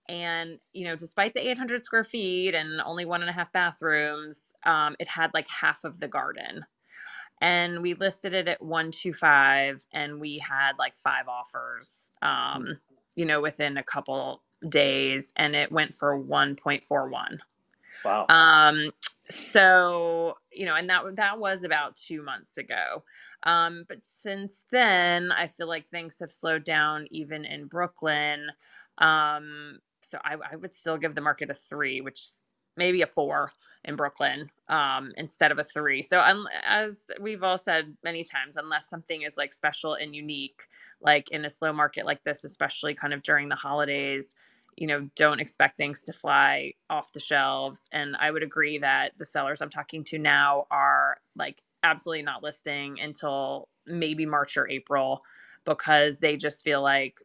And, 0.10 0.60
you 0.74 0.86
know, 0.86 0.96
despite 0.98 1.36
the 1.36 1.48
800 1.50 1.86
square 1.86 2.06
feet 2.06 2.56
and 2.56 2.82
only 2.82 3.06
one 3.06 3.22
and 3.22 3.30
a 3.30 3.34
half 3.34 3.54
bathrooms, 3.54 4.54
um, 4.66 4.96
it 5.00 5.10
had 5.10 5.34
like 5.34 5.48
half 5.50 5.86
of 5.86 6.00
the 6.02 6.10
garden 6.10 6.66
and 7.42 7.84
we 7.84 7.96
listed 7.96 8.34
it 8.34 8.50
at 8.50 8.62
125 8.64 9.86
and 9.94 10.22
we 10.22 10.40
had 10.40 10.74
like 10.80 10.98
five 10.98 11.28
offers 11.30 12.14
um 12.24 12.80
you 13.16 13.26
know 13.26 13.42
within 13.42 13.78
a 13.78 13.84
couple 13.84 14.43
days 14.70 15.34
and 15.36 15.56
it 15.56 15.72
went 15.72 15.96
for 15.96 16.18
1.41 16.20 17.40
wow. 18.06 18.26
Um 18.30 18.92
so 19.30 20.38
you 20.52 20.66
know 20.66 20.76
and 20.76 20.90
that 20.90 21.16
that 21.16 21.40
was 21.40 21.64
about 21.64 21.96
2 21.96 22.22
months 22.22 22.58
ago. 22.58 23.04
Um 23.44 23.86
but 23.88 24.00
since 24.04 24.66
then 24.72 25.32
i 25.32 25.48
feel 25.48 25.68
like 25.68 25.90
things 25.90 26.20
have 26.20 26.32
slowed 26.32 26.64
down 26.64 27.08
even 27.12 27.46
in 27.46 27.66
brooklyn. 27.66 28.48
Um 28.98 29.80
so 30.02 30.20
i, 30.24 30.36
I 30.52 30.56
would 30.56 30.74
still 30.74 30.98
give 30.98 31.16
the 31.16 31.22
market 31.22 31.50
a 31.50 31.54
3 31.54 32.02
which 32.02 32.22
maybe 32.76 33.02
a 33.02 33.08
4 33.08 33.52
in 33.86 33.96
Brooklyn 33.96 34.50
um, 34.70 35.12
instead 35.18 35.52
of 35.52 35.60
a 35.60 35.64
three. 35.64 36.02
So, 36.02 36.20
um, 36.20 36.48
as 36.66 37.06
we've 37.20 37.44
all 37.44 37.58
said 37.58 37.96
many 38.04 38.24
times, 38.24 38.58
unless 38.58 38.90
something 38.90 39.24
is 39.24 39.38
like 39.38 39.54
special 39.54 39.96
and 39.96 40.16
unique, 40.16 40.68
like 41.02 41.30
in 41.32 41.46
a 41.46 41.50
slow 41.50 41.74
market 41.74 42.06
like 42.06 42.24
this, 42.24 42.44
especially 42.44 42.94
kind 42.94 43.14
of 43.14 43.24
during 43.24 43.50
the 43.50 43.56
holidays, 43.56 44.36
you 44.78 44.88
know, 44.88 45.10
don't 45.16 45.40
expect 45.40 45.78
things 45.78 46.02
to 46.04 46.14
fly 46.14 46.74
off 46.90 47.14
the 47.14 47.20
shelves. 47.20 47.88
And 47.92 48.16
I 48.18 48.32
would 48.32 48.44
agree 48.44 48.78
that 48.80 49.18
the 49.18 49.26
sellers 49.26 49.62
I'm 49.62 49.70
talking 49.70 50.04
to 50.06 50.20
now 50.20 50.66
are 50.72 51.18
like 51.36 51.62
absolutely 51.84 52.24
not 52.24 52.44
listing 52.44 53.00
until 53.00 53.68
maybe 53.86 54.26
March 54.26 54.58
or 54.58 54.70
April 54.70 55.22
because 55.66 56.18
they 56.18 56.38
just 56.38 56.64
feel 56.64 56.82
like 56.82 57.20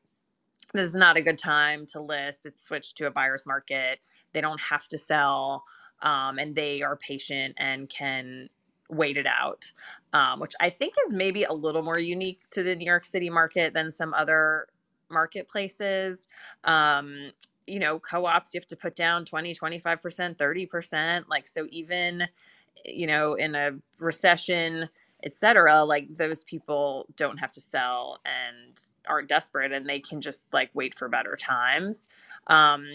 this 0.74 0.86
is 0.86 0.94
not 0.94 1.16
a 1.16 1.22
good 1.22 1.38
time 1.38 1.86
to 1.86 2.00
list. 2.00 2.46
It's 2.46 2.66
switched 2.66 2.96
to 2.98 3.06
a 3.06 3.10
buyer's 3.10 3.46
market. 3.46 4.00
They 4.32 4.40
don't 4.40 4.60
have 4.60 4.86
to 4.88 4.98
sell 4.98 5.64
um, 6.02 6.38
and 6.38 6.54
they 6.54 6.82
are 6.82 6.96
patient 6.96 7.54
and 7.58 7.88
can 7.88 8.48
wait 8.90 9.16
it 9.16 9.26
out, 9.26 9.70
um, 10.12 10.40
which 10.40 10.54
I 10.60 10.70
think 10.70 10.94
is 11.06 11.12
maybe 11.12 11.44
a 11.44 11.52
little 11.52 11.82
more 11.82 11.98
unique 11.98 12.40
to 12.50 12.62
the 12.62 12.74
New 12.74 12.86
York 12.86 13.04
City 13.04 13.30
market 13.30 13.74
than 13.74 13.92
some 13.92 14.14
other 14.14 14.68
marketplaces. 15.10 16.28
Um, 16.64 17.32
you 17.66 17.78
know, 17.78 17.98
co 17.98 18.24
ops, 18.26 18.54
you 18.54 18.60
have 18.60 18.66
to 18.68 18.76
put 18.76 18.96
down 18.96 19.24
20, 19.24 19.54
25%, 19.54 20.36
30%. 20.36 21.24
Like, 21.28 21.46
so 21.46 21.66
even, 21.70 22.26
you 22.84 23.06
know, 23.06 23.34
in 23.34 23.54
a 23.54 23.72
recession, 24.00 24.88
etc 25.24 25.84
like 25.84 26.06
those 26.14 26.44
people 26.44 27.06
don't 27.16 27.38
have 27.38 27.50
to 27.50 27.60
sell 27.60 28.20
and 28.24 28.80
aren't 29.06 29.28
desperate 29.28 29.72
and 29.72 29.88
they 29.88 29.98
can 29.98 30.20
just 30.20 30.52
like 30.52 30.70
wait 30.74 30.94
for 30.96 31.08
better 31.08 31.36
times 31.36 32.08
um 32.46 32.86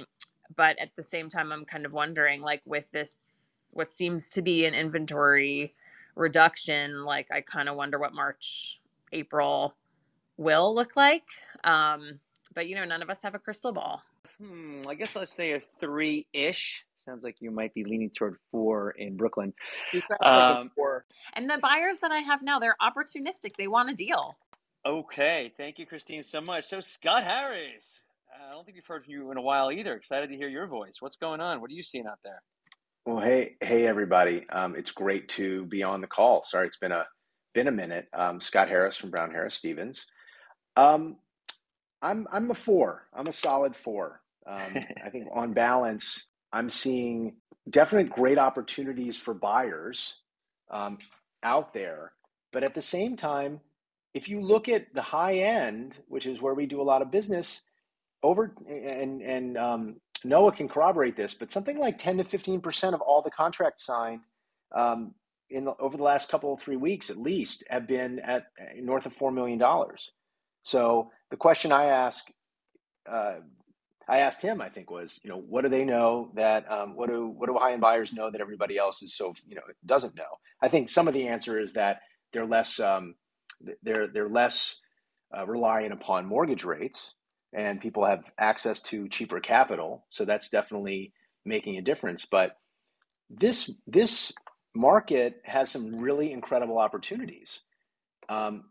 but 0.56 0.78
at 0.80 0.95
the 0.95 1.04
same 1.04 1.28
time 1.28 1.52
i'm 1.52 1.65
kind 1.65 1.86
of 1.86 1.91
wondering 1.91 2.41
like 2.41 2.62
with 2.65 2.89
this 2.91 3.58
what 3.71 3.91
seems 3.91 4.30
to 4.30 4.41
be 4.41 4.65
an 4.65 4.73
inventory 4.73 5.73
reduction 6.15 7.04
like 7.04 7.28
i 7.32 7.41
kind 7.41 7.67
of 7.67 7.76
wonder 7.76 7.99
what 7.99 8.13
march 8.13 8.80
april 9.12 9.76
will 10.38 10.73
look 10.73 10.95
like 10.95 11.28
um 11.63 12.19
but 12.54 12.67
you 12.67 12.76
know 12.76 12.86
none 12.86 13.02
of 13.02 13.10
us 13.10 13.21
have 13.21 13.36
a 13.36 13.39
crystal 13.39 13.71
ball 13.71 14.02
hmm, 14.41 14.82
i 14.88 14.93
guess 14.93 15.15
let's 15.15 15.34
say 15.34 15.54
a 15.54 15.60
three-ish 15.80 16.86
sounds 16.97 17.23
like 17.23 17.36
you 17.39 17.52
might 17.52 17.73
be 17.73 17.84
leaning 17.84 18.10
toward 18.10 18.38
four 18.52 18.91
in 18.91 19.17
brooklyn 19.17 19.54
um, 20.26 20.71
four 20.76 21.06
and 21.34 21.49
the 21.49 21.58
buyers 21.58 21.99
that 21.99 22.12
i 22.12 22.19
have 22.19 22.41
now 22.41 22.60
they're 22.60 22.78
opportunistic 22.82 23.56
they 23.58 23.67
want 23.67 23.89
a 23.89 23.93
deal 23.93 24.38
okay 24.86 25.52
thank 25.58 25.80
you 25.80 25.86
christine 25.86 26.23
so 26.23 26.41
much 26.41 26.65
so 26.65 26.80
scott 26.80 27.23
harris 27.23 27.99
I 28.49 28.52
don't 28.52 28.65
think 28.65 28.76
we've 28.76 28.86
heard 28.86 29.04
from 29.04 29.13
you 29.13 29.32
in 29.32 29.38
a 29.38 29.41
while 29.41 29.71
either. 29.71 29.93
Excited 29.93 30.30
to 30.30 30.36
hear 30.36 30.47
your 30.47 30.67
voice. 30.67 30.97
What's 30.99 31.17
going 31.17 31.39
on? 31.39 31.62
What 31.62 31.69
are 31.69 31.73
you 31.73 31.84
seeing 31.84 32.08
out 32.08 32.19
there? 32.23 32.41
Well, 33.06 33.19
hey, 33.19 33.56
hey, 33.62 33.86
everybody. 33.86 34.45
Um, 34.49 34.76
it's 34.76 34.91
great 34.91 35.30
to 35.30 35.65
be 35.65 35.84
on 35.84 36.02
the 36.02 36.08
call. 36.08 36.43
Sorry, 36.43 36.67
it's 36.67 36.78
been 36.78 36.91
a 36.91 37.06
been 37.54 37.67
a 37.67 37.71
minute. 37.71 38.08
Um, 38.13 38.41
Scott 38.41 38.69
Harris 38.69 38.95
from 38.95 39.12
Brown 39.12 39.32
Harris 39.32 39.56
Stevens. 39.56 40.06
Um, 40.76 41.17
I'm 42.03 42.27
I'm 42.31 42.51
a 42.51 42.55
four. 42.55 43.07
I'm 43.13 43.27
a 43.27 43.31
solid 43.33 43.75
four. 43.75 44.21
Um, 44.45 44.75
I 45.05 45.09
think 45.09 45.27
on 45.33 45.53
balance, 45.53 46.25
I'm 46.51 46.69
seeing 46.69 47.37
definite 47.69 48.11
great 48.11 48.37
opportunities 48.37 49.17
for 49.17 49.33
buyers 49.33 50.15
um, 50.69 50.97
out 51.41 51.73
there. 51.73 52.11
But 52.51 52.63
at 52.63 52.75
the 52.75 52.81
same 52.81 53.15
time, 53.15 53.61
if 54.13 54.27
you 54.29 54.41
look 54.41 54.67
at 54.69 54.93
the 54.93 55.01
high 55.01 55.37
end, 55.37 55.97
which 56.07 56.27
is 56.27 56.41
where 56.41 56.53
we 56.53 56.65
do 56.65 56.81
a 56.81 56.83
lot 56.83 57.01
of 57.01 57.09
business, 57.09 57.61
over 58.21 58.53
and 58.67 59.21
and 59.21 59.57
um, 59.57 59.95
Noah 60.25 60.51
can 60.51 60.67
corroborate 60.67 61.15
this, 61.15 61.33
but 61.33 61.51
something 61.51 61.79
like 61.79 61.97
10 61.99 62.17
to 62.17 62.23
15 62.25 62.60
percent 62.62 62.93
of 62.95 63.01
all 63.01 63.21
the 63.21 63.31
contracts 63.31 63.85
signed 63.85 64.21
um, 64.75 65.15
in 65.49 65.65
the, 65.65 65.73
over 65.79 65.95
the 65.95 66.04
last 66.04 66.29
couple 66.29 66.54
of 66.54 66.60
three 66.60 66.75
weeks, 66.77 67.10
at 67.10 67.17
least, 67.17 67.63
have 67.69 67.87
been 67.87 68.19
at 68.19 68.47
north 68.75 69.06
of 69.06 69.13
four 69.13 69.31
million 69.31 69.58
dollars. 69.58 70.12
So 70.63 71.11
the 71.29 71.37
question 71.37 71.71
I 71.71 71.85
ask, 71.85 72.25
uh, 73.09 73.35
I 74.07 74.19
asked 74.19 74.41
him, 74.41 74.61
I 74.61 74.69
think, 74.69 74.91
was, 74.91 75.19
you 75.23 75.29
know, 75.29 75.37
what 75.37 75.61
do 75.63 75.69
they 75.69 75.85
know 75.85 76.31
that 76.35 76.69
um, 76.69 76.95
what 76.95 77.09
do 77.09 77.27
what 77.27 77.47
do 77.47 77.55
high 77.57 77.73
end 77.73 77.81
buyers 77.81 78.11
know 78.11 78.29
that 78.31 78.41
everybody 78.41 78.77
else 78.77 79.01
is 79.01 79.15
so 79.15 79.33
you 79.47 79.55
know 79.55 79.61
doesn't 79.85 80.15
know? 80.15 80.23
I 80.61 80.67
think 80.67 80.89
some 80.89 81.07
of 81.07 81.13
the 81.13 81.27
answer 81.27 81.59
is 81.59 81.73
that 81.73 82.01
they're 82.33 82.45
less 82.45 82.79
um, 82.79 83.15
they're 83.81 84.07
they're 84.07 84.29
less 84.29 84.75
uh, 85.37 85.45
reliant 85.47 85.93
upon 85.93 86.25
mortgage 86.25 86.63
rates 86.63 87.13
and 87.53 87.79
people 87.79 88.05
have 88.05 88.23
access 88.37 88.81
to 88.81 89.07
cheaper 89.09 89.39
capital. 89.39 90.05
So 90.09 90.25
that's 90.25 90.49
definitely 90.49 91.13
making 91.45 91.77
a 91.77 91.81
difference. 91.81 92.25
But 92.25 92.57
this 93.29 93.69
this 93.87 94.33
market 94.75 95.41
has 95.45 95.71
some 95.71 95.97
really 95.97 96.31
incredible 96.31 96.79
opportunities. 96.79 97.59
Um, 98.27 98.65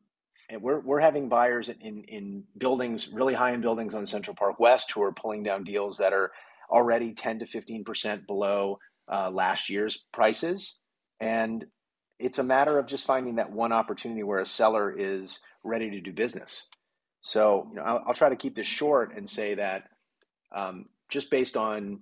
and 0.52 0.62
we're 0.62 0.80
we're 0.80 1.00
having 1.00 1.28
buyers 1.28 1.68
in 1.68 2.04
in 2.04 2.44
buildings 2.56 3.08
really 3.08 3.34
high 3.34 3.52
end 3.52 3.62
buildings 3.62 3.94
on 3.94 4.06
Central 4.06 4.36
Park 4.36 4.60
West 4.60 4.92
who 4.92 5.02
are 5.02 5.12
pulling 5.12 5.42
down 5.42 5.64
deals 5.64 5.98
that 5.98 6.12
are 6.12 6.30
already 6.70 7.14
10 7.14 7.40
to 7.40 7.46
15 7.46 7.84
percent 7.84 8.26
below 8.26 8.78
uh, 9.10 9.30
last 9.30 9.70
year's 9.70 10.04
prices, 10.12 10.74
and 11.20 11.64
it's 12.18 12.38
a 12.38 12.44
matter 12.44 12.78
of 12.78 12.86
just 12.86 13.06
finding 13.06 13.36
that 13.36 13.50
one 13.50 13.72
opportunity 13.72 14.22
where 14.22 14.38
a 14.38 14.46
seller 14.46 14.94
is 14.96 15.40
ready 15.64 15.90
to 15.90 16.00
do 16.00 16.12
business. 16.12 16.62
So 17.22 17.66
you 17.70 17.76
know, 17.76 17.82
I'll, 17.82 18.04
I'll 18.08 18.14
try 18.14 18.28
to 18.28 18.36
keep 18.36 18.54
this 18.54 18.66
short 18.66 19.16
and 19.16 19.28
say 19.28 19.54
that 19.54 19.84
um, 20.54 20.86
just 21.08 21.30
based 21.30 21.56
on 21.56 22.00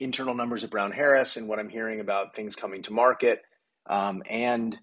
internal 0.00 0.34
numbers 0.34 0.62
at 0.62 0.70
Brown 0.70 0.92
Harris 0.92 1.36
and 1.36 1.48
what 1.48 1.58
I'm 1.58 1.68
hearing 1.68 2.00
about 2.00 2.36
things 2.36 2.54
coming 2.54 2.82
to 2.82 2.92
market, 2.92 3.42
um, 3.90 4.22
and 4.28 4.78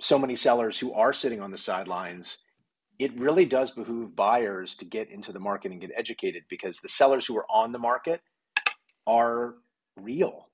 so 0.00 0.18
many 0.18 0.36
sellers 0.36 0.78
who 0.78 0.92
are 0.92 1.12
sitting 1.12 1.40
on 1.40 1.50
the 1.50 1.58
sidelines, 1.58 2.38
it 2.98 3.18
really 3.18 3.44
does 3.44 3.70
behoove 3.70 4.14
buyers 4.16 4.74
to 4.76 4.84
get 4.84 5.10
into 5.10 5.32
the 5.32 5.40
market 5.40 5.72
and 5.72 5.80
get 5.80 5.90
educated 5.96 6.42
because 6.50 6.78
the 6.82 6.88
sellers 6.88 7.24
who 7.26 7.36
are 7.36 7.46
on 7.50 7.72
the 7.72 7.78
market 7.78 8.20
are 9.06 9.54
real. 9.96 10.48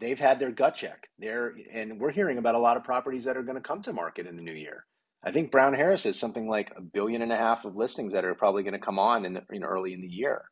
They've 0.00 0.18
had 0.18 0.38
their 0.38 0.50
gut 0.50 0.74
check. 0.74 1.08
They're, 1.18 1.54
and 1.72 2.00
we're 2.00 2.10
hearing 2.10 2.38
about 2.38 2.54
a 2.54 2.58
lot 2.58 2.76
of 2.76 2.84
properties 2.84 3.24
that 3.24 3.36
are 3.36 3.42
going 3.42 3.56
to 3.56 3.66
come 3.66 3.82
to 3.82 3.92
market 3.92 4.26
in 4.26 4.36
the 4.36 4.42
new 4.42 4.52
year. 4.52 4.84
I 5.22 5.32
think 5.32 5.50
Brown 5.50 5.74
Harris 5.74 6.04
has 6.04 6.18
something 6.18 6.48
like 6.48 6.72
a 6.76 6.82
billion 6.82 7.22
and 7.22 7.32
a 7.32 7.36
half 7.36 7.64
of 7.64 7.76
listings 7.76 8.12
that 8.12 8.24
are 8.24 8.34
probably 8.34 8.62
going 8.62 8.74
to 8.74 8.78
come 8.78 8.98
on 8.98 9.24
in, 9.24 9.34
the, 9.34 9.42
in 9.50 9.64
early 9.64 9.94
in 9.94 10.02
the 10.02 10.08
year. 10.08 10.42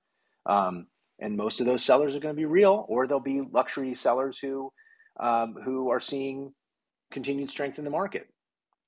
Um, 0.46 0.86
and 1.18 1.36
most 1.36 1.60
of 1.60 1.66
those 1.66 1.84
sellers 1.84 2.16
are 2.16 2.20
going 2.20 2.34
to 2.34 2.40
be 2.40 2.46
real, 2.46 2.86
or 2.88 3.06
they'll 3.06 3.20
be 3.20 3.42
luxury 3.52 3.94
sellers 3.94 4.38
who 4.38 4.72
um, 5.20 5.54
who 5.62 5.90
are 5.90 6.00
seeing 6.00 6.52
continued 7.12 7.50
strength 7.50 7.78
in 7.78 7.84
the 7.84 7.90
market. 7.90 8.26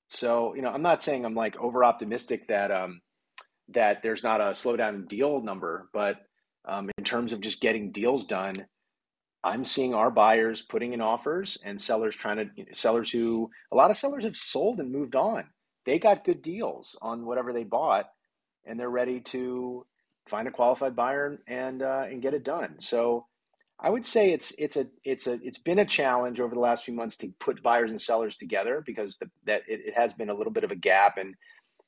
So, 0.09 0.55
you 0.55 0.63
know, 0.63 0.71
I'm 0.71 0.83
not 0.83 1.03
saying 1.03 1.25
I'm 1.25 1.35
like 1.35 1.57
over 1.59 1.85
optimistic 1.85 2.49
that 2.49 2.71
um, 2.71 3.01
that 3.69 4.03
there's 4.03 4.23
not 4.23 4.41
a 4.41 4.53
slowdown 4.53 4.95
in 4.95 5.07
deal 5.07 5.41
number, 5.41 5.89
but 5.93 6.17
um, 6.67 6.91
in 6.99 7.05
terms 7.05 7.33
of 7.33 7.41
just 7.41 7.61
getting 7.61 7.93
deals 7.93 8.27
done, 8.27 8.55
I'm 9.43 9.65
seeing 9.65 9.95
our 9.95 10.11
buyers 10.11 10.63
putting 10.63 10.93
in 10.93 11.01
offers 11.01 11.59
and 11.65 11.81
sellers 11.81 12.17
trying 12.17 12.39
to 12.39 12.75
sellers 12.75 13.11
who 13.11 13.51
a 13.73 13.77
lot 13.77 13.91
of 13.91 13.97
sellers 13.97 14.25
have 14.25 14.37
sold 14.37 14.81
and 14.81 14.93
moved 14.93 15.17
on. 15.17 15.45
They 15.85 15.99
got 15.99 16.25
good 16.25 16.43
deals 16.43 16.97
on 17.03 17.27
whatever 17.27 17.53
they 17.53 17.65
bought, 17.65 18.07
and 18.65 18.81
they're 18.81 18.89
ready 18.89 19.21
to 19.21 19.87
find 20.29 20.49
a 20.49 20.51
qualified 20.51 20.97
buyer 20.97 21.39
and 21.47 21.83
uh, 21.83 22.05
and 22.09 22.23
get 22.23 22.35
it 22.35 22.45
done. 22.45 22.77
So 22.81 23.27
I 23.81 23.91
would 23.91 24.07
say 24.07 24.33
it's 24.33 24.53
it's 24.57 24.77
a 24.77 24.87
it's 25.05 25.27
a 25.27 25.39
it's 25.43 25.59
been 25.59 25.81
a 25.81 25.85
challenge 25.85 26.41
over 26.41 26.55
the 26.55 26.61
last 26.61 26.85
few 26.85 26.95
months 26.95 27.17
to 27.19 27.33
put 27.41 27.63
buyers 27.63 27.91
and 27.91 28.01
sellers 28.01 28.37
together 28.37 28.83
because 28.87 29.17
the, 29.19 29.27
that 29.47 29.63
it, 29.69 29.81
it 29.87 29.95
has 29.95 30.13
been 30.13 30.31
a 30.31 30.35
little 30.35 30.53
bit 30.53 30.65
of 30.65 30.71
a 30.71 30.77
gap 30.77 31.19
and 31.19 31.35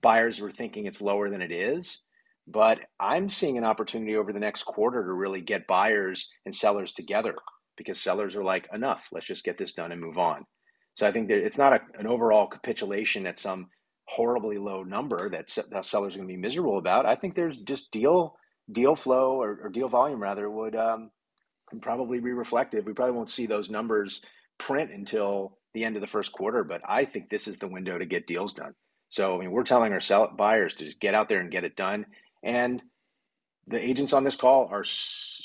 buyers 0.02 0.40
were 0.40 0.50
thinking 0.50 0.86
it's 0.86 1.00
lower 1.00 1.30
than 1.30 1.42
it 1.42 1.52
is. 1.52 2.00
But 2.46 2.78
I'm 3.00 3.28
seeing 3.28 3.58
an 3.58 3.64
opportunity 3.64 4.16
over 4.16 4.32
the 4.32 4.38
next 4.38 4.64
quarter 4.64 5.04
to 5.04 5.12
really 5.12 5.40
get 5.40 5.66
buyers 5.66 6.28
and 6.44 6.54
sellers 6.54 6.92
together 6.92 7.34
because 7.76 8.00
sellers 8.00 8.36
are 8.36 8.44
like, 8.44 8.68
enough, 8.72 9.08
let's 9.12 9.26
just 9.26 9.44
get 9.44 9.58
this 9.58 9.72
done 9.72 9.92
and 9.92 10.00
move 10.00 10.18
on. 10.18 10.44
So 10.94 11.06
I 11.06 11.12
think 11.12 11.28
that 11.28 11.44
it's 11.44 11.58
not 11.58 11.72
a, 11.72 11.80
an 11.98 12.06
overall 12.06 12.46
capitulation 12.46 13.26
at 13.26 13.38
some 13.38 13.68
horribly 14.04 14.58
low 14.58 14.84
number 14.84 15.28
that, 15.30 15.48
that 15.70 15.84
sellers 15.84 16.14
are 16.14 16.18
going 16.18 16.28
to 16.28 16.34
be 16.34 16.40
miserable 16.40 16.78
about. 16.78 17.04
I 17.04 17.16
think 17.16 17.34
there's 17.34 17.56
just 17.58 17.90
deal 17.90 18.36
deal 18.70 18.96
flow 18.96 19.40
or, 19.40 19.60
or 19.62 19.68
deal 19.68 19.88
volume 19.88 20.20
rather 20.20 20.50
would 20.50 20.74
um, 20.74 21.10
probably 21.80 22.20
be 22.20 22.32
reflective. 22.32 22.86
We 22.86 22.92
probably 22.92 23.14
won't 23.14 23.30
see 23.30 23.46
those 23.46 23.70
numbers 23.70 24.22
print 24.58 24.90
until 24.92 25.58
the 25.74 25.84
end 25.84 25.96
of 25.96 26.00
the 26.00 26.08
first 26.08 26.32
quarter, 26.32 26.64
but 26.64 26.80
I 26.88 27.04
think 27.04 27.28
this 27.28 27.46
is 27.46 27.58
the 27.58 27.68
window 27.68 27.98
to 27.98 28.06
get 28.06 28.26
deals 28.26 28.54
done. 28.54 28.74
So 29.08 29.36
I 29.36 29.40
mean, 29.40 29.50
we're 29.50 29.62
telling 29.62 29.92
our 29.92 30.00
sell- 30.00 30.32
buyers 30.36 30.74
to 30.74 30.84
just 30.84 31.00
get 31.00 31.14
out 31.14 31.28
there 31.28 31.40
and 31.40 31.50
get 31.50 31.64
it 31.64 31.76
done. 31.76 32.06
And 32.42 32.82
the 33.66 33.82
agents 33.82 34.12
on 34.12 34.24
this 34.24 34.36
call 34.36 34.68
are, 34.70 34.84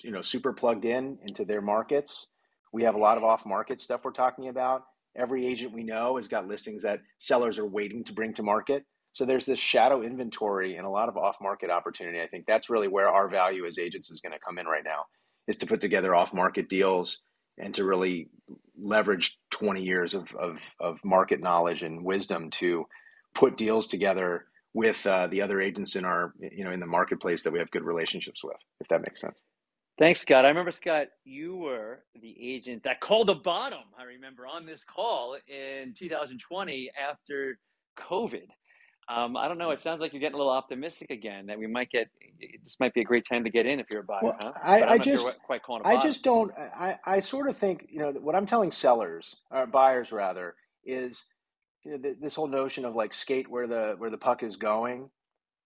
you 0.03 0.11
know, 0.11 0.21
super 0.21 0.53
plugged 0.53 0.85
in 0.85 1.17
into 1.27 1.43
their 1.43 1.61
markets. 1.61 2.27
We 2.71 2.83
have 2.83 2.95
a 2.95 2.99
lot 2.99 3.17
of 3.17 3.23
off-market 3.23 3.81
stuff 3.81 4.01
we're 4.03 4.11
talking 4.11 4.47
about. 4.47 4.83
Every 5.15 5.45
agent 5.45 5.73
we 5.73 5.83
know 5.83 6.15
has 6.15 6.27
got 6.27 6.47
listings 6.47 6.83
that 6.83 7.01
sellers 7.17 7.59
are 7.59 7.65
waiting 7.65 8.03
to 8.05 8.13
bring 8.13 8.33
to 8.35 8.43
market. 8.43 8.85
So 9.11 9.25
there's 9.25 9.45
this 9.45 9.59
shadow 9.59 10.01
inventory 10.01 10.77
and 10.77 10.85
a 10.85 10.89
lot 10.89 11.09
of 11.09 11.17
off-market 11.17 11.69
opportunity. 11.69 12.21
I 12.21 12.27
think 12.27 12.45
that's 12.47 12.69
really 12.69 12.87
where 12.87 13.09
our 13.09 13.27
value 13.27 13.65
as 13.65 13.77
agents 13.77 14.09
is 14.09 14.21
going 14.21 14.31
to 14.31 14.39
come 14.39 14.57
in 14.57 14.67
right 14.67 14.85
now 14.85 15.03
is 15.47 15.57
to 15.57 15.65
put 15.65 15.81
together 15.81 16.15
off 16.15 16.33
market 16.33 16.69
deals 16.69 17.19
and 17.57 17.75
to 17.75 17.83
really 17.83 18.29
leverage 18.79 19.37
20 19.51 19.83
years 19.83 20.13
of, 20.13 20.33
of, 20.35 20.59
of 20.79 20.99
market 21.03 21.39
knowledge 21.39 21.83
and 21.83 22.03
wisdom 22.03 22.49
to 22.49 22.85
put 23.35 23.57
deals 23.57 23.87
together 23.87 24.45
with 24.73 25.05
uh, 25.05 25.27
the 25.27 25.41
other 25.41 25.61
agents 25.61 25.95
in 25.95 26.05
our 26.05 26.33
you 26.39 26.63
know 26.63 26.71
in 26.71 26.79
the 26.79 26.85
marketplace 26.85 27.43
that 27.43 27.51
we 27.51 27.59
have 27.59 27.69
good 27.71 27.83
relationships 27.83 28.43
with 28.43 28.57
if 28.79 28.87
that 28.87 29.01
makes 29.01 29.19
sense. 29.19 29.41
Thanks 29.97 30.21
scott. 30.21 30.45
I 30.45 30.49
remember 30.49 30.71
scott 30.71 31.07
you 31.25 31.55
were 31.55 31.99
the 32.21 32.35
agent 32.41 32.83
that 32.83 33.01
called 33.01 33.27
the 33.27 33.35
bottom 33.35 33.83
i 33.99 34.03
remember 34.03 34.47
on 34.47 34.65
this 34.65 34.83
call 34.83 35.37
in 35.47 35.93
2020 35.97 36.91
after 37.09 37.59
covid 37.97 38.47
um, 39.09 39.35
I 39.35 39.47
don't 39.47 39.57
know. 39.57 39.71
It 39.71 39.79
sounds 39.79 39.99
like 39.99 40.13
you're 40.13 40.19
getting 40.19 40.35
a 40.35 40.37
little 40.37 40.51
optimistic 40.51 41.09
again 41.09 41.47
that 41.47 41.59
we 41.59 41.67
might 41.67 41.89
get. 41.89 42.07
This 42.63 42.77
might 42.79 42.93
be 42.93 43.01
a 43.01 43.03
great 43.03 43.25
time 43.27 43.43
to 43.43 43.49
get 43.49 43.65
in 43.65 43.79
if 43.79 43.87
you're 43.91 44.01
a 44.01 44.05
buyer. 44.05 44.19
Well, 44.23 44.37
huh? 44.39 44.53
I, 44.63 44.83
I 44.83 44.97
just 44.97 45.27
quite 45.43 45.63
calling. 45.63 45.81
I 45.85 45.99
just 45.99 46.23
don't. 46.23 46.51
I, 46.57 46.97
I 47.05 47.19
sort 47.19 47.49
of 47.49 47.57
think 47.57 47.87
you 47.89 47.99
know 47.99 48.11
what 48.11 48.35
I'm 48.35 48.45
telling 48.45 48.71
sellers 48.71 49.35
or 49.49 49.65
buyers 49.65 50.11
rather 50.11 50.55
is 50.85 51.23
you 51.83 51.91
know 51.91 52.13
this 52.21 52.35
whole 52.35 52.47
notion 52.47 52.85
of 52.85 52.95
like 52.95 53.13
skate 53.13 53.49
where 53.49 53.67
the 53.67 53.95
where 53.97 54.09
the 54.09 54.17
puck 54.17 54.43
is 54.43 54.55
going. 54.55 55.09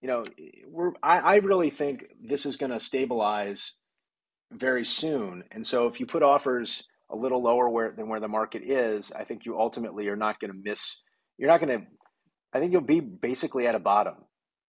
You 0.02 0.08
know, 0.08 0.24
we're. 0.68 0.92
I, 1.04 1.20
I 1.20 1.36
really 1.38 1.70
think 1.70 2.06
this 2.24 2.46
is 2.46 2.58
going 2.58 2.72
to 2.72 2.80
stabilize 2.80 3.74
very 4.52 4.86
soon, 4.86 5.44
and 5.52 5.66
so 5.66 5.88
if 5.88 6.00
you 6.00 6.06
put 6.06 6.24
offers 6.24 6.84
a 7.12 7.16
little 7.16 7.42
lower 7.42 7.70
where 7.70 7.92
than 7.92 8.08
where 8.08 8.20
the 8.20 8.28
market 8.28 8.64
is, 8.64 9.12
I 9.12 9.24
think 9.24 9.46
you 9.46 9.60
ultimately 9.60 10.08
are 10.08 10.16
not 10.16 10.40
going 10.40 10.52
to 10.52 10.58
miss. 10.64 10.98
You're 11.38 11.50
not 11.50 11.60
going 11.60 11.80
to 11.80 11.86
I 12.56 12.60
think 12.60 12.72
you'll 12.72 12.82
be 12.82 13.02
basically 13.02 13.68
at 13.68 13.76
a 13.76 13.80
bottom. 13.80 14.16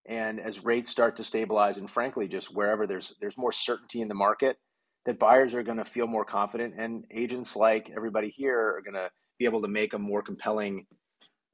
And 0.09 0.41
as 0.41 0.65
rates 0.65 0.91
start 0.91 1.17
to 1.17 1.25
stabilize, 1.25 1.79
and 1.79 1.89
frankly, 1.89 2.27
just 2.27 2.53
wherever 2.53 2.87
there's 2.87 3.15
there's 3.21 3.39
more 3.39 3.53
certainty 3.53 4.01
in 4.03 4.09
the 4.09 4.15
market, 4.15 4.57
that 5.05 5.21
buyers 5.21 5.55
are 5.55 5.63
going 5.63 5.79
to 5.79 5.85
feel 5.85 6.09
more 6.09 6.25
confident, 6.25 6.75
and 6.79 7.05
agents 7.15 7.55
like 7.55 7.91
everybody 7.97 8.29
here 8.29 8.59
are 8.59 8.83
going 8.83 8.95
to 8.95 9.09
be 9.39 9.45
able 9.45 9.63
to 9.63 9.69
make 9.69 9.95
a 9.95 9.99
more 9.99 10.23
compelling 10.23 10.87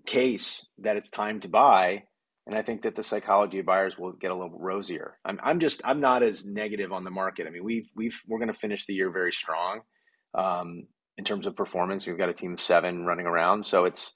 case 0.06 0.66
that 0.78 0.96
it's 0.96 1.10
time 1.10 1.40
to 1.40 1.48
buy. 1.48 2.04
And 2.46 2.56
I 2.56 2.62
think 2.62 2.82
that 2.82 2.96
the 2.96 3.02
psychology 3.02 3.58
of 3.58 3.66
buyers 3.66 3.98
will 3.98 4.12
get 4.12 4.30
a 4.30 4.34
little 4.34 4.58
rosier. 4.58 5.18
I'm 5.24 5.38
I'm 5.42 5.60
just 5.60 5.82
I'm 5.84 6.00
not 6.00 6.22
as 6.22 6.46
negative 6.46 6.92
on 6.92 7.04
the 7.04 7.10
market. 7.10 7.46
I 7.46 7.50
mean, 7.50 7.64
we've 7.64 7.88
we've 7.94 8.18
we're 8.26 8.38
going 8.38 8.52
to 8.52 8.58
finish 8.58 8.86
the 8.86 8.94
year 8.94 9.10
very 9.10 9.32
strong 9.32 9.80
um, 10.34 10.86
in 11.18 11.24
terms 11.24 11.46
of 11.46 11.56
performance. 11.56 12.06
We've 12.06 12.18
got 12.18 12.30
a 12.30 12.34
team 12.34 12.54
of 12.54 12.60
seven 12.60 13.04
running 13.04 13.26
around, 13.26 13.66
so 13.66 13.84
it's 13.84 14.12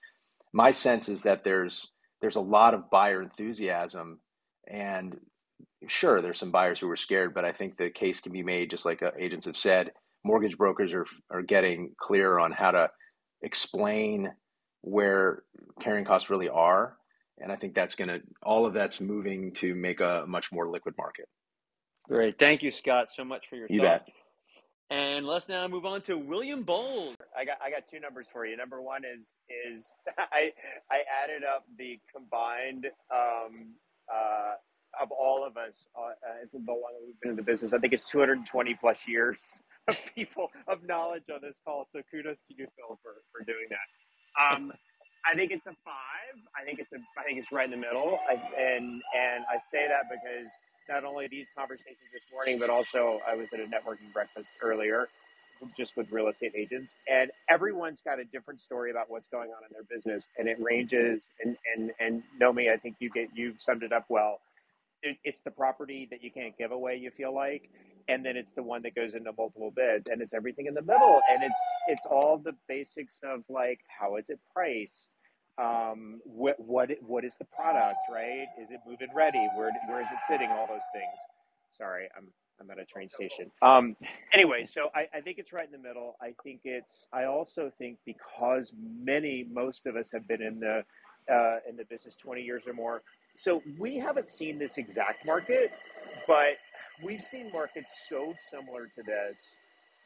my 0.53 0.71
sense 0.71 1.09
is 1.11 1.23
that 1.23 1.45
there's 1.45 1.91
there's 2.21 2.37
a 2.37 2.41
lot 2.41 2.75
of 2.75 2.91
buyer 2.91 3.23
enthusiasm 3.23 4.21
and 4.69 5.17
sure 5.87 6.21
there's 6.21 6.39
some 6.39 6.51
buyers 6.51 6.79
who 6.81 6.91
are 6.91 6.97
scared 6.97 7.35
but 7.35 7.45
i 7.45 7.53
think 7.53 7.77
the 7.77 7.91
case 7.91 8.21
can 8.21 8.33
be 8.33 8.43
made 8.43 8.71
just 8.71 8.85
like 8.85 9.03
uh, 9.03 9.11
agents 9.19 9.47
have 9.47 9.57
said 9.57 9.91
mortgage 10.25 10.57
brokers 10.57 10.93
are 10.93 11.07
are 11.31 11.43
getting 11.43 11.93
clear 11.99 12.39
on 12.39 12.51
how 12.51 12.71
to 12.71 12.89
explain 13.43 14.31
where 14.83 15.43
carrying 15.81 16.05
costs 16.05 16.31
really 16.31 16.49
are 16.49 16.97
and 17.39 17.53
i 17.53 17.57
think 17.57 17.75
that's 17.75 17.95
going 17.95 18.09
to 18.09 18.21
all 18.43 18.67
of 18.67 18.75
that's 18.75 19.01
moving 19.01 19.53
to 19.53 19.75
make 19.75 20.01
a 20.01 20.25
much 20.27 20.51
more 20.53 20.69
liquid 20.69 20.95
market. 20.99 21.27
Great. 22.09 22.39
Thank 22.39 22.63
you 22.63 22.71
scott 22.71 23.11
so 23.11 23.25
much 23.25 23.47
for 23.49 23.57
your 23.57 23.67
you 23.69 23.81
thoughts. 23.81 24.05
bet 24.07 24.15
and 24.91 25.27
let's 25.27 25.49
now 25.49 25.67
move 25.67 25.85
on 25.85 26.01
to 26.03 26.17
William 26.17 26.63
Bolls. 26.63 27.17
I 27.37 27.45
got 27.45 27.59
I 27.65 27.71
got 27.71 27.89
two 27.91 28.01
numbers 28.01 28.29
for 28.33 28.47
you. 28.47 28.57
Number 28.57 28.81
one 28.81 29.03
is 29.05 29.37
is 29.67 29.95
I 30.19 30.53
I 30.91 31.03
added 31.23 31.43
up 31.45 31.65
the 31.79 31.99
combined 32.15 32.87
um, 33.13 33.75
uh, 34.13 34.55
of 35.03 35.11
all 35.11 35.45
of 35.45 35.57
us 35.57 35.87
uh, 35.99 36.41
as 36.43 36.51
the 36.53 36.59
one 36.59 36.93
that 36.95 37.05
we've 37.05 37.21
been 37.21 37.31
in 37.31 37.37
the 37.37 37.43
business. 37.43 37.73
I 37.73 37.79
think 37.79 37.93
it's 37.93 38.09
220 38.09 38.75
plus 38.75 39.07
years 39.09 39.43
of 39.89 39.97
people 40.15 40.51
of 40.69 40.85
knowledge 40.85 41.25
on 41.33 41.41
this 41.43 41.59
call. 41.65 41.87
So 41.91 42.01
kudos 42.11 42.41
to 42.49 42.55
you, 42.57 42.67
Phil, 42.77 42.99
for 43.03 43.23
for 43.33 43.45
doing 43.45 43.67
that. 43.71 44.55
Um, 44.55 44.73
I 45.27 45.35
think 45.35 45.51
it's 45.51 45.67
a 45.67 45.75
five. 45.85 46.39
I 46.55 46.65
think 46.65 46.79
it's 46.79 46.93
a. 46.93 46.99
I 47.19 47.25
think 47.25 47.39
it's 47.39 47.51
right 47.51 47.65
in 47.65 47.73
the 47.73 47.77
middle. 47.77 48.21
I, 48.29 48.35
and 48.35 49.03
and 49.17 49.45
I 49.51 49.59
say 49.73 49.89
that 49.89 50.05
because 50.09 50.51
not 50.89 51.05
only 51.05 51.29
these 51.29 51.49
conversations 51.57 52.11
this 52.13 52.23
morning, 52.33 52.59
but 52.59 52.71
also 52.71 53.21
I 53.27 53.35
was 53.37 53.49
at 53.53 53.61
a 53.61 53.65
networking 53.65 54.13
breakfast 54.13 54.53
earlier, 54.63 55.09
just 55.77 55.97
with 55.97 56.11
real 56.13 56.29
estate 56.29 56.53
agents, 56.57 56.95
and 57.13 57.31
everyone's 57.49 58.03
got 58.03 58.21
a 58.21 58.25
different 58.25 58.61
story 58.61 58.91
about 58.91 59.11
what's 59.11 59.29
going 59.29 59.51
on 59.51 59.63
in 59.69 59.73
their 59.73 59.85
business, 59.85 60.29
and 60.39 60.49
it 60.49 60.59
ranges. 60.61 61.25
And 61.45 61.57
and 61.77 61.93
and 62.01 62.23
Noemi, 62.41 62.71
I 62.71 62.77
think 62.77 62.97
you 63.01 63.11
get 63.11 63.29
you 63.35 63.55
summed 63.59 63.83
it 63.83 63.93
up 63.93 64.07
well. 64.09 64.41
It, 65.03 65.19
it's 65.25 65.43
the 65.43 65.51
property 65.53 66.09
that 66.11 66.25
you 66.25 66.31
can't 66.31 66.57
give 66.59 66.73
away. 66.73 66.97
You 66.97 67.11
feel 67.11 67.35
like, 67.35 67.71
and 68.09 68.25
then 68.25 68.37
it's 68.37 68.53
the 68.53 68.63
one 68.63 68.83
that 68.83 68.95
goes 68.95 69.15
into 69.15 69.33
multiple 69.37 69.73
bids, 69.75 70.09
and 70.11 70.23
it's 70.23 70.35
everything 70.35 70.67
in 70.67 70.75
the 70.75 70.83
middle, 70.83 71.21
and 71.31 71.43
it's 71.43 71.61
it's 71.89 72.07
all 72.07 72.39
the 72.39 72.55
basics 72.69 73.21
of 73.25 73.45
like 73.49 73.81
how 73.89 74.17
is 74.17 74.31
it 74.31 74.41
priced 74.55 75.11
um, 75.59 76.21
what 76.25 76.57
what 76.61 76.91
what 77.03 77.25
is 77.25 77.37
the 77.37 77.47
product, 77.47 77.99
right? 78.13 78.47
Is 78.61 78.71
it 78.71 78.81
move-in 78.87 79.09
ready? 79.15 79.47
Where 79.57 79.73
where 79.89 80.01
is 80.01 80.09
it 80.13 80.19
sitting? 80.29 80.51
All 80.51 80.67
those 80.69 80.87
things. 80.93 81.19
Sorry, 81.73 82.09
I'm 82.17 82.29
I'm 82.61 82.71
at 82.71 82.79
a 82.79 82.85
train 82.85 83.09
station. 83.09 83.51
Um, 83.63 83.97
anyway, 84.33 84.65
so 84.65 84.89
I, 84.95 85.07
I 85.17 85.21
think 85.21 85.39
it's 85.39 85.53
right 85.53 85.67
in 85.67 85.73
the 85.73 85.87
middle. 85.89 86.17
I 86.23 86.35
think 86.43 86.61
it's. 86.65 87.07
I 87.13 87.25
also 87.25 87.71
think 87.79 87.99
because 88.07 88.73
many, 88.79 89.47
most 89.51 89.87
of 89.87 89.97
us 89.97 90.11
have 90.13 90.29
been 90.29 90.43
in 90.43 90.61
the 90.61 90.85
uh, 91.33 91.59
in 91.69 91.77
the 91.77 91.85
business 91.91 92.17
20 92.17 92.43
years 92.43 92.67
or 92.67 92.75
more, 92.75 93.03
so 93.37 93.63
we 93.79 93.99
haven't 93.99 94.31
seen 94.31 94.59
this 94.59 94.79
exact 94.79 95.27
market, 95.27 95.71
but 96.27 96.57
we've 97.05 97.23
seen 97.23 97.51
markets 97.53 98.07
so 98.09 98.35
similar 98.51 98.87
to 98.97 99.03
this. 99.05 99.51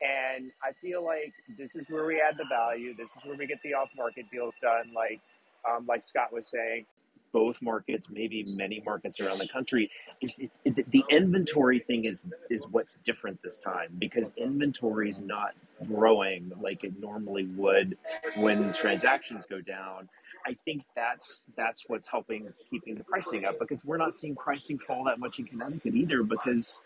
And 0.03 0.51
I 0.65 0.73
feel 0.81 1.05
like 1.05 1.33
this 1.59 1.75
is 1.75 1.87
where 1.91 2.07
we 2.07 2.23
add 2.23 2.37
the 2.39 2.47
value. 2.51 2.95
This 2.97 3.11
is 3.11 3.25
where 3.25 3.37
we 3.37 3.47
get 3.47 3.59
the 3.65 3.75
off-market 3.75 4.27
deals 4.33 4.55
done. 4.63 4.93
Like, 4.95 5.21
um, 5.69 5.87
like 5.87 6.03
Scott 6.05 6.33
was 6.33 6.49
saying, 6.49 6.87
both 7.33 7.63
markets, 7.63 8.09
maybe 8.11 8.45
many 8.57 8.83
markets 8.85 9.21
around 9.21 9.39
the 9.39 9.49
country, 9.49 9.91
is 10.21 10.37
the 10.65 11.05
inventory 11.11 11.79
thing 11.79 12.05
is 12.05 12.27
is 12.51 12.67
what's 12.69 12.97
different 13.05 13.41
this 13.43 13.59
time 13.59 13.89
because 13.99 14.33
inventory 14.37 15.11
is 15.11 15.21
not 15.21 15.55
growing 15.87 16.51
like 16.61 16.85
it 16.85 16.99
normally 17.01 17.47
would 17.57 17.97
when 18.37 18.73
transactions 18.73 19.47
go 19.47 19.61
down. 19.61 20.09
I 20.47 20.57
think 20.65 20.85
that's 20.97 21.47
that's 21.57 21.85
what's 21.89 22.09
helping 22.09 22.53
keeping 22.71 22.97
the 22.97 23.05
pricing 23.05 23.45
up 23.45 23.59
because 23.59 23.85
we're 23.85 23.99
not 23.99 24.15
seeing 24.15 24.35
pricing 24.35 24.79
fall 24.79 25.05
that 25.05 25.19
much 25.19 25.39
in 25.39 25.45
Connecticut 25.45 25.95
either 25.95 26.23
because 26.23 26.81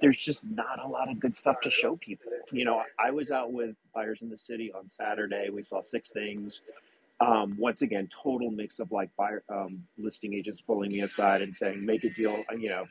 there's 0.00 0.16
just 0.16 0.48
not 0.48 0.82
a 0.82 0.86
lot 0.86 1.10
of 1.10 1.20
good 1.20 1.34
stuff 1.34 1.60
to 1.60 1.70
show 1.70 1.96
people. 1.96 2.32
You 2.52 2.64
know, 2.64 2.82
I 2.98 3.10
was 3.10 3.30
out 3.30 3.52
with 3.52 3.76
buyers 3.94 4.22
in 4.22 4.30
the 4.30 4.38
city 4.38 4.72
on 4.72 4.88
Saturday. 4.88 5.50
We 5.50 5.62
saw 5.62 5.82
six 5.82 6.10
things. 6.10 6.62
Um, 7.20 7.56
once 7.58 7.82
again, 7.82 8.08
total 8.08 8.50
mix 8.50 8.78
of 8.80 8.92
like 8.92 9.10
buyer 9.16 9.42
um, 9.50 9.84
listing 9.98 10.34
agents 10.34 10.60
pulling 10.60 10.90
me 10.90 11.00
aside 11.02 11.42
and 11.42 11.54
saying, 11.56 11.84
"Make 11.84 12.04
a 12.04 12.10
deal," 12.10 12.42
uh, 12.50 12.54
you 12.56 12.70
know, 12.70 12.86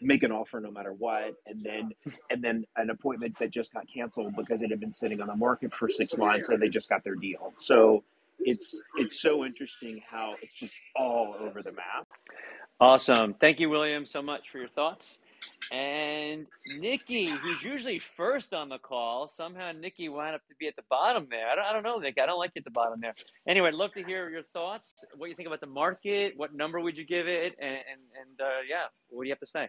make 0.00 0.22
an 0.22 0.32
offer 0.32 0.60
no 0.60 0.70
matter 0.70 0.92
what, 0.92 1.34
and 1.46 1.62
then 1.62 1.90
and 2.30 2.42
then 2.42 2.64
an 2.76 2.90
appointment 2.90 3.38
that 3.40 3.50
just 3.50 3.72
got 3.72 3.86
canceled 3.88 4.36
because 4.36 4.62
it 4.62 4.70
had 4.70 4.80
been 4.80 4.92
sitting 4.92 5.20
on 5.20 5.28
the 5.28 5.36
market 5.36 5.74
for 5.74 5.88
six 5.88 6.16
months 6.16 6.48
and 6.48 6.62
they 6.62 6.68
just 6.68 6.88
got 6.88 7.04
their 7.04 7.16
deal. 7.16 7.52
So 7.56 8.04
it's 8.38 8.82
it's 8.96 9.20
so 9.20 9.44
interesting 9.44 10.02
how 10.08 10.34
it's 10.42 10.54
just 10.54 10.74
all 10.94 11.34
over 11.40 11.62
the 11.62 11.72
map. 11.72 12.06
Awesome. 12.80 13.34
Thank 13.34 13.60
you, 13.60 13.70
William, 13.70 14.04
so 14.06 14.22
much 14.22 14.50
for 14.50 14.58
your 14.58 14.68
thoughts. 14.68 15.18
And 15.72 16.46
Nikki, 16.78 17.26
who's 17.26 17.62
usually 17.62 17.98
first 17.98 18.54
on 18.54 18.68
the 18.68 18.78
call, 18.78 19.32
somehow 19.36 19.72
Nikki 19.72 20.08
wound 20.08 20.34
up 20.36 20.46
to 20.48 20.54
be 20.58 20.68
at 20.68 20.76
the 20.76 20.84
bottom 20.88 21.26
there. 21.30 21.48
I 21.48 21.56
don't, 21.56 21.64
I 21.64 21.72
don't 21.72 21.82
know, 21.82 21.98
Nikki. 21.98 22.20
I 22.20 22.26
don't 22.26 22.38
like 22.38 22.52
you 22.54 22.60
at 22.60 22.64
the 22.64 22.70
bottom 22.70 23.00
there. 23.00 23.14
Anyway, 23.48 23.68
I'd 23.68 23.74
love 23.74 23.92
to 23.94 24.04
hear 24.04 24.28
your 24.30 24.44
thoughts. 24.52 24.92
What 25.16 25.26
do 25.26 25.30
you 25.30 25.36
think 25.36 25.48
about 25.48 25.60
the 25.60 25.66
market? 25.66 26.34
What 26.36 26.54
number 26.54 26.80
would 26.80 26.96
you 26.96 27.04
give 27.04 27.26
it? 27.26 27.56
And 27.60 27.76
and, 27.76 28.00
and 28.20 28.40
uh, 28.40 28.62
yeah, 28.68 28.84
what 29.08 29.24
do 29.24 29.28
you 29.28 29.32
have 29.32 29.40
to 29.40 29.46
say? 29.46 29.68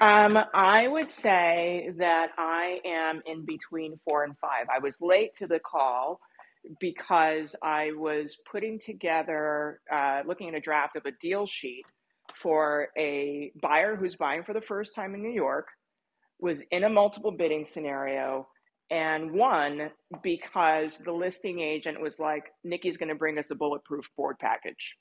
Um, 0.00 0.38
I 0.54 0.86
would 0.86 1.10
say 1.10 1.90
that 1.98 2.30
I 2.38 2.80
am 2.84 3.22
in 3.26 3.44
between 3.44 3.98
four 4.08 4.24
and 4.24 4.38
five. 4.38 4.66
I 4.74 4.78
was 4.78 4.96
late 5.00 5.34
to 5.36 5.46
the 5.46 5.58
call 5.58 6.20
because 6.78 7.56
I 7.62 7.92
was 7.92 8.36
putting 8.50 8.78
together, 8.78 9.80
uh, 9.90 10.22
looking 10.26 10.48
at 10.48 10.54
a 10.54 10.60
draft 10.60 10.96
of 10.96 11.06
a 11.06 11.10
deal 11.10 11.46
sheet 11.46 11.84
for 12.42 12.88
a 12.96 13.52
buyer 13.60 13.96
who's 13.96 14.16
buying 14.16 14.44
for 14.44 14.52
the 14.52 14.60
first 14.60 14.94
time 14.94 15.14
in 15.14 15.22
New 15.22 15.32
York, 15.32 15.68
was 16.40 16.58
in 16.70 16.84
a 16.84 16.88
multiple 16.88 17.30
bidding 17.30 17.66
scenario, 17.66 18.46
and 18.90 19.30
won 19.30 19.90
because 20.22 20.98
the 21.04 21.12
listing 21.12 21.60
agent 21.60 22.00
was 22.00 22.18
like, 22.18 22.44
Nikki's 22.64 22.96
going 22.96 23.08
to 23.08 23.14
bring 23.14 23.38
us 23.38 23.50
a 23.50 23.54
bulletproof 23.54 24.08
board 24.16 24.36
package. 24.40 24.96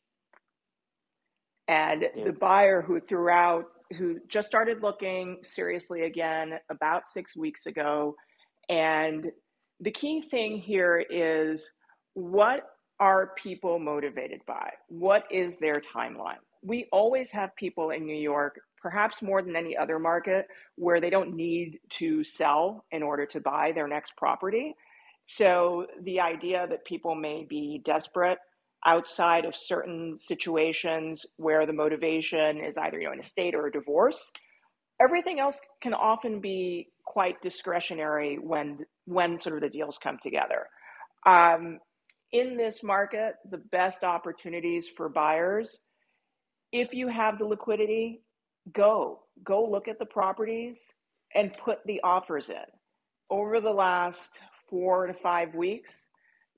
And 1.67 2.05
yeah. 2.15 2.25
the 2.25 2.31
buyer 2.33 2.81
who 2.81 2.99
threw 2.99 3.29
out, 3.29 3.65
who 3.97 4.19
just 4.27 4.47
started 4.47 4.83
looking 4.83 5.37
seriously 5.43 6.03
again 6.03 6.59
about 6.69 7.09
six 7.09 7.35
weeks 7.35 7.65
ago. 7.65 8.15
And 8.69 9.31
the 9.79 9.91
key 9.91 10.23
thing 10.29 10.57
here 10.57 11.03
is 11.09 11.67
what 12.13 12.61
are 12.99 13.33
people 13.41 13.79
motivated 13.79 14.41
by? 14.45 14.71
What 14.89 15.23
is 15.31 15.55
their 15.59 15.81
timeline? 15.81 16.43
We 16.61 16.87
always 16.91 17.31
have 17.31 17.55
people 17.55 17.91
in 17.91 18.05
New 18.05 18.17
York, 18.17 18.59
perhaps 18.81 19.21
more 19.21 19.41
than 19.41 19.55
any 19.55 19.77
other 19.77 19.99
market, 19.99 20.47
where 20.75 20.99
they 20.99 21.09
don't 21.09 21.35
need 21.35 21.79
to 21.89 22.23
sell 22.23 22.85
in 22.91 23.03
order 23.03 23.25
to 23.27 23.39
buy 23.39 23.71
their 23.73 23.87
next 23.87 24.15
property. 24.17 24.75
So 25.27 25.87
the 26.03 26.19
idea 26.19 26.65
that 26.69 26.85
people 26.85 27.15
may 27.15 27.45
be 27.47 27.81
desperate 27.85 28.39
outside 28.85 29.45
of 29.45 29.55
certain 29.55 30.17
situations 30.17 31.25
where 31.37 31.65
the 31.65 31.73
motivation 31.73 32.63
is 32.63 32.77
either 32.77 32.99
you 32.99 33.07
know 33.07 33.13
an 33.13 33.19
estate 33.19 33.53
or 33.53 33.67
a 33.67 33.71
divorce, 33.71 34.19
everything 35.01 35.39
else 35.39 35.59
can 35.81 35.93
often 35.93 36.39
be 36.39 36.87
quite 37.05 37.41
discretionary 37.41 38.37
when 38.37 38.79
when 39.05 39.39
sort 39.39 39.55
of 39.55 39.61
the 39.61 39.69
deals 39.69 39.97
come 40.01 40.17
together. 40.21 40.67
Um, 41.25 41.79
in 42.31 42.57
this 42.57 42.83
market, 42.83 43.35
the 43.49 43.57
best 43.57 44.03
opportunities 44.03 44.87
for 44.95 45.09
buyers 45.09 45.77
if 46.71 46.93
you 46.93 47.07
have 47.07 47.39
the 47.39 47.45
liquidity, 47.45 48.21
go 48.73 49.19
go 49.43 49.65
look 49.65 49.87
at 49.87 49.99
the 49.99 50.05
properties 50.05 50.77
and 51.35 51.53
put 51.63 51.79
the 51.85 52.01
offers 52.03 52.49
in. 52.49 52.55
Over 53.29 53.61
the 53.61 53.69
last 53.69 54.39
4 54.69 55.07
to 55.07 55.13
5 55.13 55.55
weeks, 55.55 55.91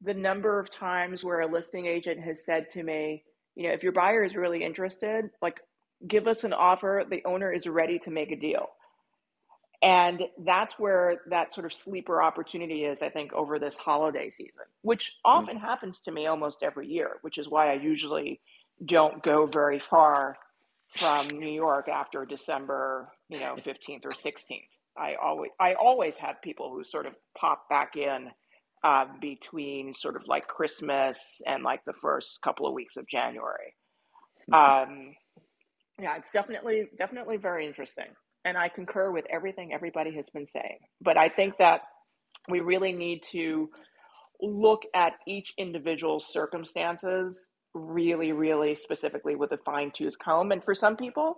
the 0.01 0.13
number 0.13 0.59
of 0.59 0.69
times 0.69 1.23
where 1.23 1.41
a 1.41 1.47
listing 1.47 1.85
agent 1.85 2.19
has 2.21 2.43
said 2.43 2.69
to 2.71 2.81
me, 2.81 3.23
you 3.55 3.67
know, 3.67 3.73
if 3.73 3.83
your 3.83 3.91
buyer 3.91 4.23
is 4.23 4.35
really 4.35 4.63
interested, 4.63 5.29
like 5.41 5.59
give 6.07 6.27
us 6.27 6.43
an 6.43 6.53
offer, 6.53 7.03
the 7.09 7.23
owner 7.25 7.51
is 7.51 7.67
ready 7.67 7.99
to 7.99 8.09
make 8.09 8.31
a 8.31 8.35
deal. 8.35 8.67
And 9.83 10.21
that's 10.45 10.77
where 10.77 11.21
that 11.29 11.53
sort 11.53 11.65
of 11.65 11.73
sleeper 11.73 12.21
opportunity 12.21 12.85
is, 12.85 13.01
I 13.01 13.09
think, 13.09 13.33
over 13.33 13.57
this 13.57 13.75
holiday 13.75 14.29
season, 14.29 14.65
which 14.83 15.13
often 15.25 15.57
mm-hmm. 15.57 15.65
happens 15.65 15.99
to 16.01 16.11
me 16.11 16.27
almost 16.27 16.61
every 16.61 16.87
year, 16.87 17.17
which 17.21 17.39
is 17.39 17.49
why 17.49 17.71
I 17.71 17.73
usually 17.73 18.39
don't 18.85 19.21
go 19.23 19.45
very 19.45 19.79
far 19.79 20.37
from 20.95 21.27
New 21.27 21.49
York 21.49 21.87
after 21.87 22.25
December, 22.25 23.09
you 23.29 23.39
know, 23.39 23.55
15th 23.55 24.05
or 24.05 24.11
16th. 24.11 24.67
I 24.97 25.15
always 25.15 25.51
I 25.59 25.73
always 25.75 26.15
have 26.17 26.41
people 26.41 26.69
who 26.69 26.83
sort 26.83 27.05
of 27.05 27.13
pop 27.37 27.69
back 27.69 27.95
in 27.95 28.29
uh, 28.83 29.05
between 29.21 29.93
sort 29.93 30.17
of 30.17 30.27
like 30.27 30.47
Christmas 30.47 31.41
and 31.47 31.63
like 31.63 31.85
the 31.85 31.93
first 31.93 32.39
couple 32.41 32.67
of 32.67 32.73
weeks 32.73 32.97
of 32.97 33.07
January. 33.07 33.73
Mm-hmm. 34.51 34.91
Um, 34.91 35.15
yeah, 35.97 36.17
it's 36.17 36.31
definitely 36.31 36.89
definitely 36.97 37.37
very 37.37 37.65
interesting, 37.65 38.07
and 38.43 38.57
I 38.57 38.67
concur 38.67 39.11
with 39.11 39.25
everything 39.29 39.71
everybody 39.71 40.13
has 40.15 40.25
been 40.33 40.47
saying. 40.51 40.79
But 40.99 41.17
I 41.17 41.29
think 41.29 41.57
that 41.59 41.81
we 42.49 42.59
really 42.59 42.91
need 42.91 43.23
to 43.31 43.69
look 44.41 44.81
at 44.93 45.13
each 45.25 45.53
individual's 45.57 46.33
circumstances 46.33 47.47
really, 47.73 48.31
really 48.31 48.75
specifically 48.75 49.35
with 49.35 49.51
a 49.51 49.57
fine 49.57 49.91
tooth 49.91 50.17
comb. 50.23 50.51
And 50.51 50.63
for 50.63 50.75
some 50.75 50.95
people, 50.95 51.37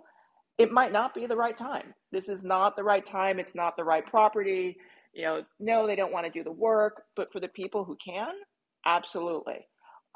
it 0.58 0.70
might 0.70 0.92
not 0.92 1.14
be 1.14 1.26
the 1.26 1.36
right 1.36 1.56
time. 1.56 1.94
This 2.12 2.28
is 2.28 2.42
not 2.42 2.76
the 2.76 2.84
right 2.84 3.04
time. 3.04 3.38
It's 3.38 3.54
not 3.54 3.76
the 3.76 3.84
right 3.84 4.06
property. 4.06 4.76
You 5.12 5.22
know, 5.22 5.42
no, 5.60 5.86
they 5.86 5.96
don't 5.96 6.12
want 6.12 6.26
to 6.26 6.32
do 6.32 6.44
the 6.44 6.52
work. 6.52 7.02
But 7.16 7.32
for 7.32 7.40
the 7.40 7.48
people 7.48 7.84
who 7.84 7.96
can, 8.04 8.32
absolutely. 8.86 9.66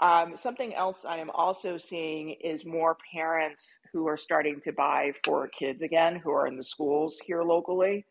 Um, 0.01 0.37
something 0.37 0.75
else 0.75 1.05
I 1.05 1.19
am 1.19 1.31
also 1.31 1.77
seeing 1.77 2.37
is 2.41 2.65
more 2.65 2.97
parents 3.13 3.65
who 3.93 4.07
are 4.07 4.17
starting 4.17 4.61
to 4.63 4.73
buy 4.73 5.13
for 5.25 5.49
kids 5.49 5.83
again, 5.83 6.21
who 6.23 6.31
are 6.31 6.47
in 6.47 6.57
the 6.57 6.65
schools 6.65 7.19
here 7.25 7.43
locally. 7.43 8.07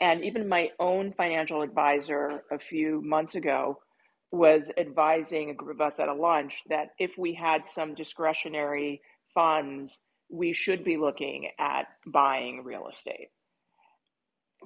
And 0.00 0.22
even 0.22 0.48
my 0.48 0.70
own 0.78 1.12
financial 1.12 1.62
advisor 1.62 2.42
a 2.50 2.58
few 2.58 3.02
months 3.02 3.36
ago 3.36 3.78
was 4.32 4.70
advising 4.76 5.50
a 5.50 5.54
group 5.54 5.76
of 5.76 5.80
us 5.80 5.98
at 5.98 6.08
a 6.08 6.14
lunch 6.14 6.62
that 6.68 6.90
if 6.98 7.12
we 7.18 7.34
had 7.34 7.62
some 7.74 7.94
discretionary 7.94 9.02
funds, 9.34 9.98
we 10.28 10.52
should 10.52 10.84
be 10.84 10.96
looking 10.96 11.48
at 11.58 11.86
buying 12.06 12.62
real 12.64 12.86
estate. 12.88 13.28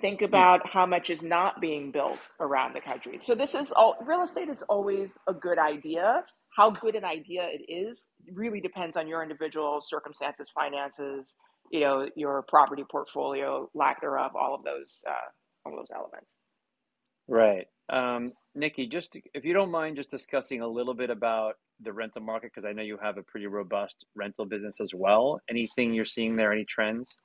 Think 0.00 0.20
hmm. 0.20 0.26
about 0.26 0.68
how 0.68 0.86
much 0.86 1.10
is 1.10 1.22
not 1.22 1.60
being 1.60 1.90
built 1.92 2.28
around 2.40 2.74
the 2.74 2.80
country. 2.80 3.20
So 3.22 3.34
this 3.34 3.54
is 3.54 3.70
all 3.70 3.96
real 4.04 4.22
estate 4.22 4.48
is 4.48 4.62
always 4.68 5.16
a 5.26 5.32
good 5.32 5.58
idea. 5.58 6.24
How 6.56 6.70
good 6.70 6.94
an 6.94 7.04
idea 7.04 7.48
it 7.50 7.72
is 7.72 8.06
really 8.32 8.60
depends 8.60 8.96
on 8.96 9.08
your 9.08 9.22
individual 9.22 9.80
circumstances, 9.82 10.48
finances, 10.54 11.34
you 11.70 11.80
know, 11.80 12.08
your 12.14 12.42
property 12.42 12.84
portfolio, 12.88 13.68
lack 13.74 14.00
thereof, 14.00 14.32
all 14.36 14.54
of 14.54 14.62
those, 14.62 15.02
uh, 15.08 15.12
all 15.64 15.72
of 15.72 15.78
those 15.78 15.90
elements. 15.94 16.36
Right. 17.26 17.66
Um, 17.90 18.32
Nikki, 18.54 18.86
just 18.86 19.12
to, 19.12 19.20
if 19.34 19.44
you 19.44 19.52
don't 19.52 19.70
mind, 19.70 19.96
just 19.96 20.10
discussing 20.10 20.60
a 20.60 20.68
little 20.68 20.94
bit 20.94 21.10
about 21.10 21.54
the 21.80 21.92
rental 21.92 22.22
market 22.22 22.52
because 22.54 22.64
I 22.64 22.72
know 22.72 22.82
you 22.82 22.98
have 23.02 23.18
a 23.18 23.22
pretty 23.22 23.46
robust 23.46 24.06
rental 24.14 24.46
business 24.46 24.80
as 24.80 24.92
well. 24.94 25.40
Anything 25.50 25.92
you're 25.92 26.04
seeing 26.04 26.36
there? 26.36 26.52
Any 26.52 26.64
trends? 26.64 27.16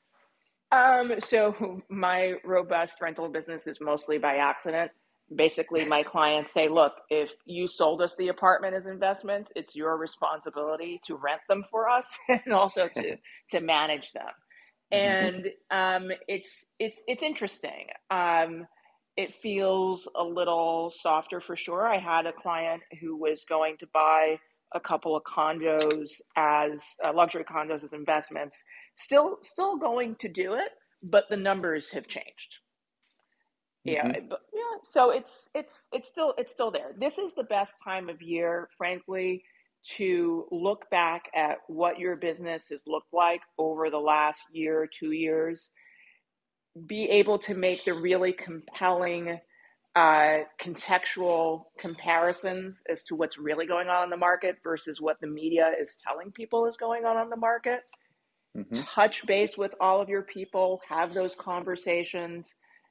Um, 0.72 1.14
so 1.20 1.82
my 1.90 2.34
robust 2.44 2.96
rental 3.02 3.30
business 3.30 3.68
is 3.68 3.80
mostly 3.82 4.18
by 4.18 4.36
accident. 4.36 4.92
basically 5.36 5.86
my 5.86 6.04
clients 6.04 6.54
say, 6.54 6.68
look, 6.68 6.94
if 7.10 7.32
you 7.46 7.68
sold 7.68 8.02
us 8.02 8.14
the 8.18 8.30
apartment 8.30 8.76
as 8.76 8.86
investments, 8.86 9.52
it's 9.56 9.76
your 9.76 9.98
responsibility 9.98 11.00
to 11.06 11.16
rent 11.16 11.42
them 11.48 11.64
for 11.72 11.90
us 11.90 12.10
and 12.30 12.54
also 12.54 12.88
to 12.96 13.16
to 13.52 13.62
manage 13.62 14.12
them. 14.14 14.24
Mm-hmm. 14.92 15.38
And 15.72 16.12
um, 16.12 16.18
it's 16.28 16.66
it's 16.80 17.02
it's 17.08 17.24
interesting. 17.24 17.88
Um, 18.10 18.66
it 19.18 19.34
feels 19.34 20.08
a 20.16 20.24
little 20.24 20.92
softer 20.92 21.42
for 21.42 21.56
sure. 21.56 21.88
I 21.88 21.98
had 21.98 22.26
a 22.26 22.34
client 22.34 22.82
who 23.02 23.18
was 23.18 23.44
going 23.46 23.78
to 23.78 23.88
buy 23.94 24.40
a 24.74 24.80
couple 24.80 25.16
of 25.16 25.24
condos 25.24 26.22
as 26.36 26.84
uh, 27.04 27.12
luxury 27.14 27.44
condos 27.44 27.84
as 27.84 27.94
investments. 27.94 28.64
Still 28.96 29.40
still 29.44 29.78
going 29.78 30.16
to 30.20 30.30
do 30.30 30.54
it, 30.54 30.72
but 31.04 31.26
the 31.30 31.38
numbers 31.38 31.92
have 31.92 32.08
changed. 32.08 32.60
Yeah, 33.84 34.08
mm-hmm. 34.08 34.28
but 34.30 34.42
yeah. 34.54 34.78
So 34.84 35.12
it's 35.12 35.50
it's 35.56 35.88
it's 35.92 36.08
still 36.08 36.34
it's 36.38 36.52
still 36.52 36.72
there. 36.72 36.94
This 36.98 37.18
is 37.18 37.32
the 37.36 37.44
best 37.44 37.76
time 37.84 38.10
of 38.10 38.22
year, 38.22 38.70
frankly, 38.78 39.44
to 39.96 40.46
look 40.52 40.90
back 40.90 41.24
at 41.36 41.58
what 41.68 41.98
your 41.98 42.16
business 42.18 42.70
has 42.70 42.80
looked 42.86 43.14
like 43.14 43.42
over 43.58 43.90
the 43.90 44.00
last 44.00 44.44
year, 44.52 44.88
two 44.88 45.12
years. 45.12 45.70
Be 46.86 47.06
able 47.06 47.40
to 47.40 47.56
make 47.56 47.86
the 47.86 47.94
really 47.94 48.34
compelling 48.34 49.40
uh, 49.96 50.38
contextual 50.62 51.64
comparisons 51.80 52.82
as 52.90 53.04
to 53.06 53.16
what's 53.16 53.38
really 53.38 53.66
going 53.66 53.88
on 53.88 54.04
in 54.04 54.10
the 54.10 54.18
market 54.18 54.58
versus 54.64 55.02
what 55.02 55.20
the 55.20 55.28
media 55.28 55.72
is 55.82 55.98
telling 56.06 56.32
people 56.32 56.68
is 56.68 56.78
going 56.78 57.06
on 57.06 57.18
on 57.18 57.30
the 57.30 57.36
market. 57.36 57.82
Mm-hmm. 58.58 58.82
Touch 58.82 59.26
base 59.26 59.58
with 59.58 59.76
all 59.80 60.02
of 60.02 60.10
your 60.10 60.24
people, 60.24 60.82
have 60.88 61.14
those 61.14 61.36
conversations 61.36 62.48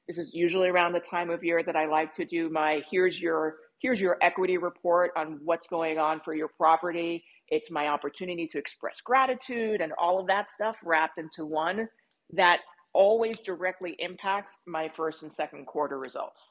this 0.09 0.17
is 0.17 0.33
usually 0.33 0.69
around 0.69 0.93
the 0.93 0.99
time 0.99 1.29
of 1.29 1.43
year 1.43 1.61
that 1.61 1.75
I 1.75 1.85
like 1.85 2.15
to 2.15 2.25
do 2.25 2.49
my 2.49 2.81
here's 2.89 3.21
your 3.21 3.57
here's 3.79 4.01
your 4.01 4.17
equity 4.23 4.57
report 4.57 5.11
on 5.15 5.39
what's 5.43 5.67
going 5.67 5.99
on 5.99 6.19
for 6.25 6.33
your 6.33 6.47
property. 6.47 7.23
It's 7.47 7.69
my 7.69 7.89
opportunity 7.89 8.47
to 8.47 8.57
express 8.57 9.01
gratitude 9.01 9.81
and 9.81 9.93
all 9.99 10.19
of 10.19 10.25
that 10.25 10.49
stuff 10.49 10.77
wrapped 10.83 11.19
into 11.19 11.45
one 11.45 11.87
that 12.33 12.61
always 12.93 13.39
directly 13.39 13.95
impacts 13.99 14.53
my 14.65 14.89
first 14.95 15.23
and 15.23 15.31
second 15.31 15.65
quarter 15.65 15.97
results. 15.97 16.41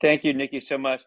Thank 0.00 0.24
you, 0.24 0.32
Nikki, 0.32 0.60
so 0.60 0.78
much. 0.78 1.02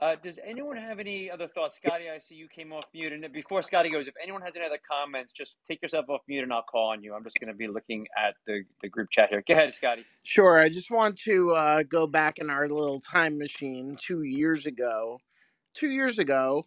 Uh, 0.00 0.14
does 0.22 0.38
anyone 0.44 0.76
have 0.76 0.98
any 0.98 1.30
other 1.30 1.48
thoughts? 1.48 1.76
Scotty, 1.76 2.04
I 2.14 2.18
see 2.18 2.34
you 2.34 2.48
came 2.54 2.70
off 2.70 2.84
mute. 2.92 3.12
And 3.12 3.32
before 3.32 3.62
Scotty 3.62 3.88
goes, 3.88 4.08
if 4.08 4.14
anyone 4.22 4.42
has 4.42 4.54
any 4.54 4.66
other 4.66 4.78
comments, 4.90 5.32
just 5.32 5.56
take 5.66 5.80
yourself 5.80 6.04
off 6.10 6.20
mute 6.28 6.42
and 6.42 6.52
I'll 6.52 6.62
call 6.62 6.90
on 6.90 7.02
you. 7.02 7.14
I'm 7.14 7.24
just 7.24 7.38
going 7.40 7.50
to 7.50 7.56
be 7.56 7.66
looking 7.66 8.06
at 8.16 8.34
the, 8.46 8.64
the 8.82 8.90
group 8.90 9.08
chat 9.10 9.30
here. 9.30 9.42
Go 9.46 9.54
ahead, 9.54 9.74
Scotty. 9.74 10.04
Sure. 10.22 10.58
I 10.60 10.68
just 10.68 10.90
want 10.90 11.16
to 11.20 11.52
uh, 11.52 11.82
go 11.82 12.06
back 12.06 12.38
in 12.38 12.50
our 12.50 12.68
little 12.68 13.00
time 13.00 13.38
machine 13.38 13.96
two 13.98 14.22
years 14.22 14.66
ago. 14.66 15.18
Two 15.74 15.90
years 15.90 16.18
ago, 16.18 16.66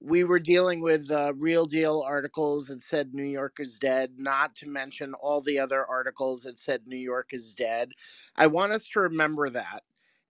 we 0.00 0.24
were 0.24 0.40
dealing 0.40 0.80
with 0.80 1.10
uh, 1.10 1.34
real 1.34 1.66
deal 1.66 2.02
articles 2.06 2.68
that 2.68 2.82
said 2.82 3.12
New 3.12 3.24
York 3.24 3.56
is 3.58 3.78
dead, 3.78 4.12
not 4.16 4.56
to 4.56 4.68
mention 4.68 5.12
all 5.14 5.42
the 5.42 5.60
other 5.60 5.84
articles 5.84 6.44
that 6.44 6.58
said 6.58 6.82
New 6.86 6.96
York 6.96 7.30
is 7.32 7.54
dead. 7.54 7.90
I 8.34 8.46
want 8.46 8.72
us 8.72 8.88
to 8.90 9.00
remember 9.00 9.50
that 9.50 9.82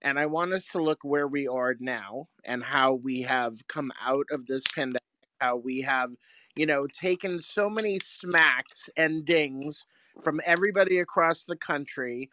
and 0.03 0.19
I 0.19 0.27
want 0.27 0.53
us 0.53 0.69
to 0.69 0.83
look 0.83 1.01
where 1.03 1.29
we 1.29 1.47
are 1.47 1.77
now 1.79 2.27
and 2.45 2.65
how 2.65 2.95
we 2.95 3.23
have 3.23 3.55
come 3.69 3.93
out 4.03 4.27
of 4.31 4.47
this 4.47 4.65
pandemic, 4.75 5.03
how 5.41 5.57
we 5.57 5.83
have, 5.83 6.11
you 6.57 6.67
know, 6.67 6.87
taken 6.87 7.39
so 7.39 7.69
many 7.69 7.99
smacks 7.99 8.91
and 8.97 9.25
dings 9.25 9.87
from 10.23 10.41
everybody 10.45 10.99
across 10.99 11.45
the 11.45 11.57
country. 11.57 12.31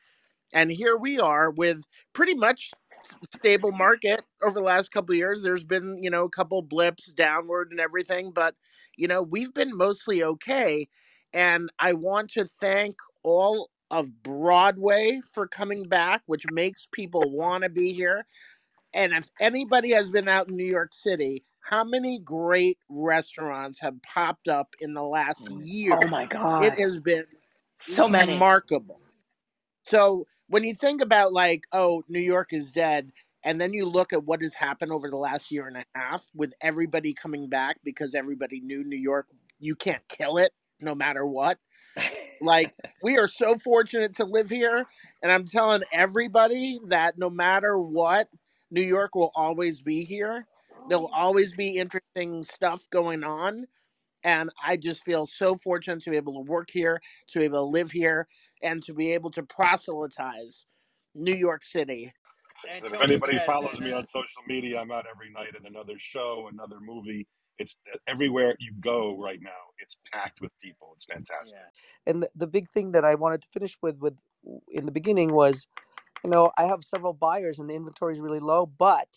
And 0.54 0.72
here 0.72 0.98
we 0.98 1.20
are 1.20 1.52
with 1.52 1.86
pretty 2.14 2.36
much 2.36 2.72
stable 3.34 3.72
market 3.72 4.22
over 4.44 4.60
the 4.60 4.66
last 4.66 4.92
couple 4.92 5.14
of 5.14 5.18
years. 5.18 5.44
There's 5.44 5.64
been, 5.64 6.02
you 6.02 6.10
know, 6.10 6.26
a 6.26 6.30
couple 6.30 6.62
blips 6.62 7.12
downward 7.12 7.72
and 7.72 7.80
everything, 7.80 8.32
but 8.32 8.56
you 8.98 9.08
know, 9.08 9.22
we've 9.22 9.54
been 9.54 9.78
mostly 9.78 10.24
okay. 10.24 10.88
And 11.34 11.70
I 11.80 11.94
want 11.94 12.32
to 12.32 12.46
thank 12.46 12.96
all 13.24 13.70
of 13.92 14.24
Broadway 14.24 15.22
for 15.34 15.48
coming 15.48 15.84
back, 15.84 16.24
which 16.26 16.46
makes 16.52 16.88
people 16.92 17.30
want 17.30 17.64
to 17.64 17.70
be 17.70 17.94
here. 17.94 18.26
And 18.94 19.14
if 19.14 19.30
anybody 19.40 19.92
has 19.92 20.10
been 20.10 20.28
out 20.28 20.50
in 20.50 20.56
New 20.56 20.66
York 20.66 20.94
City, 20.94 21.44
how 21.62 21.84
many 21.84 22.20
great 22.20 22.78
restaurants 22.90 23.80
have 23.82 24.02
popped 24.02 24.48
up 24.48 24.74
in 24.80 24.94
the 24.94 25.04
last 25.04 25.48
mm. 25.48 25.62
year? 25.64 26.00
Oh 26.02 26.08
my 26.08 26.26
God. 26.26 26.64
It 26.64 26.80
has 26.80 26.98
been 26.98 27.26
so 27.80 28.08
many. 28.08 28.34
Remarkable. 28.34 29.00
So 29.84 30.26
when 30.50 30.64
you 30.64 30.74
think 30.74 31.02
about 31.02 31.34
like, 31.34 31.64
oh, 31.72 32.04
New 32.08 32.20
York 32.22 32.54
is 32.54 32.72
dead, 32.72 33.12
and 33.44 33.60
then 33.62 33.74
you 33.74 33.86
look 33.86 34.14
at 34.14 34.24
what 34.24 34.42
has 34.42 34.54
happened 34.54 34.92
over 34.92 35.10
the 35.10 35.18
last 35.18 35.52
year 35.52 35.68
and 35.68 35.78
a 35.78 35.86
half 35.96 36.26
with 36.34 36.54
everybody 36.62 37.14
coming 37.14 37.50
back 37.50 37.78
because 37.84 38.16
everybody 38.16 38.60
knew 38.62 38.84
New 38.84 38.98
York, 38.98 39.28
you 39.60 39.76
can't 39.76 40.04
kill 40.10 40.38
it 40.38 40.52
no 40.82 40.96
matter 40.96 41.26
what. 41.26 41.58
Like 42.40 42.76
we 43.02 43.18
are 43.18 43.26
so 43.26 43.58
fortunate 43.58 44.18
to 44.18 44.26
live 44.26 44.48
here 44.48 44.86
and 45.24 45.32
i'm 45.32 45.46
telling 45.46 45.82
everybody 45.92 46.80
that 46.86 47.18
no 47.18 47.32
matter 47.32 47.80
what 47.80 48.28
new 48.70 48.84
york 48.84 49.16
will 49.16 49.32
always 49.36 49.82
be 49.82 50.04
here. 50.04 50.46
There'll 50.88 51.12
always 51.14 51.54
be 51.56 51.78
interesting 51.78 52.44
stuff 52.44 52.82
going 52.92 53.24
on 53.24 53.66
and 54.24 54.50
i 54.66 54.78
just 54.78 55.04
feel 55.04 55.26
so 55.26 55.56
fortunate 55.64 56.02
to 56.02 56.10
be 56.10 56.18
able 56.18 56.34
to 56.34 56.52
work 56.52 56.70
here 56.72 57.00
to 57.28 57.40
be 57.40 57.46
able 57.46 57.66
to 57.66 57.72
live 57.72 57.92
here 57.92 58.28
and 58.64 58.82
to 58.84 58.94
be 58.94 59.14
able 59.14 59.32
to 59.32 59.44
proselytize 59.44 60.66
new 61.16 61.34
york 61.36 61.64
city. 61.64 62.12
If 62.64 62.92
anybody 63.02 63.40
follows 63.46 63.80
me 63.80 63.92
on 63.92 64.06
social 64.06 64.44
media 64.48 64.80
i'm 64.82 64.92
out 64.92 65.06
every 65.10 65.32
night 65.32 65.56
at 65.56 65.70
another 65.70 65.94
show 65.98 66.50
another 66.52 66.78
movie. 66.82 67.28
It's 67.60 67.78
uh, 67.92 67.98
everywhere 68.08 68.56
you 68.60 68.74
go 68.80 69.18
right 69.18 69.40
now 69.42 69.50
it's 69.80 69.98
packed 70.12 70.42
with 70.42 70.52
people. 70.62 70.92
It's 70.96 71.06
fantastic. 71.06 71.60
Yeah. 71.60 72.12
and 72.12 72.24
the, 72.24 72.30
the 72.36 72.48
big 72.48 72.70
thing 72.70 72.92
that 72.94 73.06
i 73.06 73.16
wanted 73.16 73.42
to 73.44 73.48
finish 73.54 73.78
with 73.82 73.98
with 74.00 74.16
in 74.70 74.86
the 74.86 74.92
beginning 74.92 75.34
was 75.34 75.68
you 76.24 76.30
know 76.30 76.52
i 76.58 76.66
have 76.66 76.84
several 76.84 77.14
buyers 77.14 77.60
and 77.60 77.70
the 77.70 77.74
inventory 77.76 78.14
is 78.14 78.20
really 78.20 78.40
low 78.40 78.66
but 78.66 79.08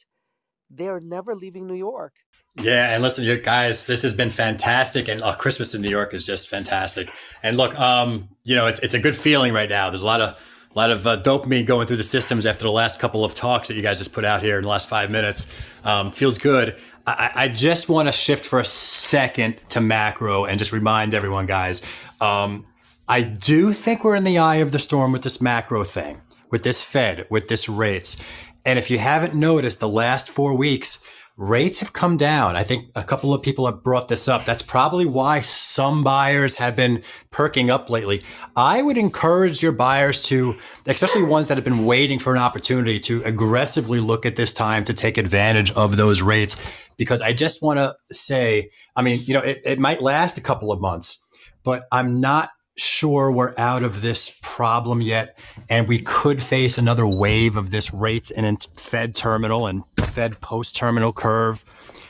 they're 0.71 1.01
never 1.01 1.35
leaving 1.35 1.67
new 1.67 1.75
york 1.75 2.15
yeah, 2.57 2.95
and 2.95 3.03
listen, 3.03 3.25
you 3.25 3.37
guys, 3.37 3.87
this 3.87 4.03
has 4.03 4.13
been 4.13 4.31
fantastic, 4.31 5.09
and 5.09 5.23
uh, 5.23 5.35
Christmas 5.37 5.75
in 5.75 5.83
New 5.83 5.91
York 5.91 6.13
is 6.15 6.27
just 6.27 6.49
fantastic. 6.49 7.11
And 7.43 7.57
look, 7.57 7.79
um, 7.79 8.29
you 8.45 8.57
know, 8.57 8.67
it's 8.67 8.81
it's 8.81 8.95
a 8.95 8.99
good 8.99 9.17
feeling 9.17 9.53
right 9.53 9.69
now. 9.69 9.89
There's 9.91 10.03
a 10.03 10.07
lot 10.07 10.21
of 10.21 10.31
a 10.75 10.79
lot 10.79 10.91
of 10.91 11.07
uh, 11.07 11.21
dopamine 11.23 11.67
going 11.67 11.87
through 11.87 11.97
the 11.97 12.05
systems 12.05 12.47
after 12.47 12.65
the 12.65 12.71
last 12.71 13.01
couple 13.01 13.25
of 13.25 13.35
talks 13.35 13.69
that 13.69 13.75
you 13.75 13.83
guys 13.83 13.99
just 13.99 14.13
put 14.13 14.25
out 14.25 14.41
here 14.41 14.59
in 14.59 14.63
the 14.63 14.69
last 14.69 14.89
five 14.89 15.11
minutes. 15.11 15.53
Um, 15.85 16.13
feels 16.13 16.39
good. 16.39 16.77
I, 17.07 17.31
I 17.35 17.49
just 17.49 17.89
want 17.89 18.09
to 18.09 18.13
shift 18.13 18.45
for 18.45 18.61
a 18.61 18.65
second 18.65 19.57
to 19.71 19.81
macro 19.81 20.45
and 20.45 20.59
just 20.59 20.73
remind 20.73 21.15
everyone, 21.15 21.47
guys. 21.47 21.83
Um, 22.21 22.67
I 23.09 23.23
do 23.23 23.73
think 23.73 24.05
we're 24.05 24.15
in 24.15 24.25
the 24.25 24.39
eye 24.39 24.57
of 24.57 24.71
the 24.71 24.79
storm 24.79 25.11
with 25.11 25.23
this 25.23 25.41
macro 25.41 25.83
thing, 25.83 26.21
with 26.51 26.63
this 26.63 26.83
Fed, 26.83 27.27
with 27.31 27.49
this 27.49 27.69
rates. 27.69 28.17
And 28.65 28.79
if 28.79 28.91
you 28.91 28.99
haven't 28.99 29.35
noticed, 29.35 29.81
the 29.81 29.89
last 29.89 30.29
four 30.31 30.55
weeks, 30.55 31.03
rates 31.41 31.79
have 31.79 31.95
come 31.95 32.19
down. 32.19 32.55
I 32.55 32.63
think 32.63 32.91
a 32.95 33.03
couple 33.03 33.33
of 33.33 33.43
people 33.43 33.65
have 33.65 33.83
brought 33.83 34.09
this 34.09 34.29
up. 34.29 34.45
That's 34.45 34.61
probably 34.61 35.07
why 35.07 35.41
some 35.41 36.05
buyers 36.05 36.55
have 36.57 36.77
been 36.77 37.03
perking 37.31 37.71
up 37.71 37.89
lately. 37.89 38.23
I 38.57 38.83
would 38.83 38.99
encourage 38.99 39.63
your 39.63 39.73
buyers 39.73 40.23
to, 40.25 40.59
especially 40.85 41.23
ones 41.23 41.49
that 41.49 41.57
have 41.57 41.65
been 41.65 41.87
waiting 41.87 42.19
for 42.19 42.35
an 42.35 42.39
opportunity, 42.39 43.01
to 43.01 43.23
aggressively 43.25 44.01
look 44.01 44.27
at 44.27 44.37
this 44.37 44.53
time 44.53 44.85
to 44.85 44.93
take 44.93 45.17
advantage 45.17 45.73
of 45.73 45.97
those 45.97 46.21
rates. 46.21 46.63
Because 46.99 47.23
I 47.23 47.33
just 47.33 47.63
want 47.63 47.79
to 47.79 47.97
say, 48.13 48.71
I 48.95 49.01
mean, 49.01 49.19
you 49.23 49.33
know, 49.33 49.41
it, 49.41 49.63
it 49.65 49.79
might 49.79 50.03
last 50.03 50.37
a 50.37 50.43
couple 50.43 50.71
of 50.71 50.79
months, 50.79 51.23
but 51.65 51.85
I'm 51.91 52.21
not 52.21 52.51
sure 52.81 53.31
we're 53.31 53.55
out 53.59 53.83
of 53.83 54.03
this 54.03 54.39
problem 54.43 55.01
yet, 55.01 55.39
and 55.69 55.87
we 55.87 56.01
could 56.01 56.43
face 56.43 56.79
another 56.79 57.07
wave 57.07 57.57
of 57.57 57.71
this 57.71 57.93
rates 57.93 58.31
and 58.31 58.67
Fed 58.77 59.15
terminal 59.15 59.67
and 59.67 59.85
Fed 59.99 60.41
post 60.41 60.75
terminal 60.75 61.13
curve. 61.13 61.65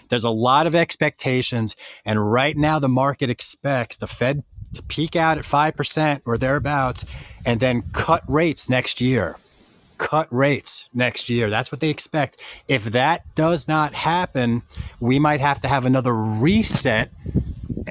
There's 0.08 0.24
a 0.24 0.30
lot 0.30 0.66
of 0.66 0.74
expectations, 0.74 1.76
and 2.04 2.32
right 2.32 2.56
now 2.56 2.78
the 2.78 2.88
market 2.88 3.30
expects 3.30 3.96
the 3.96 4.06
Fed 4.06 4.42
to 4.74 4.82
peak 4.82 5.16
out 5.16 5.38
at 5.38 5.44
5% 5.44 6.22
or 6.24 6.38
thereabouts 6.38 7.04
and 7.44 7.60
then 7.60 7.82
cut 7.92 8.22
rates 8.28 8.70
next 8.70 9.00
year. 9.00 9.36
Cut 9.98 10.28
rates 10.32 10.88
next 10.94 11.28
year. 11.28 11.50
That's 11.50 11.70
what 11.70 11.80
they 11.80 11.90
expect. 11.90 12.38
If 12.68 12.84
that 12.84 13.34
does 13.34 13.68
not 13.68 13.92
happen, 13.92 14.62
we 15.00 15.18
might 15.18 15.40
have 15.40 15.60
to 15.60 15.68
have 15.68 15.84
another 15.84 16.14
reset 16.14 17.10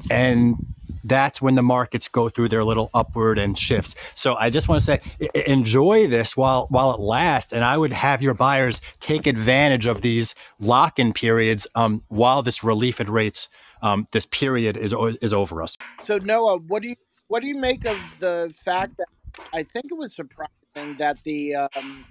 and 0.09 0.68
that's 1.09 1.41
when 1.41 1.55
the 1.55 1.63
markets 1.63 2.07
go 2.07 2.29
through 2.29 2.49
their 2.49 2.63
little 2.63 2.89
upward 2.93 3.37
and 3.39 3.57
shifts. 3.57 3.95
So 4.15 4.35
I 4.35 4.49
just 4.49 4.67
want 4.69 4.79
to 4.81 4.85
say, 4.85 5.01
enjoy 5.45 6.07
this 6.07 6.37
while 6.37 6.67
while 6.69 6.93
it 6.93 6.99
lasts, 6.99 7.51
and 7.51 7.63
I 7.63 7.77
would 7.77 7.93
have 7.93 8.21
your 8.21 8.33
buyers 8.33 8.81
take 8.99 9.27
advantage 9.27 9.85
of 9.85 10.01
these 10.01 10.35
lock-in 10.59 11.13
periods 11.13 11.67
um, 11.75 12.03
while 12.07 12.41
this 12.43 12.63
relief 12.63 13.01
at 13.01 13.09
rates, 13.09 13.49
um, 13.81 14.07
this 14.11 14.25
period 14.25 14.77
is 14.77 14.93
is 15.21 15.33
over 15.33 15.61
us. 15.61 15.77
So 16.01 16.17
Noah, 16.17 16.57
what 16.59 16.81
do 16.81 16.89
you 16.89 16.95
what 17.27 17.41
do 17.41 17.47
you 17.47 17.57
make 17.57 17.85
of 17.85 17.97
the 18.19 18.53
fact 18.55 18.97
that 18.97 19.07
I 19.53 19.63
think 19.63 19.85
it 19.91 19.97
was 19.97 20.15
surprising 20.15 20.95
that 20.97 21.21
the 21.21 21.55
um, 21.55 22.05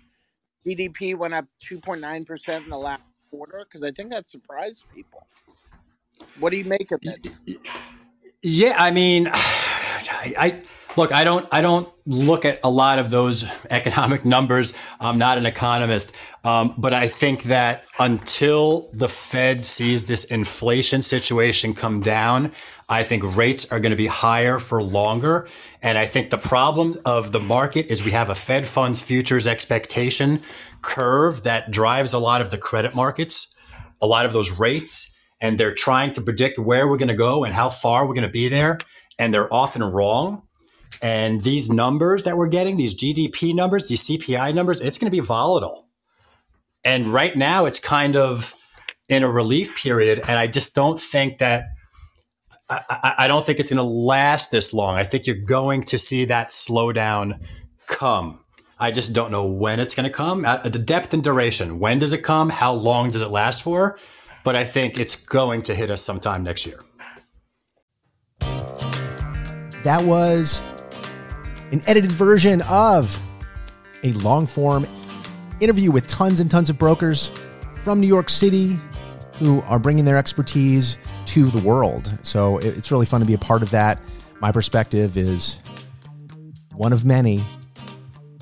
GDP 0.64 1.16
went 1.16 1.34
up 1.34 1.46
2.9% 1.61 2.62
in 2.62 2.68
the 2.68 2.76
last 2.76 3.03
quarter? 3.30 3.64
Because 3.64 3.82
I 3.82 3.90
think 3.90 4.11
that 4.11 4.26
surprised 4.26 4.86
people. 4.94 5.26
What 6.38 6.51
do 6.51 6.57
you 6.57 6.64
make 6.64 6.90
of 6.92 7.01
it? 7.03 7.28
Yeah, 8.43 8.76
I 8.78 8.91
mean, 8.93 9.28
I, 9.34 10.34
I 10.39 10.62
look, 10.97 11.12
I 11.12 11.24
don't, 11.24 11.47
I 11.51 11.61
don't 11.61 11.89
look 12.07 12.45
at 12.45 12.61
a 12.62 12.70
lot 12.70 12.99
of 12.99 13.11
those 13.11 13.45
economic 13.70 14.24
numbers. 14.24 14.74
I'm 15.01 15.18
not 15.18 15.39
an 15.39 15.47
economist, 15.47 16.14
um, 16.45 16.74
but 16.78 16.95
I 16.95 17.09
think 17.09 17.45
that 17.45 17.84
until 17.99 18.91
the 18.93 19.09
Fed 19.09 19.64
sees 19.64 20.07
this 20.07 20.24
inflation 20.24 21.03
situation 21.03 21.74
come 21.74 22.01
down, 22.01 22.53
I 22.89 23.05
think 23.05 23.36
rates 23.36 23.70
are 23.70 23.80
going 23.80 23.91
to 23.91 23.97
be 23.97 24.07
higher 24.07 24.59
for 24.59 24.82
longer. 24.82 25.49
And 25.82 25.99
I 25.99 26.07
think 26.07 26.30
the 26.30 26.39
problem 26.39 26.97
of 27.05 27.32
the 27.32 27.41
market 27.41 27.86
is 27.86 28.03
we 28.05 28.12
have 28.12 28.30
a 28.30 28.34
Fed 28.34 28.66
funds 28.66 29.01
futures 29.01 29.47
expectation 29.47 30.41
curve 30.80 31.43
that 31.43 31.70
drives 31.70 32.12
a 32.12 32.18
lot 32.18 32.41
of 32.41 32.51
the 32.51 32.59
credit 32.59 32.95
markets, 32.95 33.55
a 34.01 34.07
lot 34.07 34.24
of 34.24 34.32
those 34.32 34.59
rates, 34.59 35.18
and 35.41 35.59
they're 35.59 35.74
trying 35.74 36.12
to 36.12 36.20
predict 36.20 36.59
where 36.59 36.89
we're 36.89 36.97
going 36.97 37.09
to 37.09 37.14
go 37.14 37.45
and 37.45 37.55
how 37.55 37.70
far 37.70 38.07
we're 38.07 38.14
going 38.14 38.26
to 38.26 38.32
be 38.32 38.49
there. 38.49 38.78
And 39.18 39.32
they're 39.32 39.53
often 39.53 39.82
wrong. 39.82 40.43
And 41.03 41.43
these 41.43 41.70
numbers 41.70 42.24
that 42.24 42.36
we're 42.36 42.49
getting, 42.49 42.76
these 42.76 42.95
GDP 42.95 43.55
numbers, 43.55 43.89
these 43.89 44.07
CPI 44.07 44.55
numbers, 44.55 44.80
it's 44.80 44.99
going 44.99 45.11
to 45.11 45.16
be 45.16 45.24
volatile. 45.24 45.86
And 46.84 47.07
right 47.07 47.36
now, 47.36 47.66
it's 47.66 47.78
kind 47.78 48.16
of 48.16 48.55
in 49.09 49.22
a 49.22 49.30
relief 49.30 49.76
period. 49.76 50.20
And 50.20 50.39
I 50.39 50.47
just 50.47 50.74
don't 50.74 51.01
think 51.01 51.39
that 51.39 51.66
I, 52.70 53.14
I 53.18 53.28
don't 53.28 53.45
think 53.45 53.61
it's 53.61 53.70
going 53.70 53.78
to 53.78 53.82
last 53.82 54.51
this 54.51 54.74
long. 54.74 54.97
I 54.97 55.05
think 55.05 55.26
you're 55.26 55.36
going 55.36 55.84
to 55.84 55.99
see 55.99 56.26
that 56.26 56.51
slowdown 56.51 57.41
come. 57.86 58.41
I 58.78 58.91
just 58.91 59.12
don't 59.12 59.32
know 59.32 59.47
when 59.47 59.80
it's 59.80 59.95
going 59.95 60.05
to 60.05 60.14
come. 60.14 60.45
Uh, 60.45 60.59
the 60.59 60.78
depth 60.78 61.14
and 61.14 61.24
duration. 61.24 61.78
When 61.78 61.99
does 61.99 62.12
it 62.12 62.22
come? 62.22 62.51
How 62.51 62.72
long 62.72 63.11
does 63.11 63.22
it 63.22 63.30
last 63.30 63.62
for? 63.62 63.99
But 64.49 64.57
I 64.57 64.64
think 64.64 64.99
it's 64.99 65.14
going 65.14 65.61
to 65.61 65.74
hit 65.74 65.90
us 65.90 66.01
sometime 66.01 66.42
next 66.42 66.64
year. 66.64 66.80
That 69.84 70.03
was 70.05 70.62
an 71.70 71.82
edited 71.86 72.11
version 72.11 72.62
of 72.62 73.20
a 74.03 74.12
long 74.12 74.46
form 74.46 74.86
interview 75.61 75.90
with 75.90 76.09
tons 76.09 76.40
and 76.40 76.51
tons 76.51 76.70
of 76.70 76.78
brokers 76.78 77.30
from 77.84 78.01
New 78.01 78.07
York 78.07 78.30
City 78.30 78.78
who 79.38 79.61
are 79.66 79.78
bringing 79.78 80.07
their 80.07 80.16
expertise 80.16 80.96
to 81.26 81.49
the 81.49 81.61
world. 81.61 82.11
So 82.22 82.57
it's 82.57 82.90
really 82.90 83.05
fun 83.05 83.20
to 83.20 83.26
be 83.26 83.34
a 83.34 83.38
part 83.38 83.62
of 83.62 83.68
that. 83.72 84.01
My 84.40 84.51
perspective 84.51 85.18
is 85.18 85.59
one 86.72 86.94
of 86.94 87.05
many. 87.05 87.44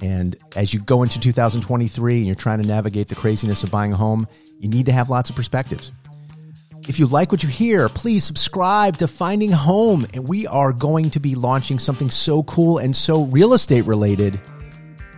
And 0.03 0.37
as 0.55 0.75
you 0.75 0.81
go 0.81 1.03
into 1.03 1.19
2023 1.19 2.17
and 2.19 2.27
you're 2.27 2.35
trying 2.35 2.61
to 2.61 2.69
navigate 2.69 3.09
the 3.09 3.15
craziness 3.15 3.63
of 3.63 3.71
buying 3.71 3.93
a 3.93 3.97
home, 3.97 4.27
you 4.59 4.69
need 4.69 4.87
to 4.87 4.93
have 4.93 5.11
lots 5.11 5.31
of 5.31 5.37
perspectives. 5.37 5.93
If 6.89 6.99
you 7.01 7.07
like 7.07 7.33
what 7.33 7.43
you 7.43 7.49
hear, 7.49 7.89
please 7.89 8.23
subscribe 8.23 8.99
to 8.99 9.09
Finding 9.09 9.51
Home. 9.51 10.07
And 10.15 10.29
we 10.29 10.47
are 10.47 10.73
going 10.73 11.11
to 11.11 11.21
be 11.21 11.35
launching 11.35 11.79
something 11.79 12.11
so 12.11 12.43
cool 12.45 12.79
and 12.79 12.95
so 12.95 13.25
real 13.25 13.55
estate 13.55 13.83
related 13.83 14.39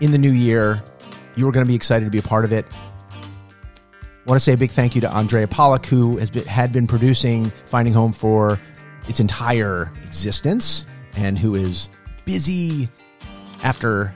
in 0.01 0.11
the 0.11 0.18
new 0.18 0.31
year. 0.31 0.83
You 1.37 1.47
are 1.49 1.53
going 1.53 1.66
to 1.66 1.68
be 1.68 1.74
excited 1.74 2.05
to 2.05 2.11
be 2.11 2.18
a 2.18 2.22
part 2.22 2.45
of 2.45 2.53
it. 2.53 2.64
I 3.12 4.31
want 4.31 4.39
to 4.39 4.45
say 4.45 4.53
a 4.53 4.57
big 4.57 4.70
thank 4.70 4.95
you 4.95 5.01
to 5.03 5.11
Andrea 5.11 5.49
Pollock, 5.49 5.87
who 5.87 6.18
has 6.18 6.31
been, 6.31 6.45
had 6.45 6.72
been 6.72 6.87
producing 6.87 7.51
Finding 7.66 7.95
Home 7.95 8.12
for 8.12 8.59
its 9.09 9.20
entire 9.20 9.93
existence 10.05 10.85
and 11.16 11.39
who 11.39 11.55
is 11.55 11.89
busy 12.24 12.89
after 13.62 14.12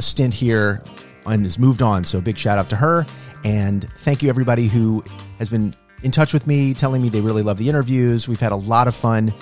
a 0.00 0.02
stint 0.02 0.32
here 0.32 0.82
and 1.26 1.44
has 1.44 1.58
moved 1.58 1.82
on. 1.82 2.02
So, 2.04 2.20
big 2.20 2.38
shout 2.38 2.58
out 2.58 2.70
to 2.70 2.76
her. 2.76 3.06
And 3.44 3.88
thank 3.98 4.22
you, 4.22 4.30
everybody 4.30 4.66
who 4.66 5.04
has 5.38 5.48
been 5.48 5.74
in 6.02 6.10
touch 6.10 6.32
with 6.32 6.46
me, 6.46 6.72
telling 6.74 7.02
me 7.02 7.10
they 7.10 7.20
really 7.20 7.42
love 7.42 7.58
the 7.58 7.68
interviews. 7.68 8.26
We've 8.26 8.40
had 8.40 8.52
a 8.52 8.56
lot 8.56 8.88
of 8.88 8.94
fun 8.94 9.32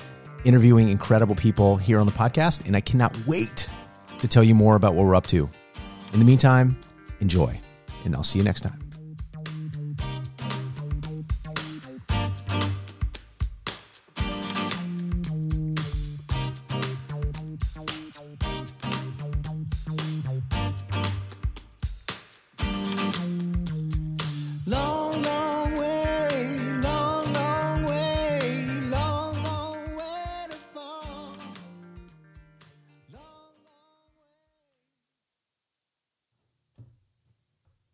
interviewing 0.44 0.88
incredible 0.88 1.36
people 1.36 1.76
here 1.76 1.98
on 2.00 2.06
the 2.06 2.12
podcast, 2.12 2.66
and 2.66 2.76
I 2.76 2.80
cannot 2.80 3.16
wait 3.26 3.68
to 4.18 4.28
tell 4.28 4.42
you 4.42 4.54
more 4.54 4.74
about 4.74 4.94
what 4.94 5.06
we're 5.06 5.14
up 5.14 5.26
to. 5.28 5.48
In 6.12 6.18
the 6.18 6.24
meantime, 6.24 6.76
enjoy, 7.20 7.58
and 8.04 8.14
I'll 8.14 8.24
see 8.24 8.38
you 8.38 8.44
next 8.44 8.62
time. 8.62 8.87